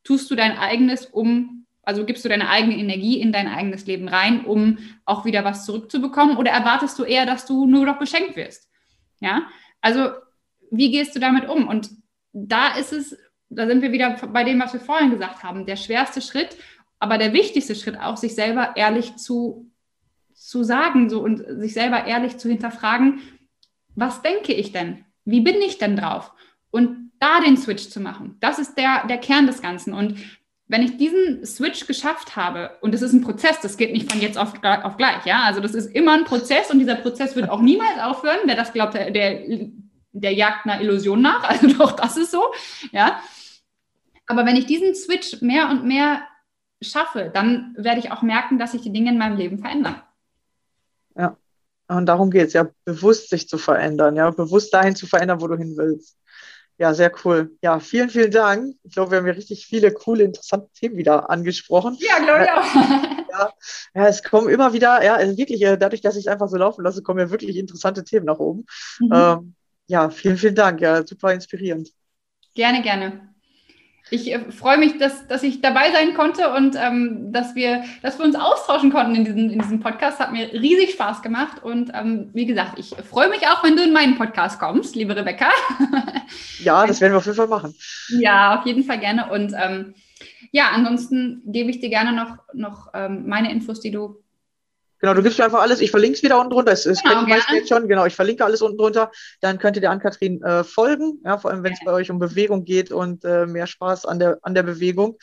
Tust 0.04 0.30
du 0.30 0.36
dein 0.36 0.58
eigenes 0.58 1.06
um, 1.06 1.66
also 1.82 2.06
gibst 2.06 2.24
du 2.24 2.30
deine 2.30 2.50
eigene 2.50 2.78
Energie 2.78 3.20
in 3.20 3.32
dein 3.32 3.48
eigenes 3.48 3.86
Leben 3.86 4.08
rein, 4.08 4.46
um 4.46 4.78
auch 5.06 5.26
wieder 5.26 5.44
was 5.44 5.66
zurückzubekommen? 5.66 6.38
Oder 6.38 6.52
erwartest 6.52 7.00
du 7.00 7.04
eher, 7.04 7.26
dass 7.26 7.46
du 7.46 7.66
nur 7.66 7.86
noch 7.86 8.00
beschenkt 8.00 8.36
wirst? 8.36 8.70
Ja, 9.20 9.48
also 9.82 10.10
wie 10.72 10.92
gehst 10.92 11.16
du 11.16 11.20
damit 11.20 11.48
um? 11.48 11.68
Und 11.68 11.90
da 12.32 12.76
ist 12.76 12.94
es 12.94 13.18
da 13.56 13.68
sind 13.68 13.82
wir 13.82 13.92
wieder 13.92 14.16
bei 14.32 14.44
dem, 14.44 14.60
was 14.60 14.74
wir 14.74 14.80
vorhin 14.80 15.12
gesagt 15.12 15.44
haben, 15.44 15.66
der 15.66 15.76
schwerste 15.76 16.22
Schritt, 16.22 16.58
aber 17.00 17.18
der 17.18 17.34
wichtigste 17.34 17.76
Schritt 17.76 18.00
auch, 18.00 18.18
sich 18.18 18.36
selber 18.36 18.76
ehrlich 18.76 19.16
zu, 19.18 19.70
zu 20.34 20.64
sagen 20.64 21.10
so, 21.10 21.22
und 21.22 21.44
sich 21.60 21.74
selber 21.74 22.06
ehrlich 22.06 22.38
zu 22.38 22.50
hinterfragen, 22.50 23.22
was 23.96 24.22
denke 24.22 24.54
ich 24.54 24.72
denn? 24.72 25.06
Wie 25.26 25.42
bin 25.42 25.62
ich 25.62 25.78
denn 25.78 25.96
drauf? 25.96 26.32
Und 26.72 27.12
da 27.20 27.40
den 27.40 27.58
Switch 27.58 27.90
zu 27.90 28.00
machen, 28.00 28.38
das 28.40 28.60
ist 28.60 28.78
der, 28.78 29.06
der 29.08 29.18
Kern 29.18 29.48
des 29.48 29.62
Ganzen. 29.62 29.94
Und 29.94 30.18
wenn 30.68 30.82
ich 30.82 30.98
diesen 30.98 31.46
Switch 31.46 31.88
geschafft 31.88 32.36
habe, 32.36 32.78
und 32.82 32.96
es 32.96 33.02
ist 33.02 33.14
ein 33.14 33.22
Prozess, 33.22 33.60
das 33.62 33.78
geht 33.78 33.94
nicht 33.94 34.12
von 34.12 34.22
jetzt 34.22 34.38
auf, 34.38 34.54
auf 34.64 34.98
gleich, 34.98 35.26
ja, 35.26 35.44
also 35.44 35.60
das 35.60 35.76
ist 35.76 35.94
immer 35.94 36.14
ein 36.14 36.26
Prozess 36.26 36.72
und 36.72 36.80
dieser 36.80 36.96
Prozess 36.96 37.36
wird 37.36 37.50
auch 37.50 37.62
niemals 37.62 38.00
aufhören. 38.02 38.40
Wer 38.46 38.56
das 38.56 38.74
glaubt, 38.74 38.94
der, 38.94 39.12
der, 39.12 39.42
der 40.14 40.34
jagt 40.34 40.66
einer 40.66 40.82
Illusion 40.82 41.22
nach, 41.22 41.44
also 41.50 41.68
doch, 41.68 41.92
das 41.92 42.18
ist 42.18 42.32
so, 42.32 42.44
ja. 42.92 43.22
Aber 44.28 44.46
wenn 44.46 44.56
ich 44.56 44.66
diesen 44.66 44.96
Switch 44.96 45.42
mehr 45.42 45.70
und 45.70 45.86
mehr 45.86 46.28
schaffe, 46.82 47.32
dann 47.34 47.76
werde 47.78 48.00
ich 48.00 48.12
auch 48.12 48.22
merken, 48.22 48.58
dass 48.60 48.72
sich 48.72 48.82
die 48.82 48.92
Dinge 48.92 49.12
in 49.12 49.18
meinem 49.18 49.38
Leben 49.38 49.60
verändern. 49.60 50.02
Ja, 51.16 51.38
und 51.88 52.06
darum 52.06 52.32
geht 52.32 52.48
es 52.48 52.54
ja, 52.54 52.70
bewusst 52.86 53.30
sich 53.30 53.48
zu 53.48 53.58
verändern, 53.58 54.16
ja, 54.16 54.30
bewusst 54.32 54.74
dahin 54.74 54.96
zu 54.96 55.08
verändern, 55.08 55.42
wo 55.42 55.48
du 55.48 55.58
hin 55.58 55.76
willst. 55.78 56.18
Ja, 56.80 56.94
sehr 56.94 57.12
cool. 57.24 57.56
Ja, 57.62 57.80
vielen, 57.80 58.10
vielen 58.10 58.32
Dank. 58.32 58.76
Ich 58.84 58.94
glaube, 58.94 59.12
wir 59.12 59.20
haben 59.20 59.26
hier 59.26 59.38
richtig 59.38 59.68
viele 59.68 59.94
coole, 59.94 60.24
interessante 60.24 60.70
Themen 60.74 60.98
wieder 60.98 61.30
angesprochen. 61.30 61.96
Ja, 62.00 62.18
glaube 62.18 62.46
ich 62.46 62.52
auch. 62.52 63.04
Ja, 63.34 63.54
ja, 63.96 64.08
es 64.08 64.24
kommen 64.24 64.50
immer 64.50 64.74
wieder, 64.74 65.04
ja, 65.04 65.16
also 65.16 65.38
wirklich, 65.38 65.62
äh, 65.64 65.78
dadurch, 65.78 66.02
dass 66.02 66.16
ich 66.16 66.26
es 66.26 66.32
einfach 66.32 66.48
so 66.50 66.58
laufen 66.58 66.84
lasse, 66.84 67.02
kommen 67.02 67.20
ja 67.20 67.32
wirklich 67.32 67.58
interessante 67.58 68.04
Themen 68.04 68.26
nach 68.26 68.40
oben. 68.40 68.66
Mhm. 69.00 69.10
Ähm, 69.12 69.56
ja, 69.88 70.10
vielen, 70.10 70.38
vielen 70.38 70.56
Dank. 70.56 70.82
Ja, 70.82 71.06
super 71.06 71.34
inspirierend. 71.34 71.90
Gerne, 72.54 72.82
gerne 72.82 73.33
ich 74.14 74.32
äh, 74.32 74.52
freue 74.52 74.78
mich, 74.78 74.98
dass, 75.00 75.28
dass 75.28 75.44
ich 75.44 75.62
dabei 75.62 75.92
sein 75.92 76.14
konnte 76.14 76.54
und 76.54 76.76
ähm, 76.80 77.32
dass, 77.32 77.56
wir, 77.56 77.84
dass 78.02 78.20
wir 78.20 78.26
uns 78.26 78.36
austauschen 78.36 78.92
konnten 78.92 79.16
in 79.16 79.26
diesem, 79.26 79.50
in 79.50 79.60
diesem 79.60 79.80
Podcast. 79.80 80.20
Hat 80.20 80.32
mir 80.32 80.54
riesig 80.54 80.92
Spaß 80.92 81.22
gemacht. 81.22 81.64
Und 81.64 81.92
ähm, 81.94 82.30
wie 82.34 82.46
gesagt, 82.46 82.78
ich 82.78 82.96
freue 83.10 83.30
mich 83.30 83.48
auch, 83.48 83.64
wenn 83.64 83.76
du 83.76 83.84
in 83.84 83.92
meinen 83.92 84.16
Podcast 84.16 84.60
kommst, 84.60 84.96
liebe 84.96 85.16
Rebecca. 85.16 85.50
ja, 86.60 86.86
das 86.86 87.02
werden 87.02 87.14
wir 87.14 87.18
auf 87.18 87.26
jeden 87.26 87.38
Fall 87.38 87.48
machen. 87.48 87.74
Ja, 88.10 88.60
auf 88.60 88.66
jeden 88.66 88.84
Fall 88.84 89.00
gerne. 89.00 89.32
Und 89.32 89.54
ähm, 89.60 89.96
ja, 90.52 90.70
ansonsten 90.74 91.42
gebe 91.46 91.72
ich 91.72 91.80
dir 91.80 91.90
gerne 91.90 92.14
noch, 92.14 92.38
noch 92.54 92.90
ähm, 92.94 93.28
meine 93.28 93.52
Infos, 93.52 93.80
die 93.80 93.92
du 93.92 94.23
Genau, 95.04 95.16
du 95.16 95.22
gibst 95.22 95.38
mir 95.38 95.44
einfach 95.44 95.60
alles, 95.60 95.82
ich 95.82 95.92
verlinke 95.92 96.16
es 96.16 96.24
wieder 96.24 96.40
unten 96.40 96.52
drunter, 96.52 96.72
das, 96.72 96.84
das 96.84 97.04
genau, 97.04 97.24
meisten 97.24 97.56
jetzt 97.56 97.68
schon, 97.68 97.90
genau, 97.90 98.06
ich 98.06 98.16
verlinke 98.16 98.46
alles 98.46 98.62
unten 98.62 98.78
drunter, 98.78 99.12
dann 99.42 99.60
könnt 99.60 99.76
ihr 99.76 99.82
der 99.82 99.92
Ann-Kathrin 99.92 100.42
äh, 100.42 100.64
folgen, 100.64 101.20
ja, 101.26 101.38
vor 101.38 101.52
allem 101.52 101.62
wenn 101.62 101.74
es 101.74 101.80
bei 101.84 101.92
euch 101.92 102.10
um 102.10 102.20
Bewegung 102.20 102.64
geht 102.64 102.90
und 102.90 103.26
äh, 103.26 103.46
mehr 103.46 103.68
Spaß 103.68 104.06
an 104.06 104.20
der, 104.20 104.38
an 104.44 104.56
der 104.56 104.64
Bewegung. 104.64 105.18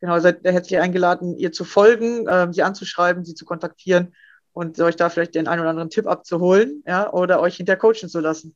Genau, 0.00 0.20
seid 0.20 0.44
herzlich 0.44 0.78
eingeladen, 0.78 1.36
ihr 1.36 1.50
zu 1.50 1.64
folgen, 1.64 2.28
äh, 2.28 2.46
sie 2.52 2.62
anzuschreiben, 2.62 3.24
sie 3.24 3.34
zu 3.34 3.44
kontaktieren 3.44 4.14
und 4.52 4.78
euch 4.78 4.94
da 4.94 5.08
vielleicht 5.08 5.34
den 5.34 5.48
einen 5.48 5.62
oder 5.62 5.70
anderen 5.70 5.90
Tipp 5.90 6.06
abzuholen, 6.06 6.84
ja, 6.86 7.12
oder 7.12 7.40
euch 7.40 7.56
hinter 7.56 7.74
coachen 7.74 8.08
zu 8.08 8.20
lassen. 8.20 8.54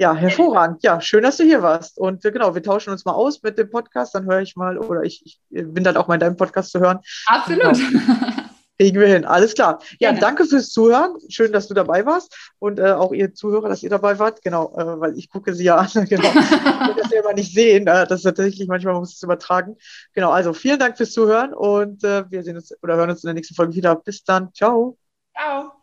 Ja, 0.00 0.16
hervorragend. 0.16 0.82
Ja, 0.82 1.00
schön, 1.00 1.22
dass 1.22 1.36
du 1.36 1.44
hier 1.44 1.62
warst. 1.62 1.96
Und 1.96 2.24
äh, 2.24 2.32
genau, 2.32 2.56
wir 2.56 2.62
tauschen 2.64 2.90
uns 2.90 3.04
mal 3.04 3.12
aus 3.12 3.40
mit 3.44 3.56
dem 3.56 3.70
Podcast. 3.70 4.16
Dann 4.16 4.26
höre 4.26 4.40
ich 4.40 4.56
mal, 4.56 4.78
oder 4.78 5.04
ich, 5.04 5.22
ich 5.24 5.40
bin 5.50 5.84
dann 5.84 5.96
auch 5.96 6.08
mal 6.08 6.14
in 6.14 6.20
deinem 6.20 6.36
Podcast 6.36 6.72
zu 6.72 6.80
hören. 6.80 6.98
Absolut. 7.26 7.78
Kriegen 8.78 9.00
wir 9.00 9.08
hin, 9.08 9.24
alles 9.24 9.54
klar. 9.54 9.80
Ja, 9.98 10.10
Gerne. 10.10 10.20
danke 10.20 10.44
fürs 10.44 10.70
Zuhören. 10.70 11.16
Schön, 11.28 11.52
dass 11.52 11.66
du 11.66 11.74
dabei 11.74 12.06
warst 12.06 12.36
und 12.60 12.78
äh, 12.78 12.92
auch 12.92 13.12
ihr 13.12 13.34
Zuhörer, 13.34 13.68
dass 13.68 13.82
ihr 13.82 13.90
dabei 13.90 14.18
wart. 14.20 14.40
Genau, 14.42 14.72
äh, 14.76 15.00
weil 15.00 15.18
ich 15.18 15.28
gucke 15.30 15.52
sie 15.52 15.64
ja 15.64 15.76
an. 15.76 15.88
genau. 16.08 16.28
ich 16.28 16.96
das 16.96 17.10
selber 17.10 17.32
nicht 17.32 17.52
sehen. 17.52 17.88
Äh, 17.88 18.06
das 18.06 18.20
ist 18.20 18.22
tatsächlich 18.22 18.68
manchmal 18.68 18.92
man 18.92 19.00
muss 19.02 19.14
es 19.14 19.22
übertragen. 19.22 19.76
Genau, 20.12 20.30
also 20.30 20.52
vielen 20.52 20.78
Dank 20.78 20.96
fürs 20.96 21.10
Zuhören 21.10 21.54
und 21.54 22.04
äh, 22.04 22.30
wir 22.30 22.44
sehen 22.44 22.56
uns 22.56 22.72
oder 22.82 22.96
hören 22.96 23.10
uns 23.10 23.24
in 23.24 23.28
der 23.28 23.34
nächsten 23.34 23.54
Folge 23.54 23.74
wieder. 23.74 23.96
Bis 23.96 24.22
dann. 24.22 24.52
Ciao. 24.54 24.96
Ciao. 25.36 25.77